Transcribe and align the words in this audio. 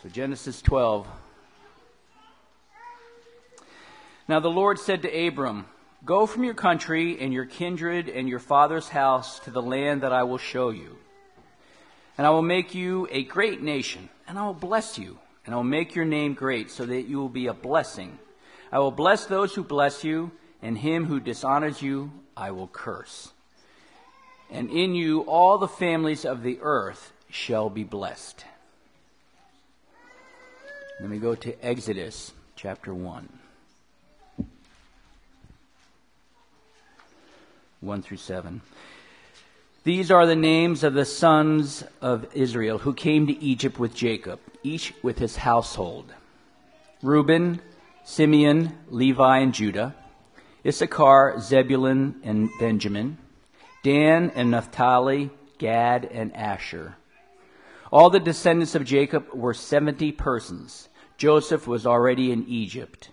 So, 0.00 0.08
Genesis 0.08 0.62
12. 0.62 1.08
Now 4.28 4.38
the 4.38 4.48
Lord 4.48 4.78
said 4.78 5.02
to 5.02 5.26
Abram, 5.26 5.66
Go 6.04 6.24
from 6.24 6.44
your 6.44 6.54
country 6.54 7.18
and 7.18 7.32
your 7.32 7.46
kindred 7.46 8.08
and 8.08 8.28
your 8.28 8.38
father's 8.38 8.88
house 8.88 9.40
to 9.40 9.50
the 9.50 9.60
land 9.60 10.02
that 10.02 10.12
I 10.12 10.22
will 10.22 10.38
show 10.38 10.70
you. 10.70 10.98
And 12.16 12.24
I 12.24 12.30
will 12.30 12.42
make 12.42 12.76
you 12.76 13.08
a 13.10 13.24
great 13.24 13.60
nation, 13.60 14.08
and 14.28 14.38
I 14.38 14.46
will 14.46 14.54
bless 14.54 14.98
you, 14.98 15.18
and 15.44 15.52
I 15.52 15.56
will 15.56 15.64
make 15.64 15.96
your 15.96 16.04
name 16.04 16.34
great, 16.34 16.70
so 16.70 16.86
that 16.86 17.08
you 17.08 17.18
will 17.18 17.28
be 17.28 17.48
a 17.48 17.52
blessing. 17.52 18.20
I 18.70 18.78
will 18.78 18.92
bless 18.92 19.26
those 19.26 19.52
who 19.52 19.64
bless 19.64 20.04
you, 20.04 20.30
and 20.62 20.78
him 20.78 21.06
who 21.06 21.18
dishonors 21.18 21.82
you 21.82 22.12
I 22.36 22.52
will 22.52 22.68
curse. 22.68 23.32
And 24.48 24.70
in 24.70 24.94
you 24.94 25.22
all 25.22 25.58
the 25.58 25.66
families 25.66 26.24
of 26.24 26.44
the 26.44 26.60
earth 26.62 27.12
shall 27.30 27.68
be 27.68 27.82
blessed. 27.82 28.44
Then 31.00 31.10
we 31.10 31.18
go 31.18 31.36
to 31.36 31.64
Exodus 31.64 32.32
chapter 32.56 32.92
1. 32.92 33.28
1 37.80 38.02
through 38.02 38.16
7. 38.16 38.60
These 39.84 40.10
are 40.10 40.26
the 40.26 40.34
names 40.34 40.82
of 40.82 40.94
the 40.94 41.04
sons 41.04 41.84
of 42.02 42.26
Israel 42.34 42.78
who 42.78 42.92
came 42.92 43.28
to 43.28 43.42
Egypt 43.42 43.78
with 43.78 43.94
Jacob, 43.94 44.40
each 44.64 44.92
with 45.02 45.18
his 45.18 45.36
household 45.36 46.12
Reuben, 47.00 47.60
Simeon, 48.04 48.76
Levi, 48.88 49.38
and 49.38 49.54
Judah, 49.54 49.94
Issachar, 50.66 51.38
Zebulun, 51.38 52.20
and 52.24 52.50
Benjamin, 52.58 53.18
Dan 53.84 54.32
and 54.34 54.50
Naphtali, 54.50 55.30
Gad, 55.58 56.06
and 56.06 56.34
Asher. 56.34 56.96
All 57.90 58.10
the 58.10 58.20
descendants 58.20 58.74
of 58.74 58.84
Jacob 58.84 59.32
were 59.32 59.54
70 59.54 60.12
persons. 60.12 60.88
Joseph 61.16 61.66
was 61.66 61.86
already 61.86 62.30
in 62.32 62.46
Egypt. 62.46 63.10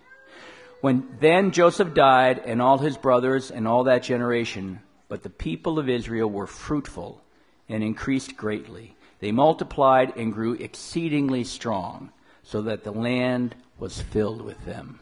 When 0.80 1.16
then 1.20 1.50
Joseph 1.50 1.94
died, 1.94 2.42
and 2.44 2.60
all 2.60 2.78
his 2.78 2.96
brothers, 2.96 3.50
and 3.50 3.66
all 3.66 3.84
that 3.84 4.02
generation, 4.02 4.80
but 5.08 5.22
the 5.22 5.30
people 5.30 5.78
of 5.78 5.88
Israel 5.88 6.28
were 6.28 6.46
fruitful 6.46 7.22
and 7.68 7.82
increased 7.82 8.36
greatly. 8.36 8.96
They 9.18 9.32
multiplied 9.32 10.16
and 10.16 10.32
grew 10.32 10.52
exceedingly 10.52 11.44
strong, 11.44 12.12
so 12.42 12.62
that 12.62 12.84
the 12.84 12.92
land 12.92 13.56
was 13.78 14.00
filled 14.00 14.42
with 14.42 14.62
them. 14.66 15.00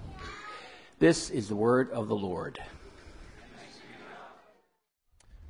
This 1.01 1.31
is 1.31 1.49
the 1.49 1.57
word 1.57 1.91
of 1.91 2.09
the 2.09 2.17
Lord. 2.17 2.61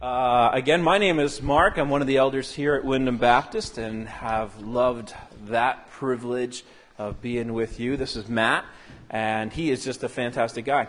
Uh, 0.04 0.50
again, 0.52 0.82
my 0.82 0.98
name 0.98 1.18
is 1.18 1.40
Mark. 1.40 1.78
I'm 1.78 1.88
one 1.88 2.02
of 2.02 2.06
the 2.06 2.18
elders 2.18 2.52
here 2.52 2.74
at 2.74 2.84
Wyndham 2.84 3.16
Baptist 3.16 3.78
and 3.78 4.06
have 4.06 4.60
loved 4.60 5.14
that 5.46 5.90
privilege 5.92 6.62
of 6.98 7.22
being 7.22 7.54
with 7.54 7.80
you. 7.80 7.96
This 7.96 8.14
is 8.14 8.28
Matt, 8.28 8.66
and 9.08 9.50
he 9.50 9.70
is 9.70 9.82
just 9.82 10.02
a 10.02 10.08
fantastic 10.10 10.66
guy. 10.66 10.88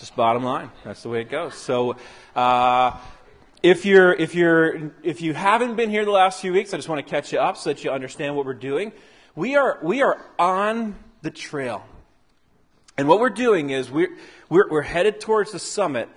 Just 0.00 0.16
bottom 0.16 0.42
line. 0.42 0.68
That's 0.82 1.04
the 1.04 1.10
way 1.10 1.20
it 1.20 1.30
goes. 1.30 1.54
So, 1.54 1.94
uh, 2.34 2.98
if 3.62 3.84
you're 3.84 4.12
if 4.12 4.34
you're 4.34 4.90
if 5.04 5.20
you 5.20 5.32
haven't 5.32 5.76
been 5.76 5.90
here 5.90 6.04
the 6.04 6.10
last 6.10 6.40
few 6.40 6.52
weeks, 6.52 6.74
I 6.74 6.76
just 6.78 6.88
want 6.88 7.06
to 7.06 7.08
catch 7.08 7.32
you 7.32 7.38
up 7.38 7.56
so 7.56 7.70
that 7.70 7.84
you 7.84 7.92
understand 7.92 8.34
what 8.34 8.46
we're 8.46 8.54
doing. 8.54 8.90
We 9.36 9.54
are 9.54 9.78
we 9.80 10.02
are 10.02 10.20
on 10.40 10.96
the 11.22 11.30
trail, 11.30 11.86
and 12.98 13.06
what 13.06 13.20
we're 13.20 13.30
doing 13.30 13.70
is 13.70 13.92
we're 13.92 14.16
we're, 14.48 14.68
we're 14.68 14.82
headed 14.82 15.20
towards 15.20 15.52
the 15.52 15.60
summit, 15.60 16.08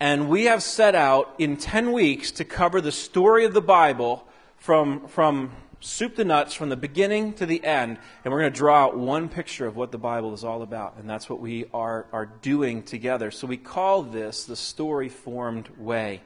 and 0.00 0.28
we 0.28 0.44
have 0.44 0.62
set 0.62 0.94
out 0.94 1.34
in 1.38 1.56
ten 1.56 1.92
weeks 1.92 2.30
to 2.32 2.44
cover 2.44 2.80
the 2.80 2.92
story 2.92 3.44
of 3.44 3.54
the 3.54 3.60
Bible 3.60 4.26
from 4.56 5.06
from 5.08 5.52
soup 5.80 6.16
to 6.16 6.24
nuts 6.24 6.54
from 6.54 6.68
the 6.70 6.76
beginning 6.76 7.32
to 7.32 7.46
the 7.46 7.64
end, 7.64 7.98
and 8.24 8.32
we're 8.32 8.40
going 8.40 8.52
to 8.52 8.58
draw 8.58 8.84
out 8.84 8.98
one 8.98 9.28
picture 9.28 9.66
of 9.66 9.76
what 9.76 9.92
the 9.92 9.98
Bible 9.98 10.34
is 10.34 10.42
all 10.42 10.62
about. 10.62 10.96
And 10.98 11.08
that's 11.08 11.30
what 11.30 11.40
we 11.40 11.66
are, 11.72 12.06
are 12.12 12.26
doing 12.26 12.82
together. 12.82 13.30
So 13.30 13.46
we 13.46 13.56
call 13.56 14.02
this 14.02 14.44
the 14.44 14.56
story 14.56 15.08
formed 15.08 15.68
way. 15.78 16.20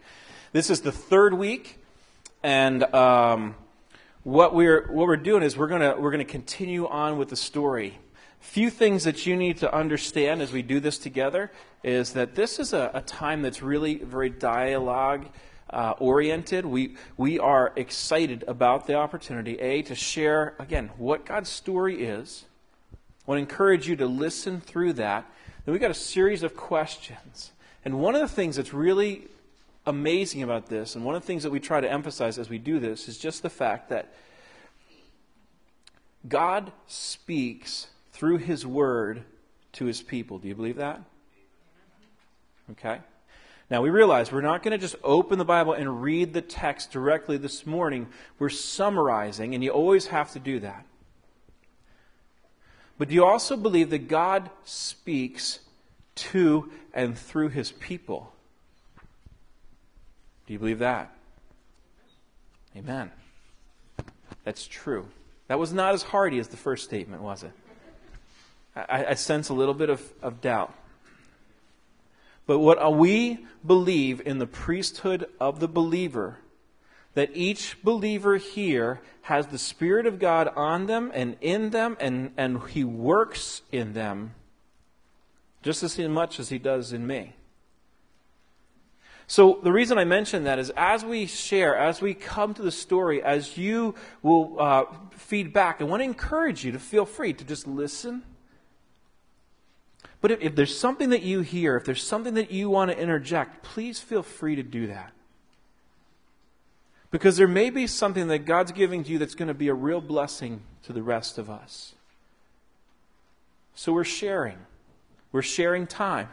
This 0.52 0.70
is 0.70 0.80
the 0.80 0.92
third 0.92 1.34
week, 1.34 1.78
and 2.42 2.82
um, 2.94 3.54
what, 4.22 4.54
we're, 4.54 4.90
what 4.90 5.06
we're 5.06 5.16
doing 5.16 5.42
is 5.42 5.56
we're 5.56 5.66
going 5.68 5.82
we're 6.00 6.10
going 6.10 6.24
to 6.24 6.32
continue 6.32 6.88
on 6.88 7.18
with 7.18 7.28
the 7.28 7.36
story. 7.36 7.98
Few 8.42 8.70
things 8.70 9.04
that 9.04 9.24
you 9.24 9.36
need 9.36 9.58
to 9.58 9.72
understand 9.72 10.42
as 10.42 10.52
we 10.52 10.62
do 10.62 10.80
this 10.80 10.98
together 10.98 11.50
is 11.84 12.12
that 12.12 12.34
this 12.34 12.58
is 12.58 12.72
a, 12.72 12.90
a 12.92 13.00
time 13.00 13.40
that's 13.40 13.62
really 13.62 13.94
very 13.94 14.28
dialogue 14.28 15.26
uh, 15.70 15.94
oriented. 15.98 16.66
We, 16.66 16.96
we 17.16 17.38
are 17.38 17.72
excited 17.76 18.44
about 18.48 18.88
the 18.88 18.94
opportunity, 18.94 19.58
A, 19.60 19.82
to 19.82 19.94
share, 19.94 20.54
again, 20.58 20.90
what 20.98 21.24
God's 21.24 21.48
story 21.50 22.04
is. 22.04 22.44
I 22.92 22.96
want 23.30 23.38
to 23.38 23.42
encourage 23.42 23.88
you 23.88 23.94
to 23.96 24.06
listen 24.06 24.60
through 24.60 24.94
that. 24.94 25.24
Then 25.64 25.72
we've 25.72 25.80
got 25.80 25.92
a 25.92 25.94
series 25.94 26.42
of 26.42 26.56
questions. 26.56 27.52
And 27.84 28.00
one 28.00 28.16
of 28.16 28.20
the 28.20 28.28
things 28.28 28.56
that's 28.56 28.74
really 28.74 29.28
amazing 29.86 30.42
about 30.42 30.66
this, 30.66 30.96
and 30.96 31.04
one 31.04 31.14
of 31.14 31.22
the 31.22 31.26
things 31.26 31.44
that 31.44 31.50
we 31.50 31.60
try 31.60 31.80
to 31.80 31.90
emphasize 31.90 32.38
as 32.38 32.50
we 32.50 32.58
do 32.58 32.80
this, 32.80 33.08
is 33.08 33.18
just 33.18 33.42
the 33.42 33.50
fact 33.50 33.88
that 33.88 34.12
God 36.28 36.72
speaks 36.88 37.86
through 38.22 38.36
His 38.36 38.64
Word 38.64 39.24
to 39.72 39.86
His 39.86 40.00
people. 40.00 40.38
Do 40.38 40.46
you 40.46 40.54
believe 40.54 40.76
that? 40.76 41.02
Okay. 42.70 43.00
Now, 43.68 43.82
we 43.82 43.90
realize 43.90 44.30
we're 44.30 44.42
not 44.42 44.62
going 44.62 44.70
to 44.70 44.78
just 44.78 44.94
open 45.02 45.40
the 45.40 45.44
Bible 45.44 45.72
and 45.72 46.04
read 46.04 46.32
the 46.32 46.40
text 46.40 46.92
directly 46.92 47.36
this 47.36 47.66
morning. 47.66 48.06
We're 48.38 48.48
summarizing, 48.48 49.56
and 49.56 49.64
you 49.64 49.70
always 49.70 50.06
have 50.06 50.30
to 50.34 50.38
do 50.38 50.60
that. 50.60 50.86
But 52.96 53.08
do 53.08 53.14
you 53.16 53.24
also 53.24 53.56
believe 53.56 53.90
that 53.90 54.06
God 54.06 54.50
speaks 54.62 55.58
to 56.14 56.70
and 56.94 57.18
through 57.18 57.48
his 57.48 57.72
people? 57.72 58.32
Do 60.46 60.52
you 60.52 60.60
believe 60.60 60.78
that? 60.78 61.12
Amen. 62.76 63.10
That's 64.44 64.68
true. 64.68 65.08
That 65.48 65.58
was 65.58 65.72
not 65.72 65.92
as 65.92 66.04
hearty 66.04 66.38
as 66.38 66.46
the 66.46 66.56
first 66.56 66.84
statement, 66.84 67.20
was 67.20 67.42
it? 67.42 67.50
I, 68.74 69.06
I 69.06 69.14
sense 69.14 69.48
a 69.48 69.54
little 69.54 69.74
bit 69.74 69.90
of, 69.90 70.12
of 70.22 70.40
doubt. 70.40 70.74
But 72.46 72.58
what 72.58 72.96
we 72.96 73.46
believe 73.64 74.20
in 74.26 74.38
the 74.38 74.46
priesthood 74.46 75.26
of 75.38 75.60
the 75.60 75.68
believer, 75.68 76.38
that 77.14 77.30
each 77.34 77.82
believer 77.82 78.36
here 78.36 79.00
has 79.22 79.46
the 79.48 79.58
Spirit 79.58 80.06
of 80.06 80.18
God 80.18 80.48
on 80.56 80.86
them 80.86 81.12
and 81.14 81.36
in 81.40 81.70
them, 81.70 81.96
and, 82.00 82.32
and 82.36 82.60
He 82.68 82.82
works 82.82 83.62
in 83.70 83.92
them 83.92 84.34
just 85.62 85.82
as 85.84 85.96
much 85.98 86.40
as 86.40 86.48
He 86.48 86.58
does 86.58 86.92
in 86.92 87.06
me. 87.06 87.34
So, 89.28 89.60
the 89.62 89.72
reason 89.72 89.98
I 89.98 90.04
mention 90.04 90.44
that 90.44 90.58
is 90.58 90.72
as 90.76 91.04
we 91.04 91.26
share, 91.26 91.76
as 91.76 92.02
we 92.02 92.12
come 92.12 92.54
to 92.54 92.62
the 92.62 92.72
story, 92.72 93.22
as 93.22 93.56
you 93.56 93.94
will 94.20 94.60
uh, 94.60 94.84
feed 95.12 95.52
back, 95.52 95.80
I 95.80 95.84
want 95.84 96.00
to 96.00 96.04
encourage 96.04 96.64
you 96.64 96.72
to 96.72 96.80
feel 96.80 97.06
free 97.06 97.32
to 97.32 97.44
just 97.44 97.66
listen 97.66 98.24
but 100.22 100.30
if, 100.30 100.40
if 100.40 100.54
there's 100.54 100.76
something 100.76 101.10
that 101.10 101.22
you 101.22 101.42
hear, 101.42 101.76
if 101.76 101.84
there's 101.84 102.02
something 102.02 102.34
that 102.34 102.50
you 102.50 102.70
want 102.70 102.90
to 102.90 102.98
interject, 102.98 103.62
please 103.62 104.00
feel 104.00 104.22
free 104.22 104.54
to 104.56 104.62
do 104.62 104.86
that. 104.86 105.12
Because 107.10 107.36
there 107.36 107.48
may 107.48 107.68
be 107.68 107.86
something 107.86 108.28
that 108.28 108.46
God's 108.46 108.72
giving 108.72 109.04
to 109.04 109.10
you 109.10 109.18
that's 109.18 109.34
going 109.34 109.48
to 109.48 109.54
be 109.54 109.68
a 109.68 109.74
real 109.74 110.00
blessing 110.00 110.62
to 110.84 110.94
the 110.94 111.02
rest 111.02 111.36
of 111.36 111.50
us. 111.50 111.94
So 113.74 113.92
we're 113.92 114.04
sharing. 114.04 114.58
We're 115.32 115.42
sharing 115.42 115.86
time. 115.86 116.28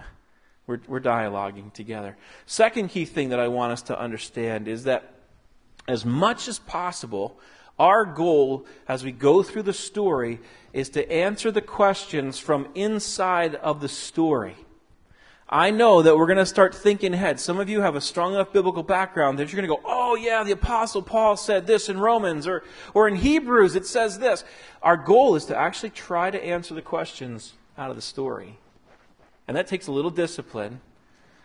We're, 0.68 0.80
we're 0.88 1.02
dialoguing 1.02 1.74
together. 1.74 2.16
Second 2.46 2.90
key 2.90 3.06
thing 3.06 3.30
that 3.30 3.40
I 3.40 3.48
want 3.48 3.74
us 3.74 3.82
to 3.84 4.00
understand 4.00 4.68
is 4.68 4.84
that 4.84 5.16
as 5.88 6.06
much 6.06 6.48
as 6.48 6.60
possible, 6.60 7.40
our 7.80 8.06
goal 8.06 8.66
as 8.88 9.04
we 9.04 9.12
go 9.12 9.42
through 9.42 9.64
the 9.64 9.74
story 9.74 10.40
is 10.74 10.90
to 10.90 11.12
answer 11.12 11.50
the 11.50 11.62
questions 11.62 12.38
from 12.38 12.68
inside 12.76 13.56
of 13.56 13.82
the 13.82 13.90
story. 13.90 14.56
I 15.52 15.72
know 15.72 16.04
that 16.04 16.16
we're 16.16 16.28
going 16.28 16.38
to 16.38 16.46
start 16.46 16.76
thinking 16.76 17.12
ahead. 17.16 17.40
Some 17.40 17.60
of 17.60 17.70
you 17.70 17.82
have 17.82 17.96
a 17.96 18.02
strong 18.02 18.36
enough 18.36 18.54
biblical 18.54 18.84
background 18.84 19.40
that 19.40 19.52
you're 19.52 19.60
going 19.60 19.68
to 19.68 19.76
go, 19.76 19.82
oh, 19.84 20.16
yeah, 20.16 20.44
the 20.44 20.52
Apostle 20.52 21.02
Paul 21.02 21.38
said 21.38 21.66
this 21.66 21.90
in 21.90 22.00
Romans, 22.00 22.46
or, 22.46 22.64
or 22.94 23.08
in 23.08 23.16
Hebrews 23.16 23.76
it 23.76 23.88
says 23.88 24.20
this. 24.20 24.44
Our 24.84 24.96
goal 24.96 25.36
is 25.36 25.46
to 25.46 25.58
actually 25.58 25.90
try 25.90 26.30
to 26.30 26.44
answer 26.44 26.76
the 26.76 26.84
questions 26.84 27.54
out 27.80 27.90
of 27.90 27.96
the 27.96 28.02
story. 28.02 28.60
And 29.48 29.58
that 29.58 29.66
takes 29.66 29.88
a 29.88 29.92
little 29.92 30.12
discipline. 30.12 30.82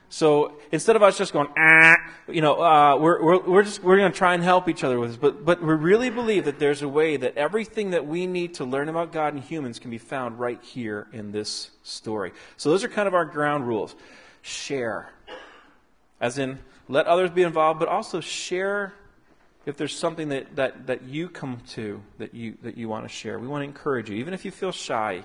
So 0.08 0.52
instead 0.70 0.94
of 0.94 1.02
us 1.02 1.18
just 1.18 1.32
going, 1.32 1.48
ah, 1.58 1.96
you 2.28 2.40
know, 2.40 2.62
uh, 2.62 2.96
we're, 2.96 3.22
we're, 3.22 3.40
we're 3.40 3.62
just, 3.64 3.82
we're 3.82 3.96
going 3.96 4.12
to 4.12 4.16
try 4.16 4.34
and 4.34 4.42
help 4.44 4.68
each 4.68 4.84
other 4.84 5.00
with 5.00 5.10
this. 5.10 5.16
But, 5.16 5.44
but 5.44 5.60
we 5.60 5.74
really 5.74 6.10
believe 6.10 6.44
that 6.44 6.58
there's 6.58 6.82
a 6.82 6.88
way 6.88 7.16
that 7.16 7.36
everything 7.36 7.90
that 7.90 8.06
we 8.06 8.26
need 8.26 8.54
to 8.54 8.64
learn 8.64 8.88
about 8.88 9.12
God 9.12 9.34
and 9.34 9.42
humans 9.42 9.78
can 9.78 9.90
be 9.90 9.98
found 9.98 10.38
right 10.38 10.62
here 10.62 11.08
in 11.12 11.32
this 11.32 11.70
story. 11.82 12.32
So 12.56 12.70
those 12.70 12.84
are 12.84 12.88
kind 12.88 13.08
of 13.08 13.14
our 13.14 13.24
ground 13.24 13.66
rules. 13.66 13.96
Share. 14.42 15.10
As 16.20 16.38
in, 16.38 16.60
let 16.88 17.06
others 17.06 17.30
be 17.30 17.42
involved, 17.42 17.80
but 17.80 17.88
also 17.88 18.20
share 18.20 18.94
if 19.66 19.76
there's 19.76 19.96
something 19.96 20.28
that, 20.28 20.56
that, 20.56 20.86
that 20.86 21.02
you 21.04 21.28
come 21.28 21.60
to 21.70 22.02
that 22.18 22.34
you, 22.34 22.56
that 22.62 22.76
you 22.76 22.88
want 22.88 23.04
to 23.04 23.08
share, 23.08 23.38
we 23.38 23.48
want 23.48 23.62
to 23.62 23.64
encourage 23.64 24.10
you. 24.10 24.16
Even 24.16 24.34
if 24.34 24.44
you 24.44 24.50
feel 24.50 24.72
shy, 24.72 25.24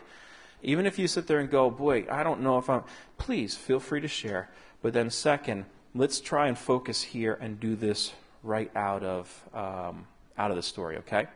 even 0.61 0.85
if 0.85 0.97
you 0.97 1.07
sit 1.07 1.27
there 1.27 1.39
and 1.39 1.49
go, 1.49 1.69
boy, 1.69 2.05
I 2.09 2.23
don't 2.23 2.41
know 2.41 2.57
if 2.57 2.69
I'm, 2.69 2.83
please 3.17 3.55
feel 3.55 3.79
free 3.79 4.01
to 4.01 4.07
share. 4.07 4.49
But 4.81 4.93
then, 4.93 5.09
second, 5.09 5.65
let's 5.93 6.19
try 6.21 6.47
and 6.47 6.57
focus 6.57 7.01
here 7.01 7.37
and 7.39 7.59
do 7.59 7.75
this 7.75 8.13
right 8.43 8.71
out 8.75 9.03
of, 9.03 9.49
um, 9.53 10.07
out 10.37 10.51
of 10.51 10.55
the 10.55 10.63
story, 10.63 10.97
okay? 10.97 11.27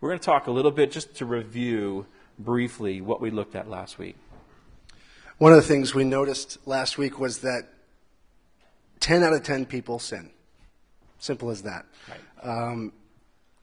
We're 0.00 0.10
going 0.10 0.18
to 0.18 0.24
talk 0.24 0.48
a 0.48 0.50
little 0.50 0.72
bit 0.72 0.90
just 0.90 1.14
to 1.16 1.26
review 1.26 2.06
briefly 2.38 3.00
what 3.00 3.20
we 3.20 3.30
looked 3.30 3.54
at 3.54 3.68
last 3.68 3.98
week. 3.98 4.16
One 5.38 5.52
of 5.52 5.56
the 5.56 5.66
things 5.66 5.94
we 5.94 6.04
noticed 6.04 6.58
last 6.66 6.98
week 6.98 7.18
was 7.18 7.38
that 7.38 7.68
10 9.00 9.22
out 9.22 9.32
of 9.32 9.42
10 9.42 9.66
people 9.66 9.98
sin. 9.98 10.30
Simple 11.18 11.50
as 11.50 11.62
that. 11.62 11.86
Right. 12.08 12.18
Um, 12.42 12.92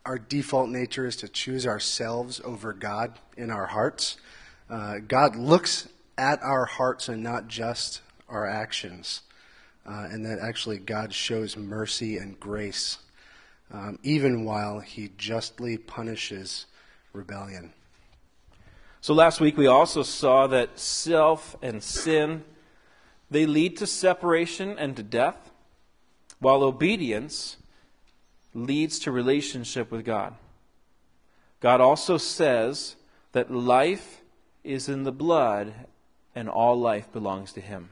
our 0.06 0.18
default 0.18 0.70
nature 0.70 1.06
is 1.06 1.16
to 1.18 1.28
choose 1.28 1.68
ourselves 1.68 2.42
over 2.44 2.74
God 2.74 3.20
in 3.38 3.52
our 3.52 3.68
hearts. 3.68 4.18
Uh, 4.70 5.00
God 5.06 5.36
looks 5.36 5.90
at 6.18 6.42
our 6.42 6.66
hearts 6.66 7.10
and 7.10 7.22
not 7.22 7.48
just 7.48 8.02
our 8.30 8.46
actions. 8.46 9.22
Uh, 9.86 10.08
and 10.12 10.26
that 10.26 10.40
actually 10.40 10.78
God 10.78 11.14
shows 11.14 11.58
mercy 11.58 12.18
and 12.18 12.40
grace 12.40 13.00
um, 13.72 14.00
even 14.04 14.46
while 14.46 14.80
he 14.80 15.12
justly 15.18 15.78
punishes 15.78 16.66
rebellion. 17.14 17.74
So 19.02 19.14
last 19.14 19.40
week 19.40 19.58
we 19.58 19.68
also 19.68 20.04
saw 20.04 20.48
that 20.48 20.80
self 20.80 21.56
and 21.62 21.82
sin 21.82 22.44
they 23.32 23.46
lead 23.46 23.78
to 23.78 23.88
separation 23.88 24.78
and 24.80 24.96
to 24.98 25.04
death, 25.04 25.52
while 26.40 26.64
obedience 26.64 27.58
leads 28.54 28.98
to 29.00 29.12
relationship 29.12 29.92
with 29.92 30.04
God. 30.04 30.34
God 31.60 31.80
also 31.82 32.18
says 32.18 32.96
that 33.34 33.52
life 33.52 34.22
is 34.64 34.90
in 34.90 35.04
the 35.04 35.12
blood 35.12 35.74
and 36.34 36.50
all 36.50 36.80
life 36.80 37.12
belongs 37.12 37.54
to 37.54 37.62
him. 37.62 37.90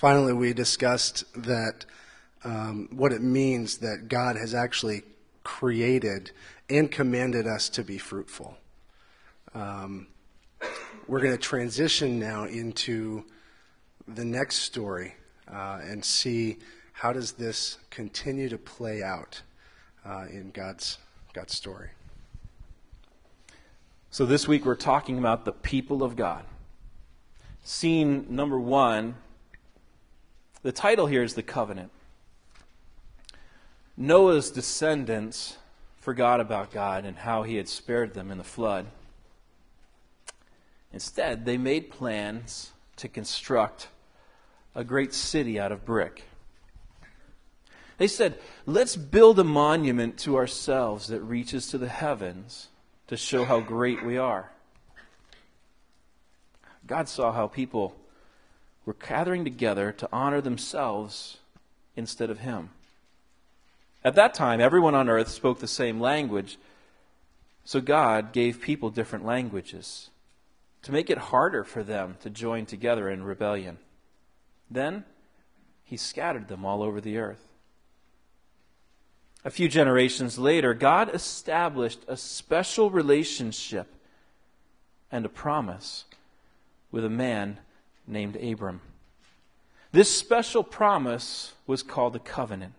Finally, 0.00 0.32
we 0.32 0.54
discussed 0.54 1.30
that 1.34 1.84
um, 2.42 2.88
what 2.90 3.12
it 3.12 3.20
means 3.20 3.76
that 3.76 4.08
God 4.08 4.34
has 4.34 4.54
actually 4.54 5.02
created 5.44 6.30
and 6.70 6.90
commanded 6.90 7.46
us 7.46 7.68
to 7.68 7.84
be 7.84 7.98
fruitful. 7.98 8.56
Um, 9.52 10.06
we're 11.06 11.20
going 11.20 11.36
to 11.36 11.38
transition 11.38 12.18
now 12.18 12.44
into 12.44 13.26
the 14.08 14.24
next 14.24 14.60
story 14.60 15.16
uh, 15.52 15.80
and 15.82 16.02
see 16.02 16.56
how 16.94 17.12
does 17.12 17.32
this 17.32 17.76
continue 17.90 18.48
to 18.48 18.56
play 18.56 19.02
out 19.02 19.42
uh, 20.06 20.24
in 20.30 20.50
God's 20.52 20.96
God's 21.34 21.54
story. 21.54 21.90
So 24.10 24.24
this 24.24 24.48
week 24.48 24.64
we're 24.64 24.76
talking 24.76 25.18
about 25.18 25.44
the 25.44 25.52
people 25.52 26.02
of 26.02 26.16
God. 26.16 26.44
Scene 27.62 28.24
number 28.30 28.58
one. 28.58 29.16
The 30.62 30.72
title 30.72 31.06
here 31.06 31.22
is 31.22 31.34
the 31.34 31.42
covenant. 31.42 31.90
Noah's 33.96 34.50
descendants 34.50 35.56
forgot 35.98 36.40
about 36.40 36.70
God 36.70 37.04
and 37.04 37.16
how 37.16 37.42
he 37.42 37.56
had 37.56 37.68
spared 37.68 38.14
them 38.14 38.30
in 38.30 38.38
the 38.38 38.44
flood. 38.44 38.86
Instead, 40.92 41.44
they 41.44 41.56
made 41.56 41.90
plans 41.90 42.72
to 42.96 43.08
construct 43.08 43.88
a 44.74 44.84
great 44.84 45.14
city 45.14 45.58
out 45.58 45.72
of 45.72 45.84
brick. 45.84 46.24
They 47.98 48.08
said, 48.08 48.38
let's 48.64 48.96
build 48.96 49.38
a 49.38 49.44
monument 49.44 50.18
to 50.20 50.36
ourselves 50.36 51.08
that 51.08 51.20
reaches 51.20 51.66
to 51.68 51.78
the 51.78 51.88
heavens 51.88 52.68
to 53.08 53.16
show 53.16 53.44
how 53.44 53.60
great 53.60 54.04
we 54.04 54.16
are. 54.16 54.50
God 56.86 57.08
saw 57.08 57.32
how 57.32 57.46
people 57.46 57.94
were 58.90 59.06
gathering 59.06 59.44
together 59.44 59.92
to 59.92 60.08
honor 60.12 60.40
themselves 60.40 61.36
instead 61.94 62.28
of 62.28 62.40
Him. 62.40 62.70
At 64.02 64.16
that 64.16 64.34
time, 64.34 64.60
everyone 64.60 64.96
on 64.96 65.08
earth 65.08 65.28
spoke 65.28 65.60
the 65.60 65.68
same 65.68 66.00
language, 66.00 66.58
so 67.64 67.80
God 67.80 68.32
gave 68.32 68.60
people 68.60 68.90
different 68.90 69.24
languages 69.24 70.10
to 70.82 70.90
make 70.90 71.08
it 71.08 71.18
harder 71.18 71.62
for 71.62 71.84
them 71.84 72.16
to 72.22 72.30
join 72.30 72.66
together 72.66 73.08
in 73.08 73.22
rebellion. 73.22 73.78
Then 74.68 75.04
he 75.84 75.96
scattered 75.96 76.48
them 76.48 76.64
all 76.64 76.82
over 76.82 77.00
the 77.00 77.16
earth. 77.16 77.46
A 79.44 79.50
few 79.50 79.68
generations 79.68 80.36
later, 80.36 80.74
God 80.74 81.14
established 81.14 82.00
a 82.08 82.16
special 82.16 82.90
relationship 82.90 83.86
and 85.12 85.24
a 85.24 85.28
promise 85.28 86.06
with 86.90 87.04
a 87.04 87.08
man 87.08 87.60
named 88.10 88.36
Abram. 88.36 88.80
This 89.92 90.14
special 90.14 90.62
promise 90.62 91.54
was 91.66 91.82
called 91.82 92.16
a 92.16 92.20
covenant 92.20 92.74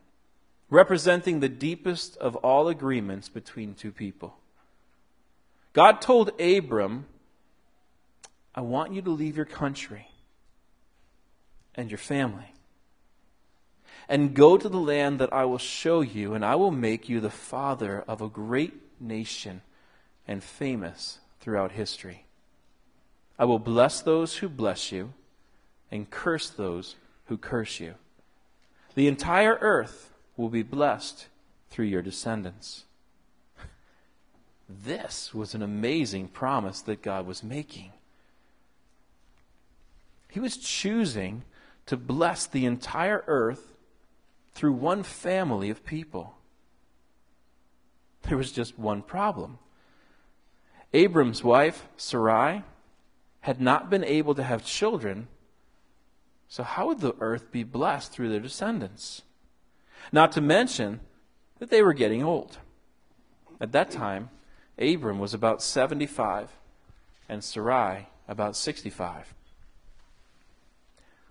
representing 0.71 1.41
the 1.41 1.49
deepest 1.49 2.17
of 2.17 2.35
all 2.37 2.67
agreements 2.69 3.29
between 3.29 3.75
two 3.75 3.91
people. 3.91 4.37
God 5.73 6.01
told 6.01 6.31
Abram, 6.41 7.05
I 8.55 8.61
want 8.61 8.93
you 8.93 9.01
to 9.03 9.11
leave 9.11 9.35
your 9.35 9.45
country 9.45 10.07
and 11.75 11.91
your 11.91 11.97
family 11.97 12.53
and 14.09 14.33
go 14.33 14.57
to 14.57 14.67
the 14.67 14.79
land 14.79 15.19
that 15.19 15.31
I 15.31 15.45
will 15.45 15.57
show 15.57 16.01
you, 16.01 16.33
and 16.33 16.43
I 16.43 16.55
will 16.55 16.71
make 16.71 17.07
you 17.07 17.19
the 17.19 17.29
father 17.29 18.03
of 18.07 18.21
a 18.21 18.27
great 18.27 18.73
nation 18.99 19.61
and 20.27 20.43
famous 20.43 21.19
throughout 21.39 21.73
history. 21.73 22.25
I 23.37 23.45
will 23.45 23.59
bless 23.59 24.01
those 24.01 24.37
who 24.37 24.49
bless 24.49 24.91
you 24.91 25.13
and 25.91 26.09
curse 26.09 26.49
those 26.49 26.95
who 27.25 27.37
curse 27.37 27.79
you. 27.79 27.95
The 28.95 29.07
entire 29.07 29.57
earth 29.61 30.13
will 30.37 30.49
be 30.49 30.63
blessed 30.63 31.27
through 31.69 31.85
your 31.85 32.01
descendants. 32.01 32.85
This 34.69 35.33
was 35.33 35.53
an 35.53 35.61
amazing 35.61 36.29
promise 36.29 36.81
that 36.81 37.01
God 37.01 37.25
was 37.27 37.43
making. 37.43 37.91
He 40.29 40.39
was 40.39 40.55
choosing 40.57 41.43
to 41.87 41.97
bless 41.97 42.45
the 42.47 42.65
entire 42.65 43.23
earth 43.27 43.73
through 44.53 44.73
one 44.73 45.03
family 45.03 45.69
of 45.69 45.85
people. 45.85 46.35
There 48.23 48.37
was 48.37 48.51
just 48.51 48.79
one 48.79 49.01
problem. 49.01 49.57
Abram's 50.93 51.43
wife, 51.43 51.87
Sarai, 51.97 52.63
had 53.41 53.59
not 53.59 53.89
been 53.89 54.03
able 54.03 54.35
to 54.35 54.43
have 54.43 54.65
children, 54.65 55.27
so 56.51 56.63
how 56.63 56.87
would 56.87 56.99
the 56.99 57.15
earth 57.21 57.49
be 57.49 57.63
blessed 57.63 58.11
through 58.11 58.27
their 58.27 58.41
descendants? 58.41 59.21
Not 60.11 60.33
to 60.33 60.41
mention 60.41 60.99
that 61.59 61.69
they 61.69 61.81
were 61.81 61.93
getting 61.93 62.21
old. 62.21 62.57
At 63.61 63.71
that 63.71 63.89
time, 63.89 64.31
Abram 64.77 65.17
was 65.17 65.33
about 65.33 65.63
75 65.63 66.49
and 67.29 67.41
Sarai 67.41 68.07
about 68.27 68.57
65. 68.57 69.33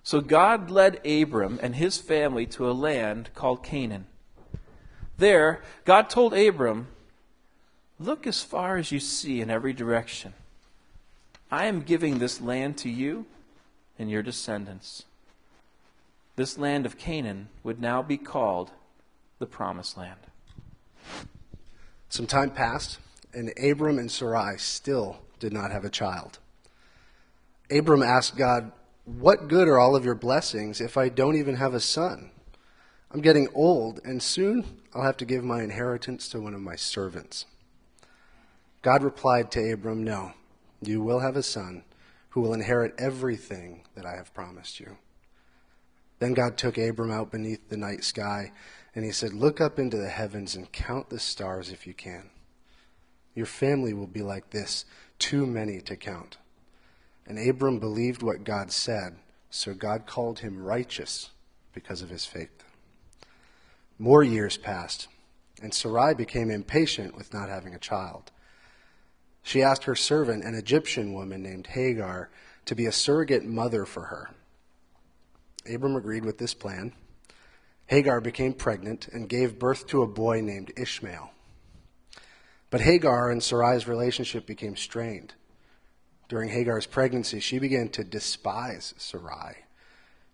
So 0.03 0.23
God 0.23 0.71
led 0.71 1.07
Abram 1.07 1.61
and 1.63 1.75
his 1.75 1.99
family 1.99 2.47
to 2.47 2.71
a 2.71 2.73
land 2.73 3.29
called 3.35 3.63
Canaan. 3.63 4.07
There, 5.19 5.61
God 5.85 6.09
told 6.09 6.33
Abram, 6.33 6.89
Look 7.99 8.27
as 8.27 8.43
far 8.43 8.79
as 8.79 8.91
you 8.91 9.01
see 9.01 9.43
in 9.43 9.51
every 9.51 9.75
direction. 9.75 10.33
I 11.51 11.67
am 11.67 11.83
giving 11.83 12.21
this 12.21 12.41
land 12.41 12.79
to 12.79 12.89
you 12.89 13.27
and 13.99 14.11
your 14.11 14.23
descendants. 14.23 15.05
This 16.41 16.57
land 16.57 16.87
of 16.87 16.97
Canaan 16.97 17.51
would 17.63 17.83
now 17.83 18.01
be 18.01 18.17
called 18.17 18.71
the 19.41 19.45
Promised 19.45 19.99
Land. 19.99 20.21
Some 22.09 22.27
time 22.27 22.49
passed, 22.49 22.99
and 23.35 23.53
Abram 23.63 23.99
and 23.99 24.11
Sarai 24.11 24.57
still 24.57 25.19
did 25.39 25.53
not 25.53 25.71
have 25.71 25.85
a 25.85 25.91
child. 25.91 26.39
Abram 27.71 28.03
asked 28.03 28.39
God, 28.39 28.73
What 29.05 29.49
good 29.49 29.69
are 29.69 29.79
all 29.79 29.95
of 29.95 30.07
your 30.07 30.15
blessings 30.15 30.81
if 30.81 30.97
I 30.97 31.11
don't 31.11 31.37
even 31.37 31.57
have 31.57 31.75
a 31.75 31.79
son? 31.79 32.31
I'm 33.11 33.21
getting 33.21 33.49
old, 33.55 34.01
and 34.03 34.23
soon 34.23 34.65
I'll 34.95 35.05
have 35.05 35.19
to 35.19 35.27
give 35.27 35.45
my 35.45 35.63
inheritance 35.63 36.27
to 36.31 36.41
one 36.41 36.55
of 36.55 36.63
my 36.63 36.75
servants. 36.75 37.45
God 38.81 39.03
replied 39.03 39.51
to 39.51 39.73
Abram, 39.73 40.03
No, 40.03 40.33
you 40.81 41.03
will 41.03 41.19
have 41.19 41.37
a 41.37 41.43
son 41.43 41.85
who 42.31 42.41
will 42.41 42.55
inherit 42.55 42.95
everything 42.97 43.83
that 43.95 44.07
I 44.07 44.17
have 44.17 44.33
promised 44.33 44.81
you. 44.81 44.97
Then 46.21 46.35
God 46.35 46.57
took 46.57 46.79
Abram 46.79 47.11
out 47.11 47.33
beneath 47.33 47.69
the 47.69 47.77
night 47.77 48.05
sky, 48.05 48.53
and 48.95 49.05
he 49.05 49.11
said, 49.11 49.33
Look 49.33 49.61
up 49.61 49.79
into 49.79 49.97
the 49.97 50.09
heavens 50.09 50.55
and 50.55 50.71
count 50.71 51.09
the 51.09 51.19
stars 51.19 51.71
if 51.71 51.87
you 51.87 51.95
can. 51.95 52.31
Your 53.35 53.47
family 53.47 53.95
will 53.95 54.07
be 54.07 54.23
like 54.23 54.51
this, 54.51 54.85
too 55.19 55.47
many 55.47 55.81
to 55.81 55.97
count. 55.97 56.37
And 57.27 57.39
Abram 57.39 57.79
believed 57.79 58.23
what 58.23 58.45
God 58.45 58.71
said, 58.71 59.17
so 59.49 59.73
God 59.73 60.07
called 60.07 60.41
him 60.41 60.63
righteous 60.63 61.31
because 61.73 62.03
of 62.03 62.11
his 62.11 62.27
faith. 62.27 62.65
More 63.99 64.23
years 64.23 64.57
passed, 64.57 65.09
and 65.63 65.73
Sarai 65.73 66.15
became 66.15 66.51
impatient 66.51 67.17
with 67.17 67.33
not 67.33 67.49
having 67.49 67.75
a 67.75 67.79
child. 67.79 68.31
She 69.43 69.63
asked 69.63 69.85
her 69.85 69.95
servant, 69.95 70.45
an 70.45 70.55
Egyptian 70.55 71.15
woman 71.15 71.43
named 71.43 71.69
Hagar, 71.69 72.31
to 72.67 72.75
be 72.75 72.85
a 72.85 72.93
surrogate 72.93 73.45
mother 73.45 73.87
for 73.87 74.05
her. 74.05 74.31
Abram 75.69 75.97
agreed 75.97 76.25
with 76.25 76.39
this 76.39 76.55
plan. 76.55 76.93
Hagar 77.87 78.21
became 78.21 78.53
pregnant 78.53 79.09
and 79.09 79.29
gave 79.29 79.59
birth 79.59 79.87
to 79.89 80.03
a 80.03 80.07
boy 80.07 80.41
named 80.41 80.73
Ishmael. 80.77 81.31
But 82.71 82.83
Hagar 82.83 83.31
and 83.31 83.43
Sarai's 83.43 83.89
relationship 83.89 84.47
became 84.47 84.77
strained. 84.77 85.35
During 86.29 86.51
Hagar's 86.51 86.87
pregnancy, 86.87 87.41
she 87.41 87.59
began 87.59 87.89
to 87.91 88.05
despise 88.05 88.95
Sarai. 88.97 89.65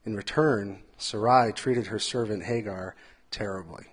In 0.04 0.14
return, 0.14 0.82
Sarai 0.98 1.52
treated 1.52 1.86
her 1.86 1.98
servant 1.98 2.44
Hagar 2.44 2.94
terribly. 3.30 3.86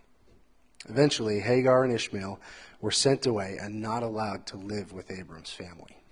Eventually, 0.89 1.39
Hagar 1.39 1.85
and 1.85 1.93
Ishmael 1.93 2.39
were 2.81 2.91
sent 2.91 3.25
away 3.25 3.57
and 3.59 3.81
not 3.81 4.03
allowed 4.03 4.45
to 4.47 4.57
live 4.57 4.91
with 4.91 5.09
Abram's 5.09 5.51
family. 5.51 6.02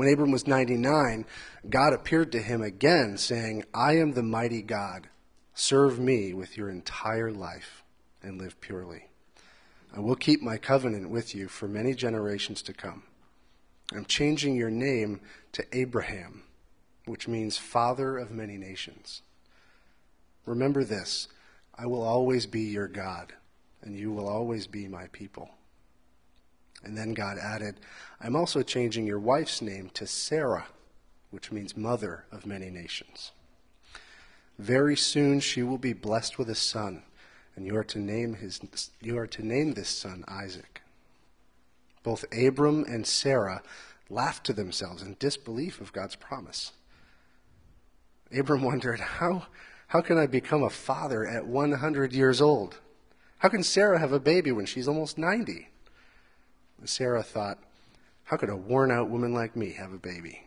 When 0.00 0.10
Abram 0.10 0.30
was 0.30 0.46
99, 0.46 1.26
God 1.68 1.92
appeared 1.92 2.32
to 2.32 2.40
him 2.40 2.62
again, 2.62 3.18
saying, 3.18 3.66
I 3.74 3.98
am 3.98 4.12
the 4.12 4.22
mighty 4.22 4.62
God. 4.62 5.10
Serve 5.52 5.98
me 5.98 6.32
with 6.32 6.56
your 6.56 6.70
entire 6.70 7.30
life 7.30 7.84
and 8.22 8.38
live 8.38 8.58
purely. 8.62 9.10
I 9.94 10.00
will 10.00 10.16
keep 10.16 10.40
my 10.40 10.56
covenant 10.56 11.10
with 11.10 11.34
you 11.34 11.48
for 11.48 11.68
many 11.68 11.92
generations 11.92 12.62
to 12.62 12.72
come. 12.72 13.02
I'm 13.92 14.06
changing 14.06 14.56
your 14.56 14.70
name 14.70 15.20
to 15.52 15.66
Abraham, 15.70 16.44
which 17.04 17.28
means 17.28 17.58
father 17.58 18.16
of 18.16 18.30
many 18.30 18.56
nations. 18.56 19.20
Remember 20.46 20.82
this 20.82 21.28
I 21.74 21.84
will 21.84 22.02
always 22.02 22.46
be 22.46 22.62
your 22.62 22.88
God, 22.88 23.34
and 23.82 23.94
you 23.94 24.12
will 24.12 24.30
always 24.30 24.66
be 24.66 24.88
my 24.88 25.08
people. 25.08 25.50
And 26.82 26.96
then 26.96 27.14
God 27.14 27.38
added, 27.38 27.76
I'm 28.20 28.36
also 28.36 28.62
changing 28.62 29.06
your 29.06 29.18
wife's 29.18 29.60
name 29.60 29.90
to 29.94 30.06
Sarah, 30.06 30.66
which 31.30 31.52
means 31.52 31.76
mother 31.76 32.24
of 32.32 32.46
many 32.46 32.70
nations. 32.70 33.32
Very 34.58 34.96
soon 34.96 35.40
she 35.40 35.62
will 35.62 35.78
be 35.78 35.92
blessed 35.92 36.38
with 36.38 36.48
a 36.50 36.54
son, 36.54 37.02
and 37.56 37.66
you 37.66 37.76
are 37.76 37.84
to 37.84 37.98
name 37.98 38.34
his 38.34 38.60
you 39.00 39.16
are 39.18 39.26
to 39.26 39.46
name 39.46 39.72
this 39.72 39.88
son 39.88 40.24
Isaac. 40.28 40.82
Both 42.02 42.24
Abram 42.32 42.84
and 42.84 43.06
Sarah 43.06 43.62
laughed 44.10 44.44
to 44.46 44.52
themselves 44.52 45.02
in 45.02 45.16
disbelief 45.18 45.80
of 45.80 45.92
God's 45.92 46.16
promise. 46.16 46.72
Abram 48.36 48.62
wondered, 48.62 49.00
how, 49.00 49.46
how 49.88 50.00
can 50.00 50.18
I 50.18 50.26
become 50.26 50.62
a 50.62 50.70
father 50.70 51.26
at 51.26 51.46
100 51.46 52.12
years 52.12 52.40
old? 52.40 52.78
How 53.38 53.48
can 53.48 53.62
Sarah 53.62 53.98
have 53.98 54.12
a 54.12 54.20
baby 54.20 54.52
when 54.52 54.66
she's 54.66 54.86
almost 54.86 55.18
90? 55.18 55.69
Sarah 56.88 57.22
thought, 57.22 57.58
how 58.30 58.36
could 58.36 58.48
a 58.48 58.56
worn 58.56 58.92
out 58.92 59.10
woman 59.10 59.34
like 59.34 59.56
me 59.56 59.72
have 59.72 59.92
a 59.92 59.98
baby? 59.98 60.44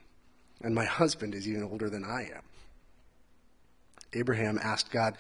And 0.62 0.74
my 0.74 0.86
husband 0.86 1.36
is 1.36 1.48
even 1.50 1.64
older 1.64 1.90
than 1.90 2.06
I 2.06 2.30
am. 2.34 2.42
Abraham 4.14 4.58
asked 4.64 4.90
God, 4.90 5.18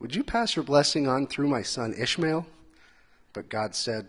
Would 0.00 0.14
you 0.14 0.24
pass 0.24 0.56
your 0.56 0.64
blessing 0.64 1.06
on 1.06 1.28
through 1.28 1.46
my 1.46 1.62
son 1.62 1.94
Ishmael? 1.94 2.44
But 3.32 3.48
God 3.48 3.76
said, 3.76 4.08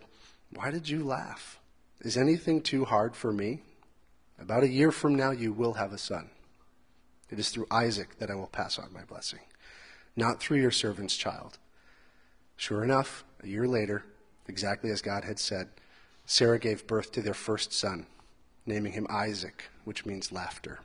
Why 0.56 0.72
did 0.72 0.90
you 0.90 1.04
laugh? 1.04 1.60
Is 2.02 2.18
anything 2.18 2.62
too 2.62 2.86
hard 2.86 3.16
for 3.16 3.32
me? 3.32 3.62
About 4.40 4.64
a 4.64 4.70
year 4.70 4.92
from 4.92 5.14
now, 5.14 5.30
you 5.30 5.54
will 5.54 5.74
have 5.74 5.94
a 5.94 6.00
son. 6.00 6.32
It 7.30 7.38
is 7.38 7.50
through 7.50 7.68
Isaac 7.70 8.18
that 8.18 8.32
I 8.32 8.36
will 8.36 8.48
pass 8.48 8.80
on 8.80 8.92
my 8.92 9.04
blessing, 9.04 9.42
not 10.16 10.40
through 10.40 10.58
your 10.58 10.72
servant's 10.72 11.16
child. 11.16 11.60
Sure 12.58 12.84
enough, 12.84 13.24
a 13.44 13.48
year 13.48 13.68
later, 13.68 14.04
exactly 14.48 14.90
as 14.90 15.04
God 15.04 15.24
had 15.24 15.38
said, 15.38 15.70
Sarah 16.34 16.58
gave 16.58 16.88
birth 16.88 17.12
to 17.12 17.22
their 17.22 17.36
first 17.36 17.72
son, 17.72 18.08
naming 18.66 18.94
him 18.94 19.06
Isaac, 19.08 19.66
which 19.86 20.04
means 20.04 20.32
laughter. 20.32 20.80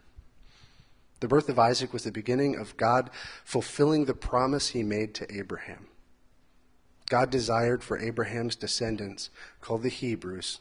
The 1.20 1.26
birth 1.26 1.48
of 1.48 1.58
Isaac 1.58 1.90
was 1.90 2.04
the 2.04 2.12
beginning 2.12 2.54
of 2.54 2.76
God 2.76 3.08
fulfilling 3.46 4.04
the 4.04 4.12
promise 4.12 4.68
he 4.68 4.82
made 4.82 5.14
to 5.14 5.34
Abraham. 5.34 5.86
God 7.08 7.30
desired 7.30 7.82
for 7.82 7.98
Abraham's 7.98 8.56
descendants, 8.56 9.30
called 9.62 9.84
the 9.84 9.88
Hebrews, 9.88 10.58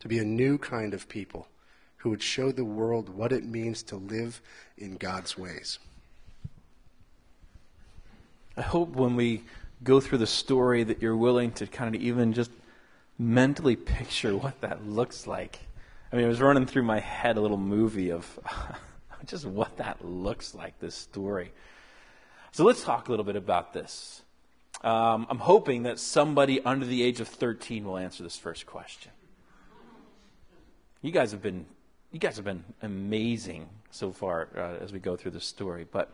to 0.00 0.06
be 0.06 0.18
a 0.18 0.24
new 0.24 0.58
kind 0.58 0.92
of 0.92 1.08
people 1.08 1.48
who 1.96 2.10
would 2.10 2.22
show 2.22 2.52
the 2.52 2.62
world 2.62 3.08
what 3.08 3.32
it 3.32 3.46
means 3.46 3.82
to 3.84 3.96
live 3.96 4.42
in 4.76 4.98
God's 4.98 5.38
ways. 5.38 5.78
I 8.54 8.60
hope 8.60 8.90
when 8.90 9.16
we 9.16 9.44
go 9.82 9.98
through 9.98 10.18
the 10.18 10.26
story 10.26 10.84
that 10.84 11.00
you're 11.00 11.16
willing 11.16 11.52
to 11.52 11.66
kind 11.66 11.94
of 11.94 12.02
even 12.02 12.34
just 12.34 12.50
mentally 13.20 13.76
picture 13.76 14.34
what 14.34 14.62
that 14.62 14.88
looks 14.88 15.26
like. 15.26 15.58
I 16.10 16.16
mean, 16.16 16.24
it 16.24 16.28
was 16.28 16.40
running 16.40 16.64
through 16.64 16.84
my 16.84 17.00
head 17.00 17.36
a 17.36 17.40
little 17.40 17.58
movie 17.58 18.10
of 18.10 18.40
just 19.26 19.44
what 19.44 19.76
that 19.76 20.02
looks 20.02 20.54
like, 20.54 20.78
this 20.80 20.94
story. 20.94 21.52
So 22.52 22.64
let's 22.64 22.82
talk 22.82 23.08
a 23.08 23.10
little 23.10 23.24
bit 23.24 23.36
about 23.36 23.74
this. 23.74 24.22
Um, 24.82 25.26
I'm 25.28 25.38
hoping 25.38 25.82
that 25.82 25.98
somebody 25.98 26.64
under 26.64 26.86
the 26.86 27.02
age 27.02 27.20
of 27.20 27.28
13 27.28 27.84
will 27.84 27.98
answer 27.98 28.22
this 28.22 28.38
first 28.38 28.64
question. 28.64 29.12
You 31.02 31.12
guys 31.12 31.32
have 31.32 31.42
been, 31.42 31.66
you 32.12 32.18
guys 32.18 32.36
have 32.36 32.46
been 32.46 32.64
amazing 32.80 33.68
so 33.90 34.12
far 34.12 34.48
uh, 34.56 34.82
as 34.82 34.92
we 34.94 34.98
go 34.98 35.14
through 35.16 35.32
this 35.32 35.44
story. 35.44 35.86
But 35.90 36.10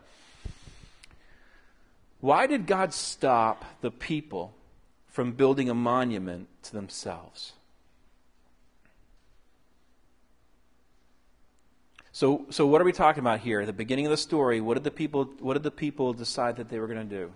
why 2.19 2.47
did 2.47 2.67
God 2.67 2.93
stop 2.93 3.63
the 3.79 3.91
people 3.91 4.53
from 5.17 5.31
building 5.31 5.67
a 5.67 5.73
monument 5.73 6.47
to 6.61 6.71
themselves? 6.71 7.53
So, 12.11 12.45
so 12.51 12.67
what 12.67 12.81
are 12.81 12.83
we 12.83 12.91
talking 12.91 13.21
about 13.21 13.39
here? 13.39 13.61
At 13.61 13.65
the 13.65 13.73
beginning 13.73 14.05
of 14.05 14.11
the 14.11 14.17
story, 14.17 14.61
what 14.61 14.75
did 14.75 14.83
the 14.83 14.91
people, 14.91 15.23
what 15.39 15.53
did 15.53 15.63
the 15.63 15.71
people 15.71 16.13
decide 16.13 16.57
that 16.57 16.69
they 16.69 16.77
were 16.77 16.85
going 16.85 17.09
to 17.09 17.15
do? 17.15 17.33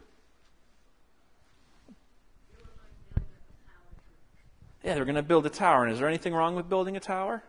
Yeah, 4.83 4.93
they 4.93 4.99
were 4.99 5.05
going 5.05 5.15
to 5.15 5.23
build 5.23 5.47
a 5.47 5.49
tower. 5.49 5.83
And 5.83 5.91
is 5.91 5.97
there 5.97 6.07
anything 6.07 6.35
wrong 6.35 6.55
with 6.55 6.69
building 6.69 6.95
a 6.95 6.99
tower? 6.99 7.41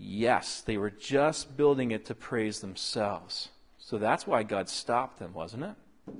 Yes, 0.00 0.62
they 0.62 0.76
were 0.76 0.90
just 0.90 1.56
building 1.56 1.92
it 1.92 2.06
to 2.06 2.14
praise 2.16 2.58
themselves. 2.58 3.50
So 3.84 3.98
that's 3.98 4.26
why 4.26 4.44
God 4.44 4.70
stopped 4.70 5.18
them, 5.18 5.34
wasn't 5.34 5.64
it? 5.64 6.14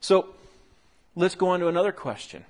So 0.00 0.34
let's 1.16 1.34
go 1.34 1.48
on 1.48 1.60
to 1.60 1.68
another 1.68 1.90
question. 1.90 2.44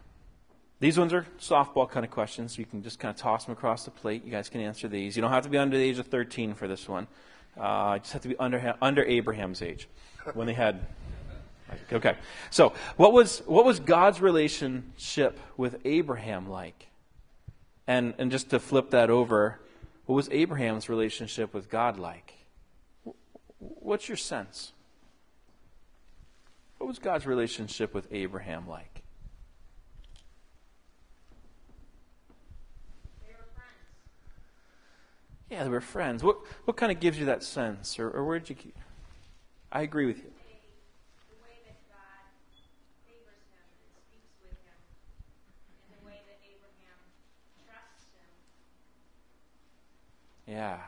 These 0.81 0.99
ones 0.99 1.13
are 1.13 1.27
softball 1.39 1.89
kind 1.89 2.05
of 2.05 2.11
questions. 2.11 2.59
You 2.59 2.65
can 2.65 2.83
just 2.83 2.99
kind 2.99 3.15
of 3.15 3.21
toss 3.21 3.45
them 3.45 3.53
across 3.53 3.85
the 3.85 3.93
plate. 3.93 4.25
You 4.25 4.33
guys 4.33 4.49
can 4.49 4.63
answer 4.63 4.89
these. 4.89 5.15
You 5.15 5.23
don't 5.23 5.31
have 5.31 5.45
to 5.45 5.49
be 5.49 5.59
under 5.59 5.77
the 5.77 5.83
age 5.85 6.01
of 6.01 6.09
13 6.09 6.55
for 6.55 6.67
this 6.67 6.89
one. 6.89 7.07
Uh, 7.57 7.99
just 7.99 8.13
have 8.13 8.23
to 8.23 8.29
be 8.29 8.37
under, 8.39 8.75
under 8.83 9.05
Abraham's 9.05 9.63
age 9.63 9.89
when 10.35 10.47
they 10.47 10.55
had. 10.55 10.87
Okay. 11.93 12.17
So, 12.51 12.73
what 12.97 13.13
was, 13.13 13.45
what 13.47 13.65
was 13.65 13.79
God's 13.79 14.21
relationship 14.21 15.39
with 15.57 15.77
Abraham 15.85 16.51
like? 16.51 16.89
And, 17.87 18.15
and 18.19 18.33
just 18.33 18.51
to 18.51 18.59
flip 18.59 18.91
that 18.91 19.09
over, 19.09 19.61
what 20.07 20.17
was 20.17 20.29
Abraham's 20.33 20.89
relationship 20.89 21.55
with 21.55 21.71
God 21.71 21.97
like? 21.97 22.40
What's 23.61 24.09
your 24.09 24.17
sense? 24.17 24.73
What 26.79 26.87
was 26.87 26.99
God's 26.99 27.27
relationship 27.27 27.95
with 27.95 28.09
Abraham 28.11 28.67
like? 28.67 29.03
Yeah, 35.51 35.65
they 35.65 35.71
were 35.71 35.81
friends. 35.81 36.23
What, 36.23 36.39
what 36.65 36.77
kind 36.77 36.93
of 36.93 37.01
gives 37.01 37.19
you 37.19 37.27
that 37.27 37.43
sense? 37.43 37.99
Or, 37.99 38.09
or 38.09 38.25
where 38.25 38.39
did 38.39 38.51
you 38.51 38.55
keep? 38.55 38.79
I 39.73 39.83
agree 39.83 40.07
with 40.07 40.19
you. 40.19 40.31
Yeah. 50.51 50.81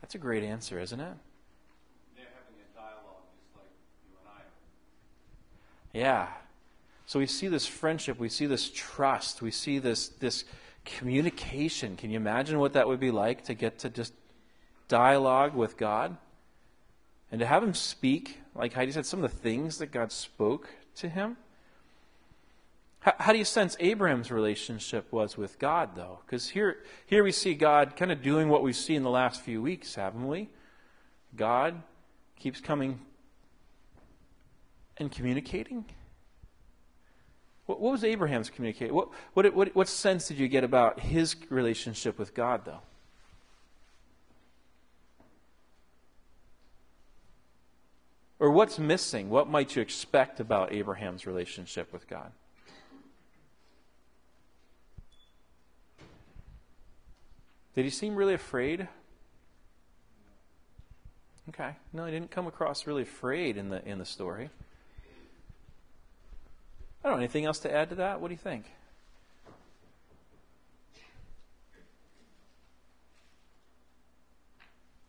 That's 0.00 0.14
a 0.14 0.18
great 0.18 0.44
answer, 0.44 0.78
isn't 0.78 1.00
it? 1.00 1.14
They're 2.14 2.30
having 2.30 2.62
a 2.62 2.68
dialogue 2.78 3.26
just 3.34 3.50
like 3.58 3.74
you 4.06 4.14
and 4.22 4.28
I 4.30 4.38
are. 4.38 4.54
Yeah. 5.92 6.28
So 7.06 7.18
we 7.18 7.26
see 7.26 7.48
this 7.48 7.66
friendship, 7.66 8.18
we 8.18 8.28
see 8.28 8.46
this 8.46 8.70
trust, 8.70 9.40
we 9.40 9.50
see 9.50 9.78
this 9.78 10.08
this 10.08 10.44
communication. 10.84 11.96
Can 11.96 12.10
you 12.10 12.16
imagine 12.16 12.58
what 12.58 12.72
that 12.74 12.88
would 12.88 13.00
be 13.00 13.10
like 13.10 13.44
to 13.44 13.54
get 13.54 13.78
to 13.80 13.90
just 13.90 14.12
dialogue 14.88 15.54
with 15.54 15.76
God? 15.76 16.16
And 17.30 17.40
to 17.40 17.46
have 17.46 17.62
him 17.62 17.74
speak, 17.74 18.38
like 18.54 18.72
Heidi 18.72 18.92
said, 18.92 19.04
some 19.04 19.22
of 19.22 19.30
the 19.30 19.36
things 19.36 19.78
that 19.78 19.92
God 19.92 20.12
spoke 20.12 20.68
to 20.96 21.08
him. 21.08 21.36
How, 23.00 23.14
how 23.18 23.32
do 23.32 23.38
you 23.38 23.44
sense 23.44 23.76
Abraham's 23.80 24.30
relationship 24.30 25.12
was 25.12 25.36
with 25.36 25.58
God, 25.58 25.94
though? 25.94 26.20
Because 26.24 26.48
here, 26.48 26.78
here 27.06 27.22
we 27.22 27.32
see 27.32 27.54
God 27.54 27.96
kind 27.96 28.10
of 28.10 28.22
doing 28.22 28.48
what 28.48 28.62
we've 28.62 28.74
seen 28.74 28.96
in 28.96 29.02
the 29.02 29.10
last 29.10 29.42
few 29.42 29.60
weeks, 29.60 29.94
haven't 29.94 30.26
we? 30.26 30.48
God 31.36 31.82
keeps 32.38 32.60
coming 32.60 33.00
and 34.98 35.10
communicating? 35.10 35.84
What, 37.66 37.80
what 37.80 37.92
was 37.92 38.04
Abraham's 38.04 38.50
communication? 38.50 38.94
What, 38.94 39.08
what, 39.34 39.54
what, 39.54 39.74
what 39.74 39.88
sense 39.88 40.28
did 40.28 40.38
you 40.38 40.48
get 40.48 40.64
about 40.64 41.00
his 41.00 41.36
relationship 41.50 42.18
with 42.18 42.34
God, 42.34 42.64
though? 42.64 42.80
Or 48.40 48.50
what's 48.50 48.78
missing? 48.78 49.30
What 49.30 49.48
might 49.48 49.74
you 49.74 49.82
expect 49.82 50.40
about 50.40 50.72
Abraham's 50.72 51.26
relationship 51.26 51.92
with 51.92 52.08
God? 52.08 52.30
Did 57.74 57.84
he 57.84 57.90
seem 57.90 58.16
really 58.16 58.34
afraid? 58.34 58.88
Okay. 61.50 61.76
No, 61.92 62.06
he 62.06 62.12
didn't 62.12 62.30
come 62.30 62.46
across 62.46 62.86
really 62.86 63.02
afraid 63.02 63.56
in 63.56 63.68
the 63.70 63.86
in 63.88 63.98
the 63.98 64.04
story. 64.04 64.50
I 67.04 67.08
don't 67.08 67.18
know. 67.18 67.18
Anything 67.18 67.44
else 67.44 67.58
to 67.60 67.72
add 67.72 67.88
to 67.90 67.94
that? 67.96 68.20
What 68.20 68.28
do 68.28 68.34
you 68.34 68.38
think? 68.38 68.64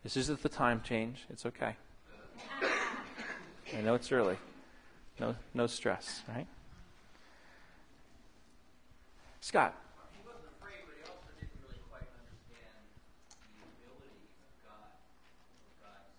This 0.02 0.16
isn't 0.16 0.42
the 0.42 0.48
time 0.48 0.80
change. 0.82 1.24
It's 1.28 1.44
okay. 1.46 1.76
I 3.76 3.80
know 3.82 3.94
it's 3.94 4.10
early. 4.10 4.36
No, 5.20 5.36
no 5.52 5.66
stress, 5.66 6.22
right? 6.26 6.46
Scott. 9.40 9.76
He 10.10 10.24
wasn't 10.26 10.48
afraid, 10.56 10.80
but 10.88 10.96
he 10.96 11.04
also 11.04 11.28
didn't 11.38 11.52
really 11.62 11.78
quite 11.92 12.08
understand 12.16 12.80
the 13.44 13.60
ability 13.60 14.24
of 14.40 14.52
God. 14.64 14.90
Of 15.68 15.76
God's, 15.84 16.10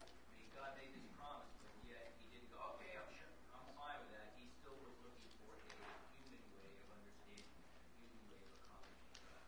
I 0.00 0.06
mean, 0.38 0.48
God 0.54 0.72
made 0.78 0.94
this 0.94 1.04
promise, 1.18 1.50
but 1.60 1.74
yet 1.90 2.14
he 2.22 2.30
didn't 2.30 2.48
go, 2.54 2.62
okay, 2.78 2.94
I'm 2.94 3.10
sure, 3.12 3.28
I'm 3.52 3.66
fine 3.74 3.98
with 4.00 4.14
that. 4.14 4.32
He 4.38 4.46
still 4.62 4.78
was 4.80 4.94
looking 5.02 5.28
for 5.42 5.58
a 5.58 5.62
human 6.16 6.40
way 6.56 6.70
of 6.78 6.88
understanding, 6.94 7.50
a 7.50 7.82
human 7.98 8.22
way 8.30 8.40
of 8.40 8.54
accomplishing 8.56 9.20
that. 9.26 9.44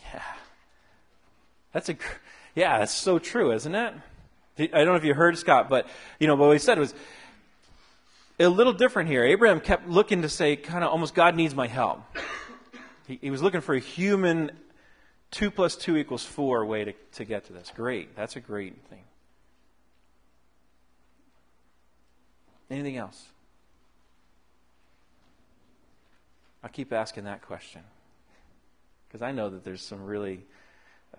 Yeah. 0.00 0.38
That's 1.72 1.88
a, 1.88 1.96
yeah, 2.54 2.78
that's 2.78 2.92
so 2.92 3.18
true, 3.18 3.52
isn't 3.52 3.74
it? 3.74 3.94
I 4.58 4.66
don't 4.66 4.86
know 4.86 4.96
if 4.96 5.04
you 5.04 5.14
heard 5.14 5.38
Scott, 5.38 5.70
but 5.70 5.86
you 6.18 6.26
know, 6.26 6.34
what 6.34 6.52
he 6.52 6.58
said 6.58 6.78
was 6.78 6.94
a 8.38 8.48
little 8.48 8.72
different 8.72 9.08
here. 9.08 9.24
Abraham 9.24 9.60
kept 9.60 9.88
looking 9.88 10.22
to 10.22 10.28
say, 10.28 10.56
kind 10.56 10.84
of 10.84 10.90
almost, 10.90 11.14
God 11.14 11.34
needs 11.34 11.54
my 11.54 11.66
help. 11.66 12.02
He, 13.06 13.18
he 13.22 13.30
was 13.30 13.42
looking 13.42 13.60
for 13.60 13.74
a 13.74 13.80
human 13.80 14.50
two 15.30 15.50
plus 15.50 15.76
two 15.76 15.96
equals 15.96 16.24
four 16.24 16.64
way 16.66 16.84
to, 16.84 16.92
to 17.14 17.24
get 17.24 17.46
to 17.46 17.52
this. 17.52 17.72
Great. 17.74 18.16
That's 18.16 18.36
a 18.36 18.40
great 18.40 18.76
thing. 18.88 19.02
Anything 22.70 22.96
else? 22.96 23.26
I'll 26.62 26.70
keep 26.70 26.92
asking 26.92 27.24
that 27.24 27.42
question 27.42 27.82
because 29.08 29.22
I 29.22 29.32
know 29.32 29.50
that 29.50 29.64
there's 29.64 29.82
some 29.82 30.04
really 30.04 30.44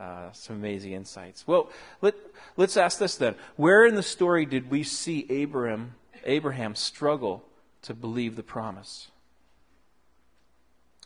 uh, 0.02 0.32
some 0.32 0.56
amazing 0.56 0.94
insights. 0.94 1.46
Well, 1.46 1.70
let, 2.02 2.16
let's 2.58 2.76
ask 2.76 2.98
this 2.98 3.18
then. 3.18 3.36
Where 3.56 3.86
in 3.86 3.94
the 3.94 4.04
story 4.04 4.46
did 4.46 4.72
we 4.72 4.82
see 4.82 5.28
Abraham, 5.30 5.94
Abraham 6.26 6.74
struggle 6.74 7.44
to 7.84 7.94
believe 7.94 8.36
the 8.36 8.44
promise? 8.44 9.10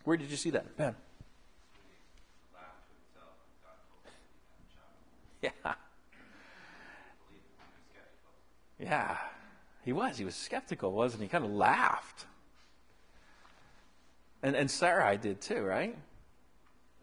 Where 0.05 0.15
did 0.15 0.31
you 0.31 0.37
see 0.37 0.51
that? 0.51 0.77
Ben. 0.77 0.95
Yeah. 5.41 5.73
Yeah. 8.79 9.17
He 9.83 9.91
was. 9.91 10.17
He 10.17 10.25
was 10.25 10.35
skeptical, 10.35 10.91
wasn't 10.93 11.23
he? 11.23 11.27
Kind 11.27 11.43
of 11.43 11.51
laughed. 11.51 12.25
And, 14.41 14.55
and 14.55 14.71
Sarai 14.71 15.17
did 15.17 15.41
too, 15.41 15.63
right? 15.63 15.97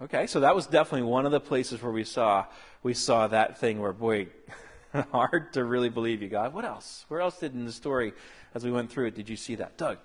Okay, 0.02 0.26
so 0.26 0.40
that 0.40 0.56
was 0.56 0.66
definitely 0.66 1.06
one 1.06 1.26
of 1.26 1.32
the 1.32 1.38
places 1.40 1.80
where 1.80 1.92
we 1.92 2.02
saw 2.02 2.44
we 2.82 2.92
saw 2.92 3.28
that 3.28 3.58
thing 3.58 3.80
where 3.80 3.92
boy, 3.92 4.26
hard 5.12 5.52
to 5.52 5.62
really 5.62 5.90
believe 5.90 6.22
you, 6.22 6.28
God. 6.28 6.52
What 6.54 6.64
else? 6.64 7.04
Where 7.06 7.20
else 7.20 7.38
did 7.38 7.54
in 7.54 7.64
the 7.66 7.72
story 7.72 8.12
as 8.52 8.64
we 8.64 8.72
went 8.72 8.90
through 8.90 9.06
it 9.06 9.14
did 9.14 9.28
you 9.28 9.36
see 9.36 9.54
that, 9.56 9.76
Doug? 9.78 9.98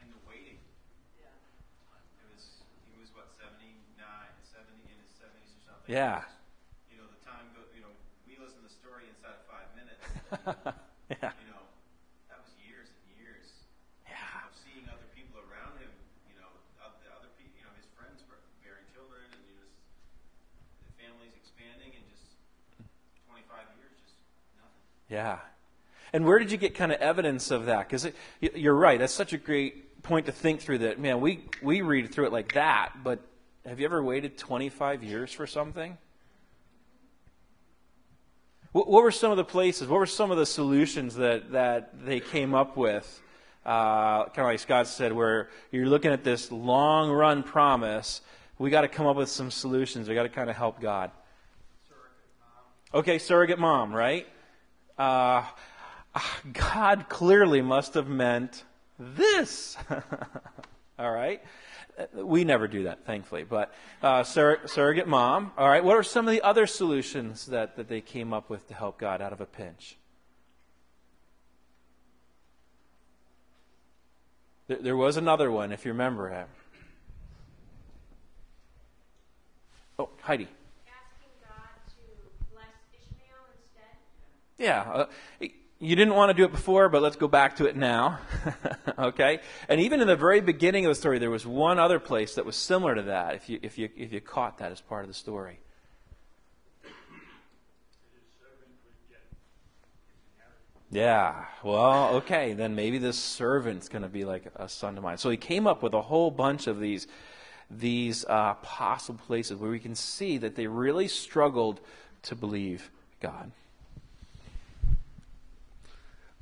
And 0.00 0.08
the 0.14 0.22
waiting. 0.30 0.54
Yeah. 1.18 1.34
It 2.22 2.30
was, 2.30 2.62
he 2.86 3.00
was 3.02 3.10
what, 3.10 3.26
79, 3.42 3.74
70, 3.98 4.86
in 4.86 4.98
his 5.02 5.10
70s 5.18 5.50
or 5.50 5.62
something? 5.66 5.90
Yeah. 5.90 6.22
You 6.94 7.02
know, 7.02 7.10
the 7.10 7.18
time, 7.26 7.50
go, 7.58 7.66
you 7.74 7.82
know, 7.82 7.90
we 8.30 8.38
listen 8.38 8.62
to 8.62 8.70
the 8.70 8.74
story 8.78 9.10
inside 9.10 9.34
of 9.34 9.44
five 9.50 9.66
minutes. 9.74 10.78
Yeah. 11.12 11.36
you 11.36 11.52
know, 11.52 11.60
that 12.32 12.40
was 12.40 12.48
years 12.64 12.88
and 12.88 13.04
years 13.20 13.44
Yeah. 14.08 14.46
of 14.48 14.56
seeing 14.56 14.88
other 14.88 15.04
people 15.12 15.36
around 15.50 15.76
him, 15.76 15.92
you 16.32 16.38
know, 16.40 16.48
oth- 16.80 16.96
the 17.04 17.12
other 17.12 17.28
people, 17.36 17.52
you 17.60 17.64
know, 17.68 17.74
his 17.76 17.84
friends 17.92 18.24
were 18.24 18.40
bearing 18.64 18.88
children 18.96 19.20
and 19.28 19.42
he 19.44 19.52
was, 19.60 19.68
the 20.88 20.96
family's 20.96 21.36
expanding 21.36 21.92
and 21.92 22.04
just 22.08 22.40
25 23.28 23.68
years, 23.76 23.92
just 24.00 24.16
nothing. 24.56 24.80
Yeah. 25.14 25.38
And 26.12 26.24
where 26.24 26.40
did 26.40 26.50
you 26.50 26.58
get 26.58 26.74
kind 26.74 26.90
of 26.90 27.00
evidence 27.00 27.52
of 27.52 27.66
that? 27.66 27.88
Because 27.88 28.08
you're 28.40 28.74
right. 28.74 28.98
That's 28.98 29.12
such 29.12 29.32
a 29.32 29.38
great 29.38 30.02
point 30.02 30.26
to 30.26 30.32
think 30.32 30.60
through. 30.60 30.78
That 30.78 30.98
man, 30.98 31.20
we 31.20 31.44
we 31.62 31.82
read 31.82 32.10
through 32.10 32.26
it 32.26 32.32
like 32.32 32.54
that, 32.54 32.94
but 33.04 33.20
have 33.64 33.78
you 33.78 33.86
ever 33.86 34.02
waited 34.02 34.36
25 34.36 35.04
years 35.04 35.32
for 35.32 35.46
something? 35.46 35.96
What, 38.72 38.88
what 38.88 39.04
were 39.04 39.12
some 39.12 39.30
of 39.30 39.36
the 39.36 39.44
places? 39.44 39.86
What 39.86 40.00
were 40.00 40.06
some 40.06 40.32
of 40.32 40.36
the 40.36 40.46
solutions 40.46 41.14
that 41.14 41.52
that 41.52 42.04
they 42.04 42.18
came 42.18 42.56
up 42.56 42.76
with? 42.76 43.22
Uh, 43.64 44.24
kind 44.24 44.40
of 44.40 44.46
like 44.46 44.58
Scott 44.58 44.88
said, 44.88 45.12
where 45.12 45.48
you're 45.70 45.86
looking 45.86 46.10
at 46.10 46.24
this 46.24 46.50
long 46.50 47.12
run 47.12 47.44
promise. 47.44 48.20
We 48.58 48.70
got 48.70 48.80
to 48.80 48.88
come 48.88 49.06
up 49.06 49.14
with 49.14 49.28
some 49.28 49.52
solutions. 49.52 50.08
We 50.08 50.16
got 50.16 50.24
to 50.24 50.28
kind 50.28 50.50
of 50.50 50.56
help 50.56 50.80
God. 50.80 51.12
Okay, 52.92 53.18
surrogate 53.18 53.60
mom, 53.60 53.92
right? 53.92 54.26
Uh, 54.98 55.44
God 56.52 57.06
clearly 57.08 57.62
must 57.62 57.94
have 57.94 58.08
meant 58.08 58.64
this. 58.98 59.76
All 60.98 61.10
right? 61.10 61.42
We 62.14 62.44
never 62.44 62.66
do 62.66 62.84
that, 62.84 63.04
thankfully. 63.04 63.44
But 63.44 63.72
uh, 64.02 64.22
surrog- 64.22 64.68
surrogate 64.68 65.06
mom. 65.06 65.52
All 65.56 65.68
right, 65.68 65.84
what 65.84 65.96
are 65.96 66.02
some 66.02 66.26
of 66.26 66.32
the 66.32 66.42
other 66.42 66.66
solutions 66.66 67.46
that, 67.46 67.76
that 67.76 67.88
they 67.88 68.00
came 68.00 68.32
up 68.32 68.50
with 68.50 68.66
to 68.68 68.74
help 68.74 68.98
God 68.98 69.20
out 69.20 69.32
of 69.32 69.40
a 69.40 69.46
pinch? 69.46 69.96
There, 74.66 74.78
there 74.78 74.96
was 74.96 75.16
another 75.16 75.50
one, 75.50 75.72
if 75.72 75.84
you 75.84 75.92
remember 75.92 76.30
it. 76.30 76.46
Oh, 79.98 80.08
Heidi. 80.22 80.48
asking 80.88 81.30
God 81.40 81.78
to 81.86 82.52
bless 82.52 82.74
Ishmael 82.92 83.44
instead? 83.54 83.94
Yeah. 84.64 85.06
Uh, 85.40 85.46
you 85.78 85.94
didn't 85.94 86.14
want 86.14 86.30
to 86.30 86.34
do 86.34 86.44
it 86.44 86.52
before, 86.52 86.88
but 86.88 87.02
let's 87.02 87.16
go 87.16 87.28
back 87.28 87.56
to 87.56 87.66
it 87.66 87.76
now. 87.76 88.18
okay? 88.98 89.40
And 89.68 89.78
even 89.78 90.00
in 90.00 90.06
the 90.06 90.16
very 90.16 90.40
beginning 90.40 90.86
of 90.86 90.88
the 90.88 90.94
story, 90.94 91.18
there 91.18 91.30
was 91.30 91.44
one 91.44 91.78
other 91.78 91.98
place 91.98 92.36
that 92.36 92.46
was 92.46 92.56
similar 92.56 92.94
to 92.94 93.02
that, 93.02 93.34
if 93.34 93.50
you, 93.50 93.58
if 93.60 93.76
you, 93.76 93.90
if 93.94 94.10
you 94.10 94.22
caught 94.22 94.56
that 94.58 94.72
as 94.72 94.80
part 94.80 95.02
of 95.02 95.08
the 95.08 95.14
story. 95.14 95.58
Yeah. 100.90 101.44
Well, 101.62 102.14
okay. 102.14 102.54
Then 102.54 102.74
maybe 102.74 102.96
this 102.96 103.18
servant's 103.18 103.90
going 103.90 104.02
to 104.02 104.08
be 104.08 104.24
like 104.24 104.44
a 104.56 104.66
son 104.66 104.94
to 104.94 105.02
mine. 105.02 105.18
So 105.18 105.28
he 105.28 105.36
came 105.36 105.66
up 105.66 105.82
with 105.82 105.92
a 105.92 106.00
whole 106.00 106.30
bunch 106.30 106.68
of 106.68 106.80
these, 106.80 107.06
these 107.70 108.24
uh, 108.24 108.54
possible 108.62 109.20
places 109.26 109.58
where 109.58 109.70
we 109.70 109.80
can 109.80 109.94
see 109.94 110.38
that 110.38 110.54
they 110.54 110.68
really 110.68 111.08
struggled 111.08 111.80
to 112.22 112.34
believe 112.34 112.90
God. 113.20 113.50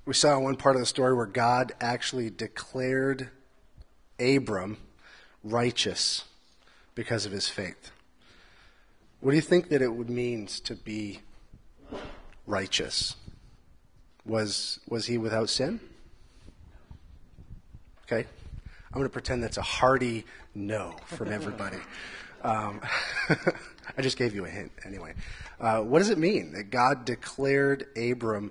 We 0.04 0.14
saw 0.14 0.36
one 0.40 0.56
part 0.56 0.74
of 0.74 0.80
the 0.82 0.86
story 0.86 1.14
where 1.14 1.26
God 1.26 1.72
actually 1.80 2.28
declared 2.28 3.30
Abram 4.18 4.78
righteous 5.44 6.24
because 6.96 7.24
of 7.24 7.30
his 7.30 7.48
faith. 7.48 7.92
What 9.20 9.30
do 9.30 9.36
you 9.36 9.42
think 9.42 9.68
that 9.68 9.80
it 9.80 9.94
would 9.94 10.10
means 10.10 10.58
to 10.60 10.74
be 10.74 11.20
righteous? 12.48 13.14
Was 14.26 14.80
was 14.88 15.06
he 15.06 15.18
without 15.18 15.48
sin? 15.48 15.78
Okay, 18.04 18.26
I'm 18.88 18.94
going 18.94 19.04
to 19.04 19.08
pretend 19.08 19.44
that's 19.44 19.56
a 19.56 19.62
hearty 19.62 20.24
no 20.52 20.96
from 21.06 21.32
everybody. 21.32 21.78
um, 22.42 22.80
I 23.96 24.02
just 24.02 24.16
gave 24.16 24.34
you 24.34 24.44
a 24.46 24.48
hint 24.48 24.72
anyway. 24.84 25.14
Uh, 25.60 25.80
what 25.82 26.00
does 26.00 26.10
it 26.10 26.18
mean 26.18 26.52
that 26.54 26.70
God 26.70 27.04
declared 27.04 27.86
Abram 27.96 28.50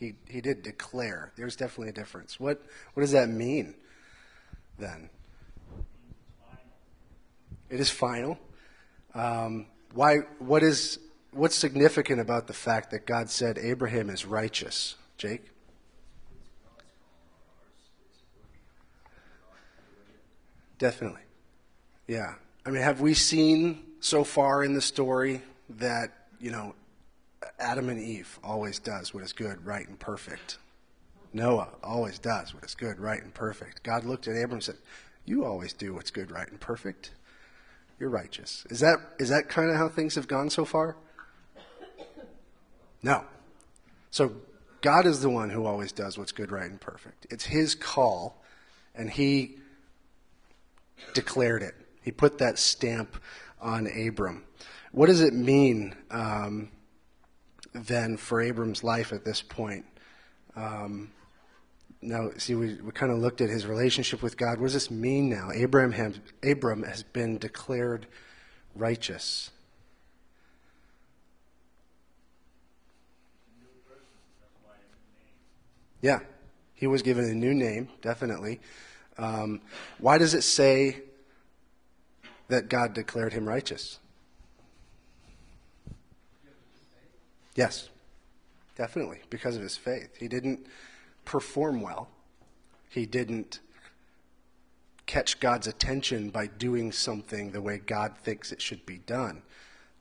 He, 0.00 0.14
he 0.26 0.40
did 0.40 0.62
declare. 0.62 1.30
There's 1.36 1.54
definitely 1.54 1.90
a 1.90 1.92
difference. 1.92 2.40
What, 2.40 2.64
what 2.94 3.02
does 3.02 3.12
that 3.12 3.28
mean 3.28 3.74
then? 4.78 5.10
It 7.68 7.78
is 7.78 7.90
final. 7.90 8.38
Um, 9.14 9.66
why, 9.92 10.20
what 10.38 10.62
is, 10.62 10.98
what's 11.32 11.54
significant 11.54 12.18
about 12.18 12.46
the 12.46 12.54
fact 12.54 12.90
that 12.92 13.06
God 13.06 13.28
said 13.28 13.58
Abraham 13.58 14.08
is 14.08 14.24
righteous? 14.24 14.96
Jake? 15.18 15.50
Definitely. 20.78 21.20
Yeah. 22.08 22.36
I 22.64 22.70
mean, 22.70 22.82
have 22.82 23.02
we 23.02 23.12
seen 23.12 23.82
so 24.00 24.24
far 24.24 24.64
in 24.64 24.72
the 24.72 24.80
story 24.80 25.42
that, 25.68 26.26
you 26.40 26.50
know, 26.50 26.74
Adam 27.58 27.88
and 27.88 28.00
Eve 28.00 28.38
always 28.42 28.78
does 28.78 29.14
what 29.14 29.22
is 29.22 29.32
good, 29.32 29.64
right, 29.64 29.86
and 29.86 29.98
perfect? 29.98 30.58
Noah 31.32 31.68
always 31.82 32.18
does 32.18 32.54
what 32.54 32.64
is 32.64 32.74
good, 32.74 32.98
right, 32.98 33.22
and 33.22 33.32
perfect. 33.32 33.82
God 33.82 34.04
looked 34.04 34.26
at 34.26 34.32
Abram 34.32 34.54
and 34.54 34.62
said, 34.62 34.76
You 35.24 35.44
always 35.44 35.72
do 35.72 35.94
what's 35.94 36.10
good, 36.10 36.30
right, 36.30 36.48
and 36.48 36.60
perfect. 36.60 37.12
You're 37.98 38.10
righteous. 38.10 38.66
Is 38.70 38.80
that, 38.80 38.98
is 39.18 39.28
that 39.28 39.48
kind 39.48 39.70
of 39.70 39.76
how 39.76 39.88
things 39.88 40.14
have 40.14 40.26
gone 40.26 40.50
so 40.50 40.64
far? 40.64 40.96
No. 43.02 43.24
So 44.10 44.32
God 44.80 45.06
is 45.06 45.20
the 45.20 45.30
one 45.30 45.50
who 45.50 45.66
always 45.66 45.92
does 45.92 46.18
what's 46.18 46.32
good, 46.32 46.50
right, 46.50 46.70
and 46.70 46.80
perfect. 46.80 47.26
It's 47.30 47.44
His 47.44 47.74
call, 47.74 48.42
and 48.94 49.10
He 49.10 49.58
declared 51.14 51.62
it. 51.62 51.74
He 52.02 52.10
put 52.10 52.38
that 52.38 52.58
stamp 52.58 53.16
on 53.60 53.86
Abram. 53.86 54.44
What 54.92 55.06
does 55.06 55.20
it 55.20 55.34
mean 55.34 55.94
um, 56.10 56.70
then 57.72 58.16
for 58.16 58.40
Abram's 58.40 58.82
life 58.82 59.12
at 59.12 59.24
this 59.24 59.42
point? 59.42 59.84
Um, 60.56 61.10
now, 62.02 62.30
see, 62.38 62.54
we, 62.54 62.74
we 62.76 62.92
kind 62.92 63.12
of 63.12 63.18
looked 63.18 63.40
at 63.40 63.50
his 63.50 63.66
relationship 63.66 64.22
with 64.22 64.36
God. 64.36 64.58
What 64.58 64.66
does 64.66 64.74
this 64.74 64.90
mean 64.90 65.28
now? 65.28 65.50
Abraham 65.54 65.92
has, 65.92 66.20
Abram 66.42 66.82
has 66.82 67.02
been 67.02 67.38
declared 67.38 68.06
righteous. 68.74 69.50
Yeah, 76.00 76.20
he 76.74 76.86
was 76.86 77.02
given 77.02 77.24
a 77.26 77.34
new 77.34 77.52
name, 77.52 77.88
definitely. 78.00 78.60
Um, 79.18 79.60
why 79.98 80.16
does 80.16 80.32
it 80.32 80.42
say 80.42 81.02
that 82.48 82.70
God 82.70 82.94
declared 82.94 83.34
him 83.34 83.46
righteous? 83.46 83.98
Yes, 87.54 87.88
definitely, 88.76 89.20
because 89.28 89.56
of 89.56 89.62
his 89.62 89.76
faith. 89.76 90.16
He 90.16 90.28
didn't 90.28 90.66
perform 91.24 91.80
well, 91.80 92.08
he 92.88 93.06
didn't 93.06 93.60
catch 95.06 95.40
God's 95.40 95.66
attention 95.66 96.30
by 96.30 96.46
doing 96.46 96.92
something 96.92 97.50
the 97.50 97.60
way 97.60 97.78
God 97.78 98.16
thinks 98.16 98.52
it 98.52 98.62
should 98.62 98.86
be 98.86 98.98
done. 98.98 99.42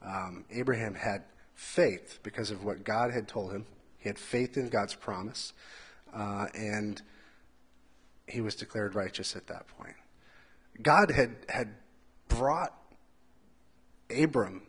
Um, 0.04 0.46
Abraham 0.52 0.94
had 0.94 1.24
faith 1.56 2.20
because 2.22 2.52
of 2.52 2.64
what 2.64 2.84
God 2.84 3.12
had 3.12 3.28
told 3.28 3.52
him, 3.52 3.66
he 3.98 4.08
had 4.08 4.20
faith 4.20 4.56
in 4.56 4.70
God's 4.70 4.94
promise, 4.94 5.54
uh, 6.14 6.46
and 6.54 7.02
he 8.28 8.40
was 8.40 8.56
declared 8.56 8.96
righteous 8.96 9.36
at 9.36 9.48
that 9.48 9.68
point. 9.68 9.96
God 10.82 11.12
had, 11.12 11.36
had 11.50 11.70
brought 12.28 12.74
Abram 14.16 14.62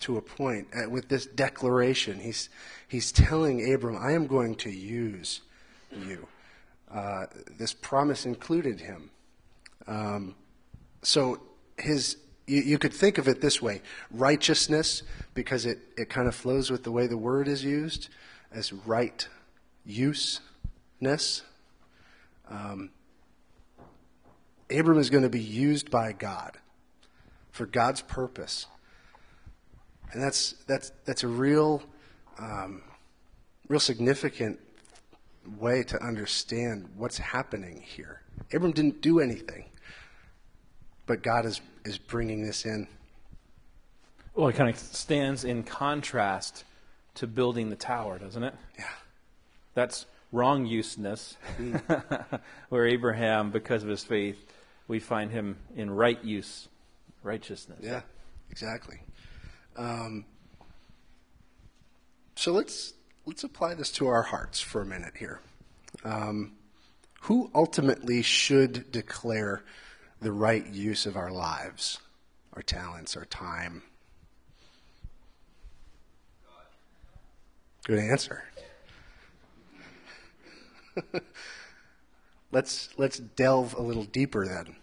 to 0.00 0.16
a 0.16 0.22
point 0.22 0.68
with 0.90 1.08
this 1.08 1.26
declaration. 1.26 2.18
He's, 2.18 2.48
he's 2.88 3.12
telling 3.12 3.72
Abram, 3.72 3.96
I 3.96 4.12
am 4.12 4.26
going 4.26 4.54
to 4.56 4.70
use 4.70 5.42
you. 5.92 6.26
Uh, 6.90 7.26
this 7.58 7.72
promise 7.72 8.26
included 8.26 8.80
him. 8.80 9.10
Um, 9.86 10.34
so 11.02 11.40
his, 11.78 12.16
you, 12.46 12.62
you 12.62 12.78
could 12.78 12.92
think 12.92 13.18
of 13.18 13.28
it 13.28 13.40
this 13.40 13.62
way 13.62 13.82
righteousness, 14.10 15.02
because 15.34 15.66
it, 15.66 15.78
it 15.96 16.08
kind 16.08 16.28
of 16.28 16.34
flows 16.34 16.70
with 16.70 16.82
the 16.82 16.90
way 16.90 17.06
the 17.06 17.16
word 17.16 17.46
is 17.46 17.62
used, 17.62 18.08
as 18.52 18.72
right 18.72 19.28
useness. 19.86 21.42
Um, 22.48 22.90
Abram 24.70 24.98
is 24.98 25.10
going 25.10 25.22
to 25.22 25.28
be 25.28 25.40
used 25.40 25.90
by 25.90 26.12
God 26.12 26.58
for 27.52 27.66
God's 27.66 28.02
purpose. 28.02 28.66
And 30.12 30.22
that's, 30.22 30.54
that's, 30.66 30.92
that's 31.04 31.22
a 31.22 31.28
real, 31.28 31.82
um, 32.38 32.82
real 33.68 33.80
significant 33.80 34.58
way 35.58 35.82
to 35.84 36.02
understand 36.02 36.88
what's 36.96 37.18
happening 37.18 37.80
here. 37.80 38.22
Abram 38.52 38.72
didn't 38.72 39.00
do 39.00 39.20
anything, 39.20 39.64
but 41.06 41.22
God 41.22 41.46
is, 41.46 41.60
is 41.84 41.98
bringing 41.98 42.42
this 42.42 42.64
in. 42.64 42.86
Well, 44.34 44.48
it 44.48 44.56
kind 44.56 44.70
of 44.70 44.78
stands 44.78 45.44
in 45.44 45.62
contrast 45.62 46.64
to 47.16 47.26
building 47.26 47.70
the 47.70 47.76
tower, 47.76 48.18
doesn't 48.18 48.42
it? 48.42 48.54
Yeah. 48.78 48.84
That's 49.74 50.06
wrong 50.32 50.66
useness, 50.66 51.36
where 52.68 52.86
Abraham, 52.86 53.50
because 53.50 53.82
of 53.82 53.88
his 53.88 54.04
faith, 54.04 54.38
we 54.88 54.98
find 54.98 55.30
him 55.30 55.56
in 55.76 55.90
right 55.90 56.22
use, 56.24 56.68
righteousness. 57.22 57.78
Yeah, 57.82 58.02
exactly. 58.50 59.00
Um, 59.80 60.26
so 62.34 62.52
let's 62.52 62.92
let's 63.24 63.44
apply 63.44 63.72
this 63.74 63.90
to 63.92 64.08
our 64.08 64.20
hearts 64.22 64.60
for 64.60 64.82
a 64.82 64.84
minute 64.84 65.14
here. 65.18 65.40
Um, 66.04 66.52
who 67.22 67.50
ultimately 67.54 68.20
should 68.20 68.92
declare 68.92 69.64
the 70.20 70.32
right 70.32 70.66
use 70.66 71.06
of 71.06 71.16
our 71.16 71.30
lives, 71.30 71.98
our 72.52 72.60
talents, 72.60 73.16
our 73.16 73.24
time? 73.24 73.82
Good 77.84 78.00
answer. 78.00 78.44
let's 82.52 82.90
let's 82.98 83.18
delve 83.18 83.72
a 83.72 83.82
little 83.82 84.04
deeper 84.04 84.46
then. 84.46 84.76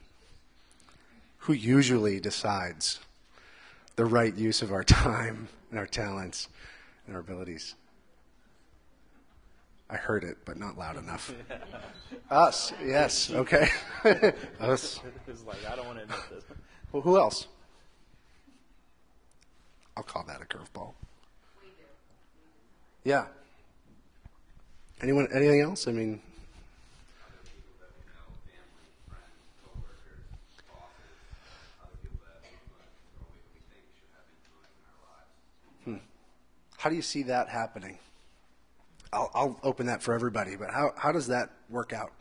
Who 1.41 1.53
usually 1.53 2.19
decides 2.19 2.99
the 3.97 4.05
right 4.05 4.33
use 4.35 4.61
of 4.61 4.71
our 4.71 4.83
time 4.83 5.49
and 5.69 5.77
our 5.77 5.85
talents 5.85 6.47
and 7.05 7.15
our 7.15 7.21
abilities? 7.21 7.75
I 9.89 9.95
heard 9.95 10.23
it, 10.23 10.37
but 10.45 10.57
not 10.57 10.77
loud 10.77 10.97
enough. 10.97 11.33
Us, 12.29 12.73
yes, 12.85 13.31
okay. 13.31 13.69
Us. 14.59 14.99
It's 15.27 15.43
like, 15.45 15.57
I 15.69 15.75
don't 15.75 15.85
want 15.85 15.97
to 15.97 16.03
admit 16.05 16.19
this. 16.31 16.43
Well, 16.91 17.01
who 17.01 17.17
else? 17.17 17.47
I'll 19.95 20.03
call 20.03 20.23
that 20.27 20.41
a 20.41 20.45
curveball. 20.45 20.93
Yeah. 23.03 23.25
Anyone? 25.01 25.27
Anything 25.33 25.61
else? 25.61 25.87
I 25.87 25.91
mean, 25.91 26.21
people 27.43 27.75
that 27.79 27.91
we 27.95 28.03
know, 28.07 28.27
family, 28.43 28.87
friends, 29.07 29.47
coworkers, 29.63 30.27
bosses, 30.67 31.15
other 31.83 31.95
people 32.03 32.19
that 32.23 32.39
have 32.39 32.51
influence 32.51 32.95
or 33.19 33.27
we, 33.31 33.39
we 33.51 33.59
think 33.67 33.83
should 33.95 34.11
have 34.15 34.27
influence 34.31 34.75
in 34.79 34.85
our 34.87 34.99
lives. 35.07 36.03
How 36.87 36.89
do 36.89 36.95
you 36.95 37.01
see 37.01 37.23
that 37.23 37.49
happening? 37.49 37.99
I'll, 39.11 39.29
I'll 39.35 39.59
open 39.61 39.87
that 39.87 40.01
for 40.01 40.13
everybody, 40.13 40.55
but 40.55 40.69
how, 40.71 40.93
how 40.95 41.11
does 41.11 41.27
that 41.27 41.49
work 41.69 41.91
out? 41.91 42.13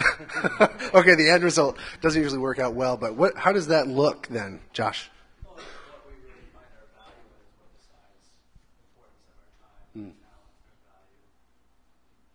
okay, 0.94 1.14
the 1.14 1.28
end 1.28 1.44
result 1.44 1.76
doesn't 2.00 2.22
usually 2.22 2.40
work 2.40 2.58
out 2.58 2.72
well, 2.72 2.96
but 2.96 3.14
what, 3.14 3.36
how 3.36 3.52
does 3.52 3.66
that 3.66 3.88
look 3.88 4.26
then, 4.28 4.58
Josh? 4.72 5.10
Well, 5.44 5.52
what 5.52 6.00
we 6.08 6.16
really 6.24 6.48
find 6.56 6.64
our 6.80 6.88
value 6.96 7.20
in 7.28 7.44
is 7.44 7.52
what 7.60 7.68
decides 7.76 8.32
the 8.40 8.80
importance 8.88 9.20
of 9.28 9.36
our 9.36 9.52
time, 9.60 10.08
our 10.08 10.16
talent, 10.24 10.56
our 10.64 10.80
value, 10.96 11.28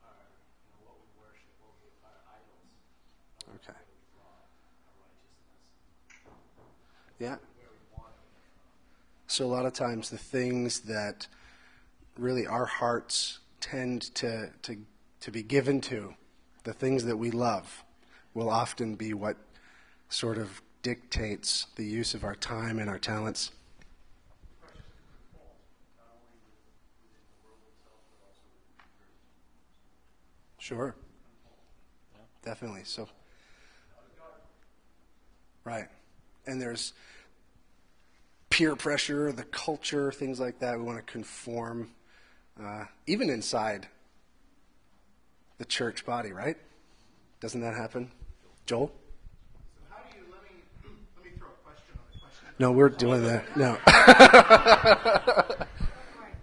our, 0.05 0.21
you 0.21 0.69
know, 0.69 0.85
what 0.85 1.01
we 1.01 1.09
worship, 1.17 1.49
what 1.65 1.73
we, 1.81 1.89
our 2.05 2.13
idols, 2.29 3.57
Okay. 3.57 3.73
where 3.73 3.89
we 3.89 4.05
draw 4.13 4.29
our 4.37 4.45
righteousness, 5.01 5.65
Yeah. 7.17 7.41
where 7.57 7.73
we 7.73 7.81
want 7.89 8.13
to 8.13 8.21
come 8.21 8.45
from. 8.53 9.26
So 9.37 9.45
a 9.45 9.53
lot 9.53 9.67
of 9.67 9.73
times 9.73 10.09
the 10.09 10.17
things 10.17 10.79
that 10.79 11.27
really 12.17 12.47
our 12.47 12.65
hearts 12.65 13.37
tend 13.61 14.01
to, 14.15 14.49
to, 14.63 14.77
to 15.19 15.29
be 15.29 15.43
given 15.43 15.79
to, 15.81 16.15
the 16.63 16.73
things 16.73 17.05
that 17.05 17.17
we 17.17 17.29
love, 17.29 17.83
will 18.33 18.49
often 18.49 18.95
be 18.95 19.13
what 19.13 19.37
sort 20.09 20.39
of 20.39 20.63
dictates 20.81 21.67
the 21.75 21.85
use 21.85 22.15
of 22.15 22.23
our 22.23 22.33
time 22.33 22.79
and 22.79 22.89
our 22.89 22.97
talents. 22.97 23.51
Sure. 30.57 30.95
Definitely. 32.43 32.85
So, 32.85 33.07
right. 35.63 35.89
And 36.47 36.59
there's 36.59 36.93
peer 38.57 38.75
pressure, 38.75 39.31
the 39.31 39.43
culture, 39.43 40.11
things 40.11 40.39
like 40.39 40.57
that. 40.57 40.79
We 40.79 40.83
want 40.83 40.97
to 40.97 41.03
conform, 41.03 41.91
uh, 42.59 42.85
even 43.05 43.29
inside 43.29 43.87
the 45.59 45.65
church 45.65 46.03
body, 46.07 46.31
right? 46.31 46.57
Doesn't 47.39 47.61
that 47.61 47.75
happen? 47.75 48.09
Joel? 48.65 48.87
So 48.89 49.83
how 49.93 50.01
do 50.01 50.17
you 50.17 50.25
let 50.33 50.41
me 50.41 50.57
let 51.17 51.23
me 51.25 51.37
throw 51.37 51.49
a 51.53 51.61
question 51.61 51.93
on 52.01 52.05
the 52.11 52.17
question? 52.17 52.49
No, 52.57 52.71
we're 52.71 52.89
doing 52.89 53.21
that. 53.29 53.45
No. 53.55 53.77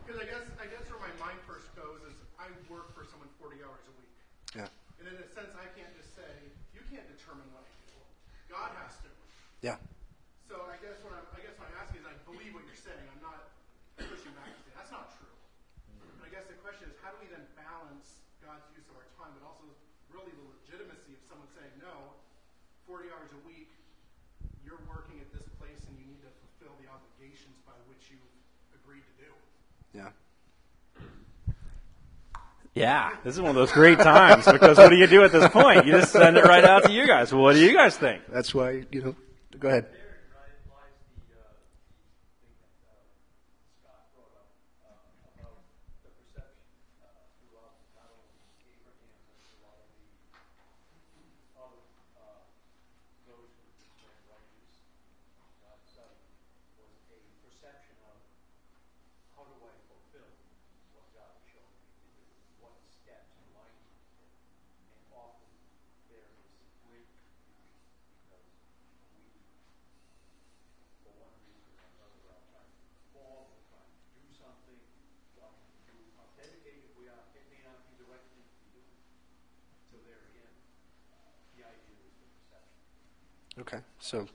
Because 0.06 0.22
I 0.22 0.26
guess 0.30 0.46
I 0.62 0.66
guess 0.70 0.86
where 0.86 1.02
my 1.02 1.10
mind 1.18 1.42
first 1.50 1.66
goes 1.74 1.98
is 2.06 2.14
I 2.38 2.46
work 2.70 2.94
for 2.94 3.02
someone 3.10 3.26
40 3.42 3.58
hours 3.66 3.82
a 3.90 3.94
week, 3.98 4.14
Yeah. 4.54 4.70
and 5.02 5.10
in 5.10 5.18
a 5.18 5.26
sense 5.34 5.50
I 5.58 5.66
can't 5.74 5.90
just 5.98 6.14
say 6.14 6.30
you 6.70 6.82
can't 6.94 7.10
determine 7.10 7.50
what 7.50 7.66
I 7.66 7.74
do. 7.90 7.98
God 8.54 8.70
has 8.86 8.94
to. 9.02 9.10
Yeah. 9.66 9.82
So 10.46 10.62
I 10.70 10.78
guess 10.78 10.94
what 11.02 11.18
I'm 11.18 11.26
I 11.34 11.42
guess 11.42 11.58
what 11.58 11.66
I'm 11.72 11.78
asking 11.82 12.04
is 12.04 12.06
I 12.06 12.14
believe 12.30 12.54
what 12.54 12.62
you're 12.68 12.78
saying. 12.78 13.02
I'm 13.10 13.18
not 13.24 13.50
pushing 13.98 14.30
back 14.38 14.54
and 14.54 14.60
saying 14.62 14.76
that's 14.78 14.92
not 14.94 15.10
true. 15.18 15.34
But 16.20 16.28
I 16.28 16.30
guess 16.30 16.46
the 16.46 16.54
question 16.62 16.86
is 16.92 16.96
how 17.02 17.10
do 17.10 17.18
we 17.18 17.26
then 17.32 17.42
balance 17.58 18.22
God's 18.38 18.62
use 18.76 18.86
of 18.92 18.94
our 19.00 19.08
time, 19.18 19.34
but 19.34 19.42
also 19.42 19.66
really 20.14 20.30
the 20.30 20.46
legitimacy 20.62 21.16
of 21.18 21.22
someone 21.26 21.50
saying 21.58 21.74
no, 21.82 22.14
40 22.86 23.10
hours 23.24 23.32
a 23.32 23.48
week, 23.48 23.68
you're 24.64 24.80
working 24.88 25.20
at 25.20 25.32
this 25.32 25.48
place 25.58 25.80
and 25.88 25.96
you 25.98 26.04
need 26.04 26.20
to 26.20 26.28
fulfill 26.44 26.76
the 26.82 26.88
obligations 26.92 27.56
by 27.64 27.72
which 27.88 28.10
you've 28.10 28.20
agreed 28.76 29.00
to 29.00 29.14
do. 29.24 29.30
Yeah. 29.94 30.10
Yeah, 32.74 33.14
this 33.22 33.34
is 33.34 33.40
one 33.40 33.50
of 33.50 33.56
those 33.56 33.72
great 33.72 33.98
times 33.98 34.44
because 34.50 34.76
what 34.76 34.90
do 34.90 34.96
you 34.96 35.06
do 35.06 35.22
at 35.22 35.30
this 35.32 35.48
point? 35.48 35.86
You 35.86 35.92
just 35.92 36.12
send 36.12 36.36
it 36.36 36.44
right 36.44 36.64
out 36.64 36.84
to 36.84 36.92
you 36.92 37.06
guys. 37.06 37.32
Well, 37.32 37.42
what 37.42 37.54
do 37.54 37.60
you 37.60 37.72
guys 37.72 37.96
think? 37.96 38.22
That's 38.28 38.52
why, 38.52 38.84
you 38.90 39.00
know, 39.00 39.14
go 39.58 39.68
ahead. 39.68 39.86
There 39.86 40.02
right, 40.34 40.58
lies 40.66 40.98
the, 41.14 41.38
uh, 41.38 41.54
the 41.54 42.50
thing 42.50 42.58
that 42.58 42.74
uh, 42.82 42.98
Scott 43.78 44.10
brought 44.18 44.34
up 44.34 44.50
uh, 44.82 45.38
about 45.38 45.62
the 46.02 46.10
perception 46.18 46.74
uh, 46.98 47.14
throughout 47.38 47.78
not 47.94 48.10
only 48.10 48.42
Abraham 48.66 49.22
but 49.22 49.38
throughout 49.54 49.86
the 51.14 51.30
other 51.54 51.78
uh, 52.18 52.42
those 53.30 53.54
who 53.54 53.70
were 54.02 54.18
righteous 54.34 54.82
God's 55.62 55.94
son 55.94 56.10
was 57.46 57.53
a 57.64 57.72
perception 57.72 57.96
of 58.12 58.20
how 59.32 59.48
do 59.48 59.56
I 59.64 59.72
fulfill 59.88 60.28
what 60.92 61.08
God 61.16 61.32
has 61.32 61.48
shown 61.48 61.64
me 61.64 61.88
to 61.96 62.08
do, 62.12 62.28
what 62.60 62.76
steps 62.92 63.32
do 63.40 63.48
I 63.56 63.72
need 63.72 63.88
to 63.88 64.04
take, 64.20 64.36
and 64.92 65.00
often 65.16 65.48
there 66.12 66.28
is 66.28 66.44
great 66.84 67.08
confusion 67.08 67.72
because 68.20 68.44
we 69.16 69.24
for 71.08 71.16
one 71.16 71.32
reason 71.48 71.72
or 71.80 71.88
another, 71.88 72.36
are 72.36 72.44
trying 72.52 72.68
to 72.68 72.84
perform, 72.84 73.48
we're 73.48 73.64
trying 73.72 73.88
to 73.88 74.12
do 74.12 74.28
something, 74.36 74.76
to 74.76 75.40
do 75.88 76.04
how 76.20 76.28
dedicated 76.36 76.92
we 77.00 77.08
are, 77.08 77.24
it 77.32 77.48
may 77.48 77.64
not 77.64 77.80
be 77.88 77.96
the 77.96 78.08
right 78.12 78.28
thing 78.28 78.44
to. 78.44 78.76
So 79.88 80.04
there 80.04 80.20
again, 80.36 80.52
the 81.56 81.64
idea 81.64 81.96
is 81.96 82.12
the 82.12 82.28
perception. 82.28 82.76
Okay. 83.56 83.80
So, 84.04 84.28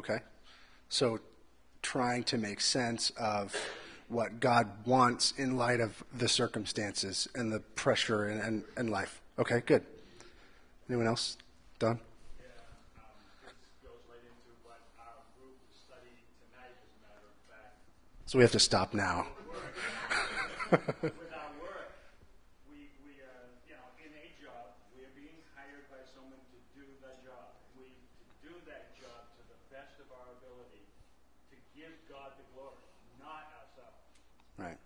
okay. 0.00 0.24
So, 0.88 1.18
trying 1.94 2.24
to 2.24 2.36
make 2.36 2.60
sense 2.60 3.10
of 3.16 3.54
what 4.08 4.40
God 4.40 4.68
wants 4.84 5.32
in 5.38 5.56
light 5.56 5.78
of 5.78 6.02
the 6.12 6.26
circumstances 6.26 7.28
and 7.36 7.52
the 7.52 7.60
pressure 7.60 8.24
and, 8.24 8.40
and, 8.40 8.64
and 8.76 8.90
life. 8.90 9.20
Okay, 9.38 9.62
good. 9.64 9.84
Anyone 10.88 11.06
else? 11.06 11.38
Don? 11.78 12.00
So, 18.26 18.38
we 18.38 18.42
have 18.42 18.50
to 18.52 18.58
stop 18.58 18.94
now. 18.94 19.28
With 20.72 20.82
our 20.82 21.54
work, 21.62 21.94
we, 22.66 22.90
we 23.06 23.22
are, 23.22 23.46
you 23.70 23.78
know, 23.78 23.86
in 24.02 24.10
a 24.10 24.26
job, 24.42 24.74
we 24.98 25.06
are 25.06 25.14
being 25.14 25.38
hired 25.54 25.86
by 25.86 26.02
someone 26.10 26.42
to 26.50 26.58
do 26.74 26.82
the 26.98 27.14
job. 27.22 27.54
We 27.78 27.94
to 27.94 28.26
do 28.42 28.54
that 28.66 28.98
job 28.98 29.30
to 29.38 29.42
the 29.46 29.60
best 29.70 30.02
of 30.02 30.10
our 30.10 30.34
ability, 30.42 30.82
to 31.54 31.56
give 31.78 31.94
God 32.10 32.34
the 32.34 32.46
glory, 32.56 32.74
not 33.22 33.46
ourselves. 33.54 34.02
Right. 34.58 34.80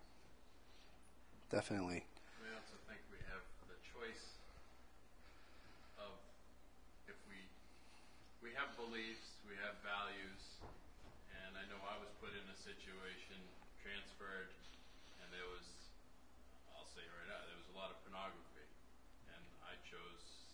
Definitely. 1.48 2.04
We 2.44 2.48
also 2.52 2.76
think 2.84 3.00
we 3.08 3.16
have 3.32 3.40
the 3.72 3.80
choice 3.88 4.36
of 5.96 6.12
if 7.08 7.16
we 7.24 7.40
we 8.44 8.52
have 8.52 8.76
beliefs, 8.76 9.40
we 9.48 9.56
have 9.64 9.80
values, 9.80 10.60
and 11.32 11.56
I 11.56 11.64
know 11.72 11.80
I 11.88 11.96
was 12.04 12.12
put 12.20 12.36
in 12.36 12.44
a 12.52 12.58
situation, 12.60 13.40
transferred, 13.80 14.52
and 15.24 15.32
there 15.32 15.48
was 15.48 15.64
I'll 16.76 16.90
say 16.92 17.02
right 17.16 17.32
out, 17.32 17.48
there 17.48 17.56
was 17.56 17.70
a 17.72 17.76
lot 17.80 17.96
of 17.96 17.98
pornography, 18.04 18.68
and 19.32 19.42
I 19.64 19.72
chose 19.88 20.52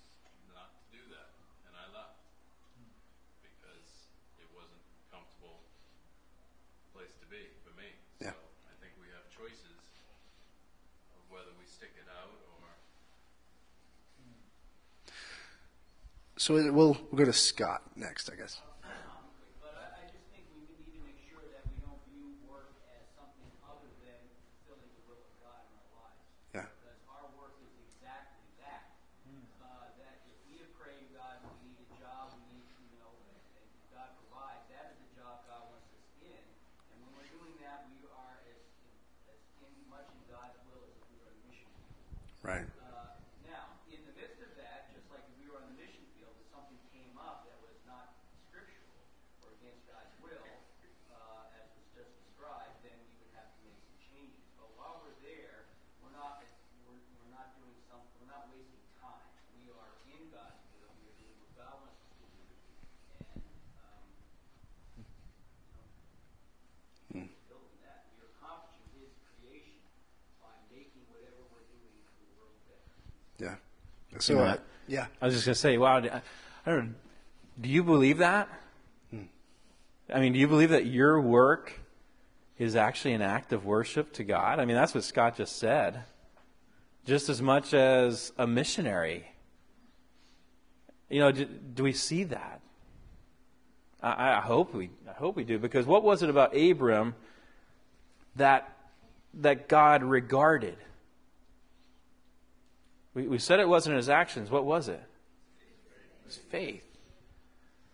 not 0.54 0.78
to 0.78 0.84
do 0.94 1.02
that, 1.10 1.34
and 1.66 1.74
I 1.74 1.90
left 1.90 2.22
because 3.42 4.14
it 4.38 4.46
wasn't 4.54 4.78
a 4.78 4.94
comfortable 5.10 5.58
place 6.94 7.10
to 7.18 7.26
be 7.26 7.50
for 7.66 7.74
me. 7.74 7.90
Yeah. 8.22 8.30
So 8.30 8.46
I 8.70 8.74
think 8.78 8.94
we 9.02 9.10
have 9.10 9.26
choices 9.34 9.74
of 11.18 11.22
whether 11.34 11.50
we 11.58 11.63
stick 11.74 11.90
it 11.98 12.06
out 12.06 12.30
or 12.30 12.70
So, 16.38 16.54
we'll, 16.54 16.70
we'll 16.70 16.98
go 17.14 17.24
to 17.24 17.32
Scott 17.32 17.82
next, 17.96 18.30
I 18.30 18.36
guess. 18.38 18.62
But 19.58 19.74
I, 19.74 20.02
I 20.02 20.04
just 20.10 20.26
think 20.30 20.46
we 20.54 20.66
need 20.70 20.86
to 20.92 21.02
make 21.02 21.18
sure 21.30 21.42
that 21.50 21.62
we 21.66 21.78
don't 21.82 21.98
view 22.10 22.30
work 22.46 22.74
as 22.94 23.02
something 23.18 23.50
other 23.66 23.90
than 24.06 24.18
fulfilling 24.66 24.90
the 24.98 25.02
will 25.10 25.18
of 25.18 25.34
God 25.42 25.62
in 25.66 25.74
our 25.78 25.90
lives. 26.04 26.22
Yeah. 26.54 26.66
Because 26.78 27.00
our 27.10 27.26
work 27.38 27.58
is 27.62 27.74
exactly 27.90 28.46
that. 28.62 28.92
Uh, 29.62 29.94
that 29.98 30.26
if 30.30 30.38
we 30.46 30.62
have 30.62 30.70
prayed 30.78 31.06
God, 31.14 31.38
we 31.42 31.70
need 31.70 31.78
a 31.80 31.90
job, 32.02 32.34
we 32.34 32.42
need, 32.54 32.66
you 32.92 32.98
know, 33.02 33.14
and, 33.14 33.38
and 33.58 33.66
God 33.94 34.10
provides, 34.26 34.62
that 34.74 34.94
is 34.94 34.98
the 35.06 35.10
job 35.22 35.42
God 35.46 35.64
wants 35.70 35.90
us 35.90 36.06
in. 36.22 36.44
And 36.94 36.96
when 37.02 37.10
we're 37.18 37.30
doing 37.30 37.56
that, 37.66 37.86
we 37.94 38.04
are 38.10 38.36
as, 38.50 38.62
as 39.32 39.40
in 39.64 39.74
much 39.86 40.10
in 40.12 40.22
God's 40.28 40.58
will 40.66 40.82
as 40.82 40.92
if 40.98 41.06
we 41.08 41.16
were 41.24 41.30
a 41.30 41.38
mission 41.46 41.70
Right. 42.44 42.68
uh, 42.92 43.16
now, 43.48 43.72
in 43.88 44.04
the 44.04 44.12
midst 44.20 44.36
of 44.44 44.52
that, 44.60 44.92
just 44.92 45.08
like 45.08 45.24
if 45.24 45.32
we 45.40 45.48
were 45.48 45.56
on 45.56 45.64
the 45.72 45.80
mission 45.80 46.04
field, 46.12 46.36
if 46.36 46.44
something 46.52 46.76
came 46.92 47.16
up 47.16 47.48
that 47.48 47.56
was 47.64 47.72
not 47.88 48.20
scriptural 48.52 49.00
or 49.40 49.56
against 49.56 49.80
God's 49.88 50.12
will, 50.20 50.44
uh, 51.08 51.56
as 51.56 51.64
was 51.72 51.88
just 51.96 52.12
described, 52.20 52.84
then 52.84 53.00
we 53.00 53.16
would 53.16 53.32
have 53.32 53.48
to 53.48 53.60
make 53.64 53.80
some 53.80 53.96
changes. 54.12 54.44
But 54.60 54.68
while 54.76 55.00
we're 55.00 55.16
there, 55.24 55.72
we're 56.04 56.12
not 56.12 56.44
we're, 56.84 57.00
we're 57.16 57.32
not 57.32 57.56
doing 57.56 57.80
some 57.88 58.04
we're 58.20 58.28
not 58.28 58.52
wasting 58.52 58.84
time. 59.00 59.24
We 59.56 59.72
are 59.72 59.96
in 60.12 60.28
God's 60.28 60.60
will. 60.76 60.92
We 61.00 61.08
are 61.08 61.16
doing 61.16 61.36
what 61.40 61.48
God 61.56 61.80
wants 61.80 61.96
us 61.96 62.12
to 62.12 62.28
do, 62.28 62.44
and 63.24 63.40
um, 63.80 64.04
you 67.08 67.24
know, 67.24 67.32
building 67.48 67.80
that. 67.88 68.04
We 68.12 68.20
are 68.20 68.28
accomplishing 68.36 68.84
His 69.00 69.16
creation 69.32 69.80
by 70.44 70.52
making 70.68 71.08
whatever 71.08 71.40
we're 71.48 71.64
doing 71.72 72.04
in 72.04 72.04
the 72.20 72.28
world 72.36 72.52
better. 72.68 72.92
Yeah. 73.44 74.18
So, 74.18 74.38
uh, 74.38 74.56
yeah. 74.86 75.06
I 75.20 75.26
was 75.26 75.34
just 75.34 75.46
gonna 75.46 75.54
say, 75.54 75.78
wow, 75.78 75.98
I 75.98 76.22
I 76.66 76.70
don't 76.70 76.88
know. 76.88 76.94
Do 77.60 77.68
you 77.68 77.84
believe 77.84 78.18
that? 78.18 78.48
I 80.12 80.20
mean, 80.20 80.32
do 80.32 80.38
you 80.38 80.48
believe 80.48 80.70
that 80.70 80.86
your 80.86 81.20
work 81.20 81.80
is 82.58 82.76
actually 82.76 83.14
an 83.14 83.22
act 83.22 83.52
of 83.52 83.64
worship 83.64 84.12
to 84.14 84.24
God? 84.24 84.60
I 84.60 84.64
mean, 84.64 84.76
that's 84.76 84.94
what 84.94 85.04
Scott 85.04 85.36
just 85.36 85.56
said. 85.56 86.04
Just 87.04 87.28
as 87.28 87.40
much 87.40 87.74
as 87.74 88.32
a 88.38 88.46
missionary. 88.46 89.26
You 91.08 91.20
know, 91.20 91.32
do, 91.32 91.44
do 91.44 91.82
we 91.82 91.92
see 91.92 92.24
that? 92.24 92.60
I, 94.02 94.34
I 94.34 94.40
hope 94.40 94.74
we, 94.74 94.90
I 95.08 95.12
hope 95.12 95.36
we 95.36 95.44
do, 95.44 95.58
because 95.58 95.86
what 95.86 96.02
was 96.02 96.22
it 96.22 96.30
about 96.30 96.56
Abram 96.56 97.14
that 98.36 98.70
that 99.34 99.68
God 99.68 100.02
regarded? 100.02 100.76
We, 103.14 103.28
we 103.28 103.38
said 103.38 103.60
it 103.60 103.68
wasn't 103.68 103.96
his 103.96 104.08
actions. 104.08 104.50
What 104.50 104.64
was 104.64 104.88
it? 104.88 105.02
It's 106.26 106.36
faith. 106.36 106.84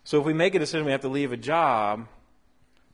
So 0.05 0.19
if 0.19 0.25
we 0.25 0.33
make 0.33 0.55
a 0.55 0.59
decision 0.59 0.87
we 0.87 0.93
have 0.93 1.03
to 1.03 1.09
leave 1.09 1.33
a 1.33 1.37
job 1.37 2.07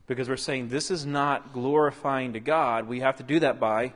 because 0.07 0.29
we're 0.29 0.37
saying 0.37 0.69
this 0.69 0.91
is 0.91 1.07
not 1.07 1.53
glorifying 1.53 2.33
to 2.35 2.41
God, 2.41 2.89
we 2.89 3.01
have 3.01 3.17
to 3.17 3.23
do 3.23 3.41
that 3.41 3.59
by 3.59 3.93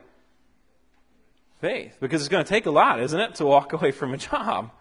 faith. 1.59 1.97
Because 1.99 2.21
it's 2.21 2.29
going 2.29 2.43
to 2.43 2.49
take 2.49 2.65
a 2.65 2.71
lot, 2.71 2.99
isn't 3.01 3.19
it, 3.19 3.35
to 3.35 3.45
walk 3.45 3.73
away 3.79 3.91
from 3.91 4.13
a 4.13 4.17
job? 4.17 4.71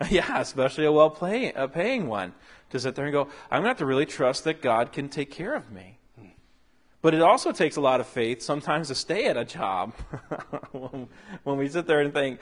Yeah, 0.10 0.40
especially 0.40 0.84
a 0.84 0.92
well 0.92 1.10
pay, 1.10 1.52
a 1.52 1.66
paying 1.66 2.06
one. 2.06 2.32
To 2.70 2.78
sit 2.78 2.94
there 2.94 3.06
and 3.06 3.12
go, 3.12 3.22
I'm 3.50 3.62
going 3.62 3.64
to 3.64 3.68
have 3.70 3.78
to 3.78 3.86
really 3.86 4.06
trust 4.06 4.44
that 4.44 4.62
God 4.62 4.92
can 4.92 5.08
take 5.08 5.32
care 5.32 5.54
of 5.54 5.72
me. 5.72 5.97
But 7.00 7.14
it 7.14 7.22
also 7.22 7.52
takes 7.52 7.76
a 7.76 7.80
lot 7.80 8.00
of 8.00 8.06
faith 8.06 8.42
sometimes 8.42 8.88
to 8.88 8.94
stay 8.94 9.26
at 9.26 9.36
a 9.36 9.44
job. 9.44 9.92
when, 10.72 11.56
we 11.56 11.68
sit 11.68 11.86
there 11.86 12.00
and 12.00 12.12
think, 12.12 12.40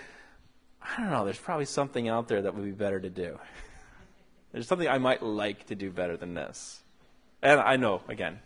I 0.81 1.01
don't 1.01 1.11
know, 1.11 1.25
there's 1.25 1.39
probably 1.39 1.67
something 1.67 2.09
out 2.09 2.29
there 2.29 2.43
that 2.43 2.55
would 2.55 2.65
be 2.65 2.71
better 2.71 2.99
to 2.99 3.11
do. 3.11 3.39
There's 4.53 4.67
something 4.67 4.89
I 4.89 4.99
might 4.99 5.23
like 5.23 5.67
to 5.67 5.75
do 5.75 5.91
better 5.91 6.17
than 6.17 6.35
this. 6.35 6.81
And 7.43 7.61
I 7.61 7.77
know, 7.77 8.01
again, 8.09 8.41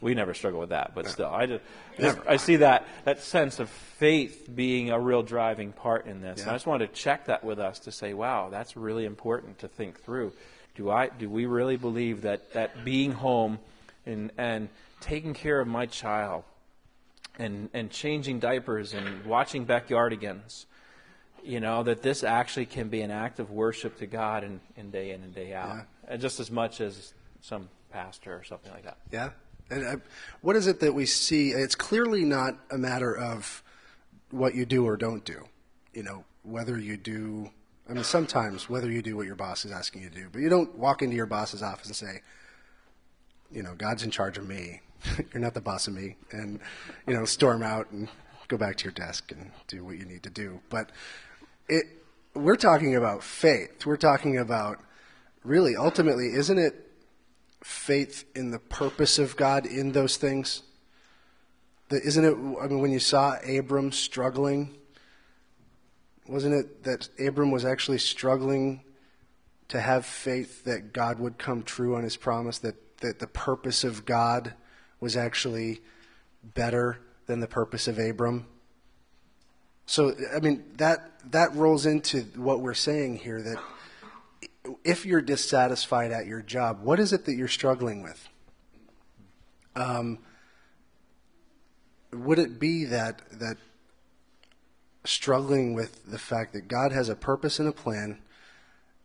we 0.00 0.14
never 0.14 0.34
struggle 0.34 0.60
with 0.60 0.70
that, 0.70 0.94
but 0.94 1.08
still, 1.08 1.28
I 1.28 1.46
just, 1.46 1.64
just 1.98 2.18
I 2.28 2.36
see 2.36 2.56
that 2.56 2.86
that 3.04 3.22
sense 3.22 3.60
of 3.60 3.68
faith 3.68 4.48
being 4.52 4.90
a 4.90 4.98
real 4.98 5.22
driving 5.22 5.72
part 5.72 6.06
in 6.06 6.20
this. 6.20 6.42
And 6.42 6.50
I 6.50 6.54
just 6.54 6.66
wanted 6.66 6.88
to 6.88 7.00
check 7.00 7.26
that 7.26 7.44
with 7.44 7.58
us 7.58 7.78
to 7.80 7.92
say, 7.92 8.12
wow, 8.12 8.48
that's 8.50 8.76
really 8.76 9.04
important 9.04 9.60
to 9.60 9.68
think 9.68 10.00
through. 10.00 10.32
Do 10.74 10.90
I 10.90 11.08
do 11.08 11.30
we 11.30 11.46
really 11.46 11.76
believe 11.76 12.22
that 12.22 12.52
that 12.52 12.84
being 12.84 13.12
home 13.12 13.58
and 14.04 14.32
and 14.36 14.68
taking 15.00 15.34
care 15.34 15.60
of 15.60 15.68
my 15.68 15.86
child 15.86 16.44
and 17.38 17.68
and 17.74 17.90
changing 17.90 18.38
diapers 18.38 18.94
and 18.94 19.24
watching 19.24 19.66
backyardigans, 19.66 20.66
you 21.44 21.60
know, 21.60 21.82
that 21.82 22.02
this 22.02 22.24
actually 22.24 22.66
can 22.66 22.88
be 22.88 23.02
an 23.02 23.10
act 23.10 23.38
of 23.38 23.50
worship 23.50 23.98
to 23.98 24.06
God 24.06 24.42
and, 24.44 24.60
and 24.76 24.90
day 24.90 25.10
in 25.12 25.22
and 25.22 25.34
day 25.34 25.52
out, 25.54 25.68
Yeah. 25.68 25.82
and 26.08 26.20
just 26.20 26.40
as 26.40 26.50
much 26.50 26.80
as 26.80 27.14
some 27.40 27.68
pastor 27.90 28.34
or 28.36 28.42
something 28.44 28.72
like 28.72 28.84
that. 28.84 28.98
Yeah. 29.12 29.30
And 29.70 29.86
I, 29.86 29.94
what 30.42 30.54
is 30.56 30.66
it 30.66 30.80
that 30.80 30.94
we 30.94 31.06
see? 31.06 31.50
It's 31.50 31.74
clearly 31.74 32.24
not 32.24 32.54
a 32.70 32.78
matter 32.78 33.16
of 33.16 33.62
what 34.30 34.54
you 34.54 34.64
do 34.64 34.86
or 34.86 34.96
don't 34.96 35.24
do. 35.24 35.44
You 35.92 36.02
know, 36.04 36.24
whether 36.42 36.78
you 36.78 36.96
do, 36.96 37.50
I 37.88 37.92
mean, 37.94 38.04
sometimes 38.04 38.68
whether 38.70 38.90
you 38.90 39.02
do 39.02 39.16
what 39.16 39.26
your 39.26 39.34
boss 39.34 39.64
is 39.64 39.72
asking 39.72 40.02
you 40.02 40.10
to 40.10 40.14
do, 40.14 40.28
but 40.30 40.40
you 40.40 40.48
don't 40.48 40.76
walk 40.76 41.02
into 41.02 41.16
your 41.16 41.26
boss's 41.26 41.62
office 41.62 41.86
and 41.88 41.96
say, 41.96 42.22
you 43.50 43.62
know, 43.62 43.74
God's 43.76 44.02
in 44.04 44.10
charge 44.10 44.38
of 44.38 44.46
me. 44.46 44.80
You're 45.32 45.42
not 45.42 45.54
the 45.54 45.60
boss 45.60 45.86
of 45.86 45.94
me. 45.94 46.16
And, 46.30 46.60
you 47.06 47.14
know, 47.14 47.24
storm 47.24 47.62
out 47.62 47.90
and 47.90 48.08
go 48.48 48.56
back 48.56 48.76
to 48.76 48.84
your 48.84 48.92
desk 48.92 49.32
and 49.32 49.50
do 49.66 49.84
what 49.84 49.96
you 49.96 50.04
need 50.04 50.22
to 50.24 50.30
do. 50.30 50.60
But 50.68 50.90
it, 51.68 51.84
we're 52.34 52.56
talking 52.56 52.94
about 52.94 53.22
faith. 53.22 53.86
We're 53.86 53.96
talking 53.96 54.38
about 54.38 54.78
really, 55.44 55.76
ultimately, 55.76 56.28
isn't 56.28 56.58
it 56.58 56.74
faith 57.62 58.24
in 58.34 58.50
the 58.50 58.58
purpose 58.58 59.18
of 59.18 59.36
God 59.36 59.66
in 59.66 59.92
those 59.92 60.16
things? 60.16 60.62
Isn't 61.90 62.24
it, 62.24 62.34
I 62.60 62.66
mean, 62.66 62.80
when 62.80 62.92
you 62.92 62.98
saw 62.98 63.36
Abram 63.46 63.92
struggling, 63.92 64.76
wasn't 66.28 66.54
it 66.54 66.82
that 66.82 67.08
Abram 67.18 67.52
was 67.52 67.64
actually 67.64 67.98
struggling 67.98 68.82
to 69.68 69.80
have 69.80 70.04
faith 70.04 70.64
that 70.64 70.92
God 70.92 71.18
would 71.18 71.38
come 71.38 71.62
true 71.62 71.96
on 71.96 72.02
his 72.02 72.16
promise, 72.16 72.58
that, 72.58 72.98
that 73.00 73.18
the 73.18 73.26
purpose 73.26 73.84
of 73.84 74.04
God 74.04 74.54
was 75.00 75.16
actually 75.16 75.80
better 76.42 76.98
than 77.26 77.40
the 77.40 77.46
purpose 77.46 77.88
of 77.88 77.98
Abram? 77.98 78.46
So, 79.86 80.14
I 80.34 80.40
mean, 80.40 80.64
that, 80.76 81.12
that 81.30 81.54
rolls 81.54 81.86
into 81.86 82.22
what 82.36 82.60
we're 82.60 82.74
saying 82.74 83.18
here 83.18 83.40
that 83.40 83.58
if 84.84 85.06
you're 85.06 85.20
dissatisfied 85.20 86.10
at 86.10 86.26
your 86.26 86.42
job, 86.42 86.82
what 86.82 86.98
is 86.98 87.12
it 87.12 87.24
that 87.26 87.34
you're 87.34 87.48
struggling 87.48 88.02
with? 88.02 88.28
Um, 89.76 90.18
would 92.12 92.38
it 92.38 92.58
be 92.58 92.84
that 92.86 93.20
that 93.32 93.58
struggling 95.04 95.74
with 95.74 96.04
the 96.10 96.18
fact 96.18 96.52
that 96.52 96.66
God 96.66 96.92
has 96.92 97.08
a 97.08 97.14
purpose 97.14 97.58
and 97.58 97.68
a 97.68 97.72
plan, 97.72 98.18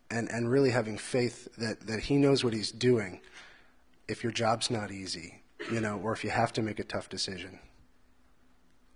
and 0.10 0.30
and 0.30 0.50
really 0.50 0.72
having 0.72 0.98
faith 0.98 1.50
that 1.58 1.88
that 1.88 2.04
He 2.04 2.16
knows 2.16 2.44
what 2.44 2.54
He's 2.54 2.72
doing, 2.72 3.22
if 4.08 4.24
your 4.24 4.32
job's 4.32 4.72
not 4.72 4.92
easy, 4.92 5.41
you 5.70 5.82
know, 5.82 6.00
or 6.04 6.14
if 6.14 6.24
you 6.24 6.30
have 6.30 6.54
to 6.54 6.62
make 6.62 6.80
a 6.80 6.84
tough 6.84 7.10
decision. 7.10 7.60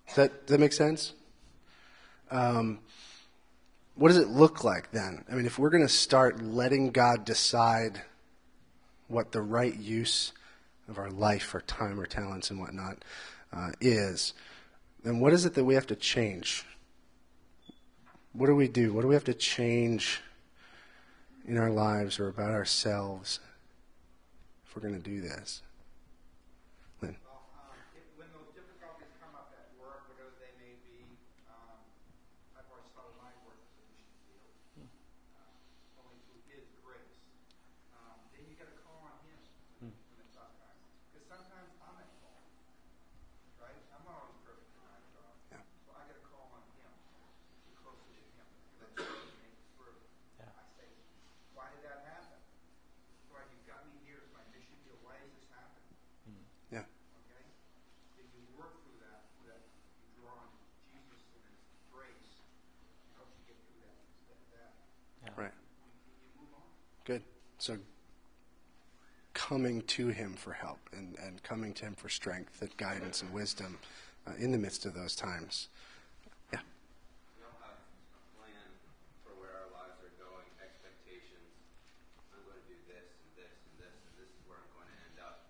Does 0.08 0.16
that 0.16 0.46
does 0.48 0.54
that 0.54 0.60
make 0.60 0.74
sense? 0.74 1.14
Um, 2.32 2.80
what 3.96 4.10
does 4.10 4.18
it 4.18 4.28
look 4.30 4.64
like 4.64 4.92
then? 4.92 5.24
I 5.32 5.36
mean, 5.36 5.46
if 5.46 5.58
we're 5.60 5.70
going 5.70 5.86
to 5.86 5.94
start 5.94 6.42
letting 6.42 6.92
God 6.92 7.24
decide 7.26 8.02
what 9.08 9.32
the 9.32 9.42
right 9.42 9.76
use 9.76 10.34
of 10.88 10.98
our 10.98 11.10
life, 11.10 11.54
our 11.54 11.62
time, 11.62 12.00
our 12.00 12.06
talents, 12.06 12.50
and 12.50 12.60
whatnot 12.60 13.06
uh, 13.54 13.72
is, 13.80 14.34
then 15.04 15.20
what 15.20 15.34
is 15.34 15.46
it 15.46 15.54
that 15.54 15.64
we 15.64 15.76
have 15.76 15.88
to 15.88 15.96
change? 15.96 16.66
What 18.34 18.48
do 18.48 18.56
we 18.56 18.68
do? 18.68 18.92
What 18.92 19.02
do 19.02 19.08
we 19.08 19.16
have 19.16 19.24
to 19.26 19.34
change 19.34 20.22
in 21.48 21.58
our 21.58 21.70
lives 21.70 22.20
or 22.20 22.28
about 22.28 22.52
ourselves 22.52 23.40
if 24.66 24.76
we're 24.76 24.82
going 24.82 25.02
to 25.02 25.10
do 25.10 25.22
this? 25.22 25.62
Lynn. 27.02 27.16
Well, 27.24 27.48
um, 27.56 27.78
if, 27.96 28.04
when 28.18 28.28
those 28.36 28.52
difficulties 28.52 29.14
come 29.24 29.32
up 29.38 29.54
at 29.56 29.72
work, 29.80 30.04
whatever 30.12 30.36
they 30.42 30.52
may 30.60 30.76
be, 30.84 31.06
um, 31.48 31.80
I've 32.60 32.68
always 32.68 32.90
thought 32.92 33.08
of 33.08 33.18
my 33.24 33.32
work 33.48 33.62
as 33.72 33.78
a 33.80 33.86
mission 33.88 34.12
field, 34.28 34.92
uh, 35.40 36.02
only 36.04 36.20
through 36.28 36.44
His 36.52 36.68
grace. 36.84 37.24
Um, 37.96 38.20
then 38.36 38.44
you 38.52 38.60
got 38.60 38.68
to 38.68 38.78
call 38.84 39.00
on 39.06 39.16
Him 39.24 39.40
when 39.80 40.20
it's 40.20 40.36
tough 40.36 40.52
times, 40.60 40.84
because 41.14 41.24
sometimes 41.30 41.72
I'm 41.80 41.96
at 42.04 42.10
fault, 42.20 42.52
right? 43.64 43.80
I'm 43.96 44.04
not 44.04 44.28
always 44.28 44.40
perfect 44.44 44.76
in 44.76 44.84
my 44.84 45.00
job, 45.16 45.32
Yeah. 45.56 45.64
so 45.88 45.96
I 45.96 46.04
got 46.10 46.20
to 46.20 46.26
call 46.32 46.52
on 46.52 46.64
Him, 46.80 46.92
be 47.70 47.76
closer 47.80 48.04
to 48.08 48.16
Him, 48.18 48.48
because 48.72 48.84
I 48.84 48.88
trust 48.98 49.24
Him 49.24 49.36
make 49.40 49.56
it 49.56 49.68
through. 49.78 50.00
I 50.42 50.64
say, 50.80 50.88
why 51.56 51.68
did 51.76 51.84
that 51.88 52.08
happen? 52.08 52.40
Why 53.32 53.44
you 53.52 53.60
got 53.68 53.84
me 53.88 54.00
here 54.08 54.24
as 54.24 54.32
my 54.32 54.44
mission 54.56 54.80
field? 54.88 55.04
Why 55.04 55.20
does 55.20 55.32
this 55.36 55.48
happen? 55.52 55.84
Yeah. 56.74 56.88
Okay? 57.26 57.46
If 58.20 58.28
you 58.36 58.44
work 58.58 58.74
through 58.84 59.00
that, 59.06 59.28
that 59.48 59.62
you 60.02 60.08
draw 60.18 60.34
on 60.34 60.50
Jesus 60.90 61.22
and 61.36 61.42
His 61.46 61.58
grace, 61.94 62.32
it 63.06 63.12
helps 63.16 63.36
you 63.38 63.44
get 63.54 63.58
through 63.64 63.80
that, 63.86 63.98
that, 64.28 64.42
that. 64.56 65.34
Right. 65.38 65.56
You 65.56 66.42
move 66.42 66.52
on. 66.58 66.68
Good. 67.06 67.24
So 67.66 67.82
coming 69.34 69.82
to 69.98 70.14
him 70.14 70.38
for 70.38 70.54
help 70.54 70.78
and, 70.94 71.18
and 71.18 71.42
coming 71.42 71.74
to 71.82 71.90
him 71.90 71.96
for 71.98 72.10
strength 72.14 72.62
and 72.62 72.70
guidance 72.78 73.26
and 73.26 73.34
wisdom 73.34 73.80
uh, 74.30 74.38
in 74.38 74.52
the 74.54 74.62
midst 74.62 74.86
of 74.86 74.94
those 74.94 75.16
times. 75.18 75.70
Yeah. 76.54 76.62
We 77.34 77.42
all 77.42 77.58
have 77.66 77.74
a 77.74 78.22
plan 78.38 78.70
for 79.26 79.34
where 79.42 79.50
our 79.66 79.74
lives 79.74 79.98
are 79.98 80.14
going, 80.22 80.46
expectations. 80.62 81.58
I'm 82.38 82.46
going 82.46 82.62
to 82.62 82.70
do 82.70 82.78
this 82.86 83.02
and 83.02 83.34
this 83.34 83.50
and 83.50 83.82
this, 83.82 83.98
and 83.98 84.14
this 84.14 84.30
is 84.30 84.42
where 84.46 84.62
I'm 84.62 84.70
going 84.78 84.86
to 84.94 84.98
end 85.10 85.18
up. 85.26 85.50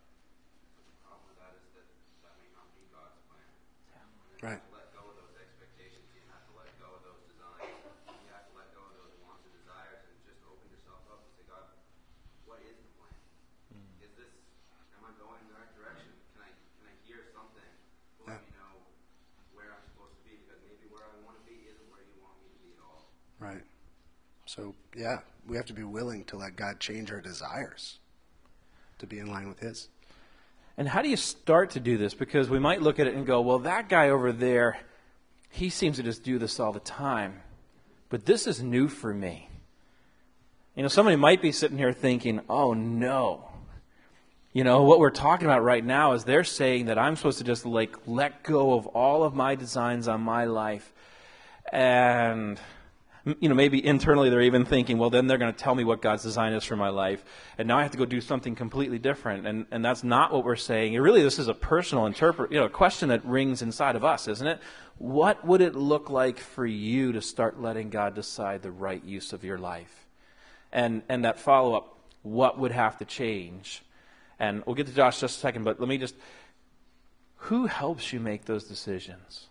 But 0.80 0.88
the 0.88 0.96
problem 1.04 1.36
with 1.36 1.40
that 1.44 1.52
is 1.60 1.68
that 1.76 1.88
that 2.24 2.40
may 2.40 2.48
not 2.56 2.72
be 2.80 2.88
God's 2.96 3.20
plan. 3.28 3.44
And 3.92 4.08
you 4.08 4.40
Right. 4.40 4.64
have 4.64 4.72
to 4.72 4.76
let 4.80 4.88
go 4.96 5.04
of 5.04 5.20
those 5.20 5.36
expectations. 5.36 6.08
You 6.16 6.24
have 6.32 6.48
to 6.48 6.56
let 6.56 6.72
go 6.80 6.96
of 6.96 7.04
those 7.04 7.28
designs. 7.28 7.76
You 8.08 8.32
have 8.32 8.48
to 8.48 8.56
let 8.56 8.72
go 8.72 8.88
of 8.88 8.96
those 9.04 9.20
wants 9.20 9.44
and 9.44 9.52
desires 9.52 10.00
and 10.08 10.16
just 10.24 10.40
open 10.48 10.64
yourself 10.72 11.04
up 11.12 11.28
and 11.28 11.32
say, 11.36 11.44
God, 11.52 11.68
what 12.48 12.62
is 12.62 12.78
the 12.78 12.90
plan? 13.02 13.12
Is 14.06 14.14
this, 14.22 14.30
am 14.94 15.02
I 15.02 15.12
going 15.18 15.42
in 15.42 15.50
the 15.50 15.58
right 15.58 15.74
direction? 15.74 16.14
Can 16.38 16.46
I, 16.46 16.52
can 16.78 16.86
I 16.86 16.94
hear 17.10 17.26
something 17.34 17.66
to 17.66 18.20
let 18.30 18.38
Yeah. 18.38 18.46
me 18.46 18.54
know 18.54 18.74
where 19.58 19.74
I'm 19.74 19.82
supposed 19.90 20.14
to 20.14 20.24
be? 20.30 20.38
Because 20.46 20.62
maybe 20.62 20.86
where 20.94 21.02
I 21.02 21.18
want 21.26 21.42
to 21.42 21.46
be 21.50 21.66
isn't 21.66 21.90
where 21.90 22.06
you 22.06 22.14
want 22.22 22.38
me 22.38 22.54
to 22.54 22.60
be 22.62 22.70
at 22.78 22.82
all. 22.86 23.10
Right. 23.42 23.66
So, 24.46 24.78
yeah, 24.94 25.26
we 25.50 25.58
have 25.58 25.66
to 25.66 25.78
be 25.78 25.84
willing 25.84 26.22
to 26.30 26.38
God 26.56 26.80
change 26.80 27.12
our 27.12 27.22
desires 27.22 28.00
to 29.00 29.08
be 29.08 29.20
in 29.20 29.28
line 29.28 29.48
with 29.48 29.60
His. 29.60 29.90
And 30.78 30.88
how 30.88 31.02
do 31.02 31.10
you 31.10 31.18
start 31.18 31.72
to 31.72 31.80
do 31.80 31.98
this? 31.98 32.14
Because 32.14 32.50
we 32.50 32.60
might 32.60 32.82
look 32.82 33.00
at 33.00 33.08
it 33.08 33.16
and 33.16 33.26
go, 33.26 33.42
well, 33.42 33.60
that 33.60 33.88
guy 33.88 34.10
over 34.10 34.32
there, 34.32 34.78
he 35.50 35.70
seems 35.70 35.98
to 35.98 36.04
just 36.04 36.24
do 36.24 36.38
this 36.38 36.60
all 36.60 36.74
the 36.74 36.82
time. 36.82 37.42
But 38.10 38.26
this 38.26 38.46
is 38.46 38.62
new 38.62 38.88
for 38.88 39.14
me. 39.14 39.50
You 40.76 40.84
know, 40.84 40.90
somebody 40.90 41.16
might 41.16 41.42
be 41.42 41.54
sitting 41.54 41.78
here 41.78 41.94
thinking, 41.94 42.42
oh 42.50 42.74
no. 42.74 43.50
You 44.52 44.64
know, 44.64 44.84
what 44.84 45.00
we're 45.00 45.10
talking 45.10 45.48
about 45.48 45.64
right 45.64 45.84
now 45.84 46.14
is 46.14 46.24
they're 46.24 46.44
saying 46.44 46.86
that 46.86 46.98
I'm 46.98 47.16
supposed 47.16 47.38
to 47.38 47.44
just 47.46 47.66
like 47.66 47.96
let 48.06 48.44
go 48.44 48.74
of 48.74 48.88
all 48.88 49.24
of 49.24 49.34
my 49.34 49.56
designs 49.56 50.08
on 50.08 50.22
my 50.22 50.46
life. 50.46 50.94
And, 51.72 52.60
you 53.26 53.50
know, 53.50 53.56
maybe 53.56 53.84
internally 53.84 54.30
they're 54.30 54.42
even 54.42 54.66
thinking, 54.66 55.00
well, 55.00 55.10
then 55.10 55.26
they're 55.26 55.40
going 55.40 55.52
to 55.52 55.58
tell 55.58 55.74
me 55.74 55.84
what 55.84 56.02
God's 56.02 56.22
design 56.22 56.54
is 56.54 56.64
for 56.64 56.76
my 56.76 56.90
life. 56.90 57.24
And 57.58 57.68
now 57.68 57.80
I 57.80 57.82
have 57.82 57.92
to 57.92 57.98
go 57.98 58.06
do 58.06 58.22
something 58.22 58.54
completely 58.54 59.00
different. 59.00 59.48
And, 59.48 59.66
and 59.72 59.84
that's 59.84 60.04
not 60.04 60.32
what 60.32 60.46
we're 60.46 60.56
saying. 60.56 60.96
And 60.96 61.04
really, 61.04 61.24
this 61.24 61.40
is 61.40 61.48
a 61.48 61.54
personal 61.56 62.06
interpret, 62.06 62.52
you 62.52 62.60
know, 62.60 62.70
question 62.70 63.10
that 63.10 63.26
rings 63.26 63.64
inside 63.64 63.96
of 63.96 64.04
us, 64.04 64.28
isn't 64.28 64.46
it? 64.46 64.60
What 65.00 65.46
would 65.46 65.62
it 65.62 65.76
look 65.76 66.10
like 66.12 66.38
for 66.40 66.68
you 66.68 67.14
to 67.14 67.22
start 67.22 67.60
letting 67.60 67.90
God 67.90 68.14
decide 68.14 68.62
the 68.62 68.72
right 68.72 69.04
use 69.04 69.34
of 69.34 69.44
your 69.44 69.58
life? 69.58 70.06
And, 70.72 71.02
and 71.10 71.26
that 71.26 71.40
follow 71.40 71.76
up, 71.76 71.98
what 72.22 72.60
would 72.60 72.72
have 72.72 72.98
to 73.00 73.06
change? 73.06 73.82
And 74.40 74.64
we'll 74.66 74.76
get 74.76 74.86
to 74.88 74.94
Josh 74.94 75.20
just 75.20 75.38
a 75.38 75.40
second, 75.40 75.64
but 75.64 75.80
let 75.80 75.90
me 75.90 75.98
just, 75.98 76.16
who 77.38 77.66
helps 77.66 78.14
you 78.14 78.20
make 78.20 78.46
those 78.46 78.66
decisions? 78.66 79.48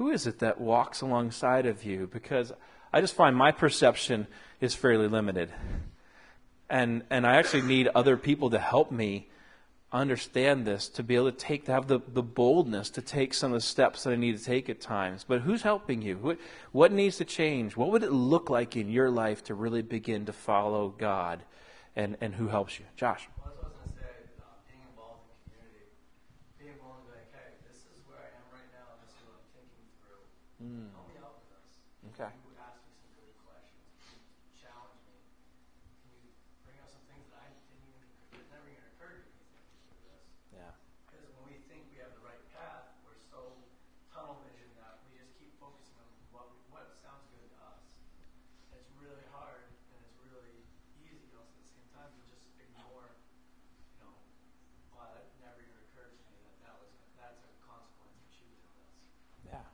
Who 0.00 0.08
is 0.08 0.26
it 0.26 0.38
that 0.38 0.58
walks 0.58 1.02
alongside 1.02 1.66
of 1.66 1.84
you? 1.84 2.08
Because 2.10 2.54
I 2.90 3.02
just 3.02 3.12
find 3.12 3.36
my 3.36 3.52
perception 3.52 4.28
is 4.58 4.74
fairly 4.74 5.06
limited. 5.08 5.52
And, 6.70 7.02
and 7.10 7.26
I 7.26 7.36
actually 7.36 7.60
need 7.64 7.86
other 7.94 8.16
people 8.16 8.48
to 8.48 8.58
help 8.58 8.90
me 8.90 9.28
understand 9.92 10.66
this, 10.66 10.88
to 10.88 11.02
be 11.02 11.16
able 11.16 11.30
to 11.30 11.36
take, 11.36 11.66
to 11.66 11.72
have 11.72 11.86
the, 11.86 12.00
the 12.08 12.22
boldness 12.22 12.88
to 12.90 13.02
take 13.02 13.34
some 13.34 13.52
of 13.52 13.60
the 13.60 13.66
steps 13.66 14.04
that 14.04 14.14
I 14.14 14.16
need 14.16 14.38
to 14.38 14.42
take 14.42 14.70
at 14.70 14.80
times. 14.80 15.22
But 15.28 15.42
who's 15.42 15.60
helping 15.60 16.00
you? 16.00 16.16
What, 16.16 16.38
what 16.72 16.92
needs 16.92 17.18
to 17.18 17.26
change? 17.26 17.76
What 17.76 17.90
would 17.90 18.02
it 18.02 18.10
look 18.10 18.48
like 18.48 18.78
in 18.78 18.88
your 18.88 19.10
life 19.10 19.44
to 19.44 19.54
really 19.54 19.82
begin 19.82 20.24
to 20.24 20.32
follow 20.32 20.94
God? 20.96 21.42
And, 21.94 22.16
and 22.22 22.34
who 22.34 22.48
helps 22.48 22.78
you? 22.78 22.86
Josh. 22.96 23.28
Well, 23.36 23.52
that's 23.52 23.58
what 23.58 23.66
I 23.66 23.68
was 23.68 23.76
going 23.76 23.90
to 23.90 24.00
say, 24.00 24.40
uh, 24.40 24.48
being 24.64 24.80
involved 24.80 25.28
in 25.28 25.52
community, 25.52 25.84
being 26.56 26.80
willing 26.80 27.04
to 27.04 27.12
be 27.12 27.20
like, 27.20 27.28
hey, 27.36 27.52
this 27.68 27.84
is 27.84 28.00
where 28.08 28.16
I 28.16 28.32
am 28.32 28.48
right 28.48 28.70
now, 28.72 28.96
and 28.96 29.04
this 29.04 29.12
is 29.12 29.20
what 29.28 29.36
I'm 29.36 29.44
thinking 29.52 29.84
through. 30.00 30.24
Help 30.94 31.10
me 31.10 31.18
out 31.18 31.34
with 31.42 31.50
this. 31.50 31.66
Okay. 32.14 32.30
You 32.30 32.54
ask 32.62 32.78
me 32.86 32.94
some 32.94 33.10
good 33.18 33.34
questions. 33.42 33.90
You 34.14 34.54
challenge 34.54 35.02
me. 35.02 35.18
Can 35.98 36.14
you 36.14 36.30
bring 36.62 36.78
out 36.78 36.86
some 36.94 37.02
things 37.10 37.26
that 37.34 37.42
I 37.42 37.50
didn't 37.58 37.90
even, 37.90 38.06
it 38.38 38.46
never 38.54 38.70
even 38.70 38.86
occurred 38.94 39.18
to 39.18 39.30
me 39.34 39.42
thinking 39.50 39.82
through 39.90 40.04
this? 40.06 40.22
Yeah. 40.54 40.70
Because 41.10 41.26
when 41.34 41.50
we 41.50 41.58
think 41.66 41.90
we 41.90 41.98
have 41.98 42.14
the 42.14 42.22
right 42.22 42.44
path, 42.54 42.86
we're 43.02 43.18
so 43.34 43.50
tunnel 44.14 44.38
vision 44.46 44.70
that 44.78 45.02
we 45.10 45.18
just 45.18 45.34
keep 45.42 45.50
focusing 45.58 45.98
on 45.98 46.06
what, 46.30 46.46
what 46.70 46.86
sounds 47.02 47.26
good 47.34 47.50
to 47.50 47.58
us. 47.66 47.82
It's 48.76 48.92
really 49.00 49.26
hard 49.34 49.66
and 49.96 49.98
it's 50.04 50.14
really 50.22 50.54
easy 51.02 51.34
also 51.34 51.50
at 51.50 51.64
the 51.66 51.72
same 51.72 51.88
time 51.96 52.12
to 52.12 52.20
just 52.28 52.44
ignore, 52.60 53.08
you 53.96 53.98
know, 54.04 54.12
wow, 54.92 55.08
that 55.16 55.24
never 55.40 55.64
even 55.64 55.80
occurred 55.88 56.12
to 56.12 56.22
me 56.28 56.36
that 56.44 56.56
that 56.68 56.76
was, 56.84 56.92
that's 57.16 57.40
a 57.48 57.50
consequence 57.64 58.12
of 58.20 58.28
choosing 58.28 58.68
this. 58.76 58.92
Yeah. 59.48 59.64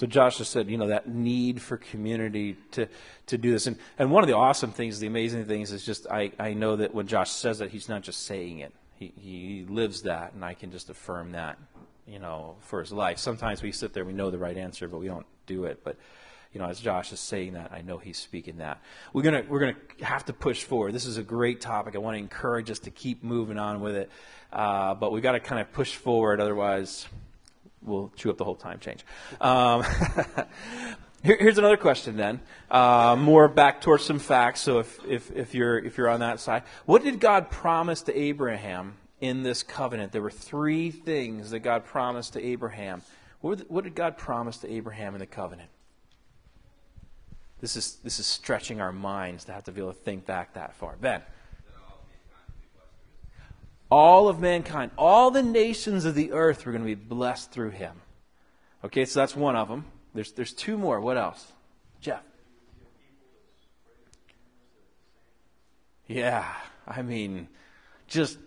So 0.00 0.06
Josh 0.06 0.38
just 0.38 0.50
said, 0.50 0.70
you 0.70 0.78
know, 0.78 0.86
that 0.86 1.10
need 1.10 1.60
for 1.60 1.76
community 1.76 2.56
to 2.70 2.88
to 3.26 3.36
do 3.36 3.52
this, 3.52 3.66
and 3.66 3.76
and 3.98 4.10
one 4.10 4.24
of 4.24 4.28
the 4.28 4.34
awesome 4.34 4.72
things, 4.72 4.98
the 4.98 5.06
amazing 5.06 5.44
things, 5.44 5.72
is 5.72 5.84
just 5.84 6.06
I 6.10 6.32
I 6.38 6.54
know 6.54 6.76
that 6.76 6.94
when 6.94 7.06
Josh 7.06 7.30
says 7.30 7.58
that, 7.58 7.70
he's 7.70 7.86
not 7.86 8.00
just 8.00 8.24
saying 8.24 8.60
it. 8.60 8.72
He 8.98 9.12
he 9.14 9.66
lives 9.68 10.00
that, 10.04 10.32
and 10.32 10.42
I 10.42 10.54
can 10.54 10.70
just 10.72 10.88
affirm 10.88 11.32
that, 11.32 11.58
you 12.06 12.18
know, 12.18 12.56
for 12.60 12.80
his 12.80 12.92
life. 12.92 13.18
Sometimes 13.18 13.62
we 13.62 13.72
sit 13.72 13.92
there, 13.92 14.06
we 14.06 14.14
know 14.14 14.30
the 14.30 14.38
right 14.38 14.56
answer, 14.56 14.88
but 14.88 15.00
we 15.00 15.06
don't 15.06 15.26
do 15.44 15.64
it. 15.64 15.84
But 15.84 15.96
you 16.54 16.60
know, 16.62 16.66
as 16.66 16.80
Josh 16.80 17.12
is 17.12 17.20
saying 17.20 17.52
that, 17.52 17.70
I 17.70 17.82
know 17.82 17.98
he's 17.98 18.16
speaking 18.16 18.56
that. 18.56 18.80
We're 19.12 19.20
gonna 19.20 19.44
we're 19.50 19.60
gonna 19.60 19.76
have 20.00 20.24
to 20.24 20.32
push 20.32 20.64
forward. 20.64 20.94
This 20.94 21.04
is 21.04 21.18
a 21.18 21.22
great 21.22 21.60
topic. 21.60 21.94
I 21.94 21.98
want 21.98 22.14
to 22.14 22.20
encourage 22.20 22.70
us 22.70 22.78
to 22.78 22.90
keep 22.90 23.22
moving 23.22 23.58
on 23.58 23.82
with 23.82 23.96
it, 23.96 24.10
uh, 24.50 24.94
but 24.94 25.12
we've 25.12 25.22
got 25.22 25.32
to 25.32 25.40
kind 25.40 25.60
of 25.60 25.70
push 25.74 25.94
forward. 25.94 26.40
Otherwise, 26.40 27.06
we'll 27.82 28.12
chew 28.16 28.30
up 28.30 28.36
the 28.36 28.44
whole 28.44 28.56
time 28.56 28.78
change. 28.78 29.04
Um, 29.40 29.84
here, 31.22 31.36
here's 31.38 31.58
another 31.58 31.76
question 31.76 32.16
then, 32.16 32.40
uh, 32.70 33.16
more 33.18 33.48
back 33.48 33.80
towards 33.80 34.04
some 34.04 34.18
facts. 34.18 34.60
So 34.60 34.80
if, 34.80 35.04
if, 35.06 35.30
if, 35.32 35.54
you're, 35.54 35.78
if 35.78 35.98
you're 35.98 36.08
on 36.08 36.20
that 36.20 36.40
side, 36.40 36.62
what 36.86 37.02
did 37.02 37.20
God 37.20 37.50
promise 37.50 38.02
to 38.02 38.16
Abraham 38.16 38.94
in 39.20 39.42
this 39.42 39.62
covenant? 39.62 40.12
There 40.12 40.22
were 40.22 40.30
three 40.30 40.90
things 40.90 41.50
that 41.50 41.60
God 41.60 41.84
promised 41.84 42.34
to 42.34 42.44
Abraham. 42.44 43.02
What, 43.40 43.58
the- 43.58 43.64
what 43.68 43.84
did 43.84 43.94
God 43.94 44.16
promise 44.16 44.58
to 44.58 44.70
Abraham 44.70 45.14
in 45.14 45.20
the 45.20 45.26
covenant? 45.26 45.70
This 47.60 47.76
is, 47.76 47.96
this 48.02 48.18
is 48.18 48.26
stretching 48.26 48.80
our 48.80 48.92
minds 48.92 49.44
to 49.44 49.52
have 49.52 49.64
to 49.64 49.72
be 49.72 49.82
able 49.82 49.92
to 49.92 49.98
think 49.98 50.24
back 50.24 50.54
that 50.54 50.74
far. 50.74 50.96
Ben. 50.98 51.22
All 53.90 54.28
of 54.28 54.38
mankind, 54.38 54.92
all 54.96 55.30
the 55.30 55.42
nations 55.42 56.04
of 56.04 56.14
the 56.14 56.32
earth 56.32 56.64
were 56.64 56.72
going 56.72 56.84
to 56.84 56.86
be 56.86 56.94
blessed 56.94 57.50
through 57.50 57.70
him. 57.70 58.00
Okay, 58.84 59.04
so 59.04 59.20
that's 59.20 59.34
one 59.34 59.56
of 59.56 59.68
them. 59.68 59.84
There's, 60.14 60.32
there's 60.32 60.52
two 60.52 60.78
more. 60.78 61.00
What 61.00 61.16
else? 61.16 61.52
Jeff. 62.00 62.22
Yeah, 66.06 66.46
I 66.86 67.02
mean, 67.02 67.48
just 68.08 68.38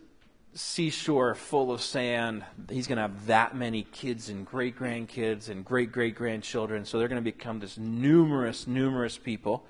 seashore 0.54 1.36
full 1.36 1.72
of 1.72 1.82
sand. 1.82 2.44
He's 2.70 2.88
going 2.88 2.98
to 2.98 3.04
have 3.04 3.28
that 3.28 3.56
many 3.56 3.84
kids 3.84 4.30
and 4.30 4.46
great 4.46 4.78
grandkids 4.78 5.50
and 5.50 5.64
great 5.64 5.92
great 5.92 6.16
grandchildren. 6.16 6.86
So 6.86 7.00
they're 7.00 7.08
going 7.08 7.24
to 7.24 7.32
become 7.32 7.60
this 7.60 7.78
numerous, 7.78 8.68
numerous 8.68 9.18
people. 9.18 9.66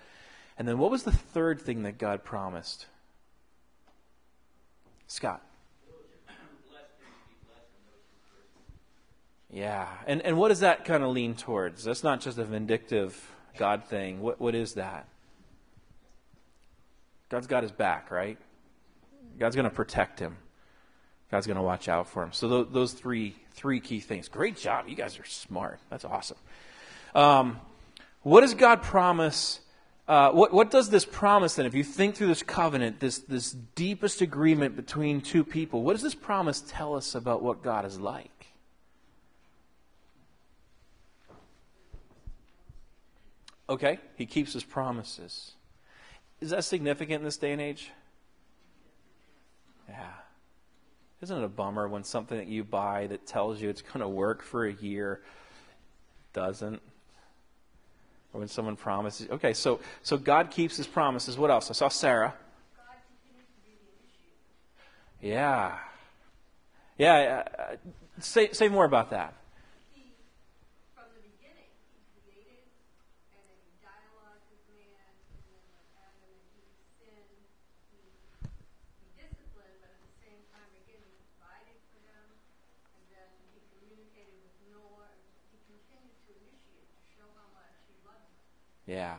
And 0.57 0.67
then 0.67 0.77
what 0.77 0.91
was 0.91 1.03
the 1.03 1.11
third 1.11 1.61
thing 1.61 1.83
that 1.83 1.97
God 1.97 2.23
promised? 2.23 2.85
Scott. 5.07 5.41
Yeah. 9.53 9.87
And, 10.07 10.21
and 10.23 10.37
what 10.37 10.49
does 10.49 10.61
that 10.61 10.83
kind 10.83 11.03
of 11.03 11.11
lean 11.11 11.35
towards? 11.35 11.83
That's 11.83 12.03
not 12.03 12.21
just 12.21 12.39
a 12.39 12.43
vindictive 12.43 13.31
God 13.57 13.85
thing. 13.85 14.19
What, 14.19 14.41
what 14.41 14.55
is 14.55 14.73
that? 14.73 15.07
God's 17.29 17.47
got 17.47 17.61
his 17.63 17.71
back, 17.71 18.09
right? 18.09 18.37
God's 19.39 19.55
going 19.55 19.69
to 19.69 19.75
protect 19.75 20.19
him. 20.19 20.37
God's 21.29 21.47
going 21.47 21.57
to 21.57 21.63
watch 21.63 21.87
out 21.87 22.07
for 22.07 22.23
him. 22.23 22.31
So 22.31 22.47
those, 22.47 22.67
those 22.71 22.93
three 22.93 23.35
three 23.53 23.79
key 23.79 23.99
things. 23.99 24.27
Great 24.27 24.57
job. 24.57 24.87
You 24.87 24.95
guys 24.95 25.19
are 25.19 25.25
smart. 25.25 25.79
That's 25.89 26.05
awesome. 26.05 26.37
Um, 27.13 27.59
what 28.23 28.41
does 28.41 28.55
God 28.55 28.81
promise? 28.81 29.59
Uh, 30.07 30.31
what, 30.31 30.51
what 30.51 30.71
does 30.71 30.89
this 30.89 31.05
promise 31.05 31.55
then? 31.55 31.65
If 31.65 31.75
you 31.75 31.83
think 31.83 32.15
through 32.15 32.27
this 32.27 32.43
covenant, 32.43 32.99
this, 32.99 33.19
this 33.19 33.51
deepest 33.75 34.21
agreement 34.21 34.75
between 34.75 35.21
two 35.21 35.43
people, 35.43 35.83
what 35.83 35.93
does 35.93 36.01
this 36.01 36.15
promise 36.15 36.63
tell 36.67 36.95
us 36.95 37.15
about 37.15 37.43
what 37.43 37.63
God 37.63 37.85
is 37.85 37.99
like? 37.99 38.42
Okay, 43.69 43.99
he 44.15 44.25
keeps 44.25 44.53
his 44.53 44.63
promises. 44.63 45.53
Is 46.41 46.49
that 46.49 46.63
significant 46.65 47.19
in 47.19 47.23
this 47.23 47.37
day 47.37 47.51
and 47.53 47.61
age? 47.61 47.91
Yeah. 49.87 50.11
Isn't 51.21 51.37
it 51.37 51.43
a 51.43 51.49
bummer 51.49 51.87
when 51.87 52.03
something 52.03 52.37
that 52.37 52.47
you 52.47 52.63
buy 52.63 53.07
that 53.07 53.25
tells 53.25 53.61
you 53.61 53.69
it's 53.69 53.81
going 53.81 54.01
to 54.01 54.09
work 54.09 54.41
for 54.41 54.65
a 54.65 54.73
year 54.73 55.21
doesn't? 56.33 56.81
Or 58.33 58.39
when 58.39 58.49
someone 58.49 58.75
promises, 58.75 59.29
okay, 59.29 59.53
so 59.53 59.79
so 60.01 60.17
God 60.17 60.51
keeps 60.51 60.75
his 60.75 60.87
promises. 60.87 61.37
What 61.37 61.51
else? 61.51 61.69
I 61.69 61.73
saw 61.73 61.87
Sarah. 61.87 62.33
Yeah. 65.21 65.77
Yeah. 66.97 67.43
Uh, 67.57 67.75
say 68.19 68.51
say 68.51 68.67
more 68.67 68.83
about 68.83 69.11
that. 69.11 69.35
From 70.91 71.07
the 71.15 71.21
beginning, 71.23 71.71
he 71.93 72.03
created, 72.19 72.67
and 73.31 73.41
then 73.47 73.55
he 73.63 73.71
dialogued 73.79 74.43
with 74.51 74.65
man, 74.67 75.13
and 75.31 75.39
then 75.47 75.63
when 75.71 75.85
Adam 75.95 76.27
and 76.27 76.35
Eve 76.59 76.75
sinned, 76.99 77.39
he, 77.93 78.01
he 78.99 79.07
disciplined, 79.15 79.79
but 79.79 79.95
at 79.95 80.01
the 80.03 80.13
same 80.19 80.43
time, 80.51 80.67
again, 80.75 80.99
he 81.07 81.15
provided 81.23 81.79
for 81.87 82.03
them, 82.03 82.27
and 82.99 83.03
then 83.15 83.29
he 83.55 83.63
communicated 83.77 84.43
with 84.43 84.57
Noah, 84.75 85.07
and 85.07 85.23
he 85.55 85.61
continued 85.71 86.19
to 86.27 86.35
initiate 86.35 86.89
to 86.91 86.99
show 87.15 87.31
how 87.39 87.47
much 87.55 87.79
he 87.87 87.95
loved 88.03 88.27
them. 88.27 88.43
Yeah. 88.85 89.15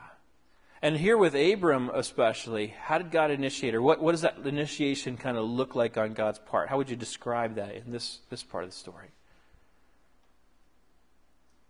And 0.82 0.96
here 0.96 1.16
with 1.16 1.34
Abram, 1.34 1.90
especially, 1.94 2.74
how 2.78 2.98
did 2.98 3.10
God 3.10 3.30
initiate, 3.30 3.74
or 3.74 3.80
what, 3.80 4.02
what 4.02 4.12
does 4.12 4.20
that 4.20 4.36
initiation 4.44 5.16
kind 5.16 5.38
of 5.38 5.46
look 5.46 5.74
like 5.74 5.96
on 5.96 6.12
God's 6.12 6.38
part? 6.40 6.68
How 6.68 6.76
would 6.76 6.90
you 6.90 6.96
describe 6.96 7.54
that 7.54 7.74
in 7.74 7.90
this, 7.90 8.18
this 8.28 8.42
part 8.42 8.64
of 8.64 8.70
the 8.70 8.76
story? 8.76 9.08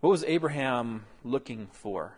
What 0.01 0.09
was 0.09 0.23
Abraham 0.25 1.05
looking 1.23 1.67
for? 1.71 2.13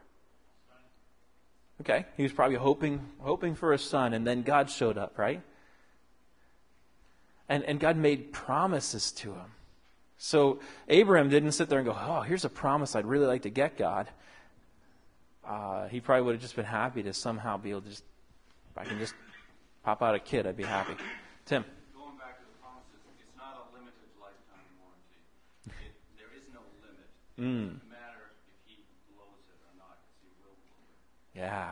Okay, 1.81 2.07
he 2.17 2.23
was 2.23 2.31
probably 2.31 2.55
hoping, 2.55 2.99
hoping 3.19 3.53
for 3.53 3.73
a 3.73 3.77
son, 3.77 4.13
and 4.13 4.25
then 4.25 4.41
God 4.41 4.71
showed 4.71 4.97
up, 4.97 5.19
right? 5.19 5.43
And, 7.47 7.63
and 7.65 7.79
God 7.79 7.95
made 7.95 8.33
promises 8.33 9.11
to 9.11 9.33
him. 9.33 9.51
So 10.17 10.59
Abraham 10.89 11.29
didn't 11.29 11.51
sit 11.51 11.69
there 11.69 11.77
and 11.77 11.87
go, 11.87 11.95
Oh, 11.95 12.21
here's 12.21 12.43
a 12.43 12.49
promise 12.49 12.95
I'd 12.95 13.05
really 13.05 13.27
like 13.27 13.43
to 13.43 13.51
get, 13.51 13.77
God 13.77 14.07
uh, 15.47 15.87
he 15.87 16.01
probably 16.01 16.23
would 16.23 16.33
have 16.33 16.41
just 16.41 16.55
been 16.55 16.65
happy 16.65 17.01
to 17.03 17.13
somehow 17.13 17.57
be 17.57 17.69
able 17.69 17.81
to 17.81 17.89
just, 17.89 18.03
if 18.71 18.77
I 18.77 18.83
can 18.83 18.99
just 18.99 19.13
pop 19.83 20.01
out 20.01 20.13
a 20.13 20.19
kid, 20.19 20.45
I'd 20.45 20.57
be 20.57 20.63
happy. 20.63 20.93
Tim. 21.45 21.63
Going 21.95 22.17
back 22.17 22.37
to 22.39 22.45
the 22.45 22.59
promises, 22.59 22.99
it's 23.17 23.37
not 23.37 23.55
a 23.55 23.63
limited 23.73 24.11
lifetime 24.19 24.67
warranty. 24.83 25.23
It, 25.67 25.95
there 26.17 26.27
is 26.35 26.43
no 26.53 26.59
limit. 26.83 27.07
Mm. 27.39 27.39
It 27.39 27.79
doesn't 27.79 27.89
matter 27.89 28.27
if 28.27 28.75
he 28.75 28.83
blows 29.15 29.47
it 29.47 29.55
or 29.63 29.73
not, 29.79 29.97
because 30.03 30.19
he 30.21 30.29
will 30.43 30.59
blow 30.67 30.83
it. 31.33 31.39
Yeah. 31.39 31.71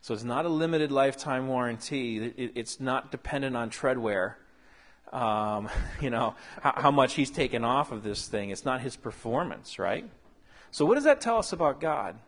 So 0.00 0.14
it's 0.14 0.24
not 0.24 0.46
a 0.46 0.48
limited 0.48 0.90
lifetime 0.90 1.46
warranty. 1.46 2.24
It, 2.24 2.52
it's 2.54 2.80
not 2.80 3.12
dependent 3.12 3.54
on 3.54 3.68
treadwear. 3.68 4.36
Um, 5.12 5.68
you 6.00 6.08
know, 6.08 6.36
how, 6.62 6.72
how 6.74 6.90
much 6.90 7.12
he's 7.12 7.30
taken 7.30 7.64
off 7.64 7.92
of 7.92 8.02
this 8.02 8.28
thing. 8.28 8.48
It's 8.48 8.64
not 8.64 8.80
his 8.80 8.96
performance, 8.96 9.78
right? 9.78 10.08
So, 10.72 10.84
what 10.84 10.96
does 10.96 11.04
that 11.04 11.20
tell 11.20 11.38
us 11.38 11.52
about 11.52 11.80
God? 11.80 12.18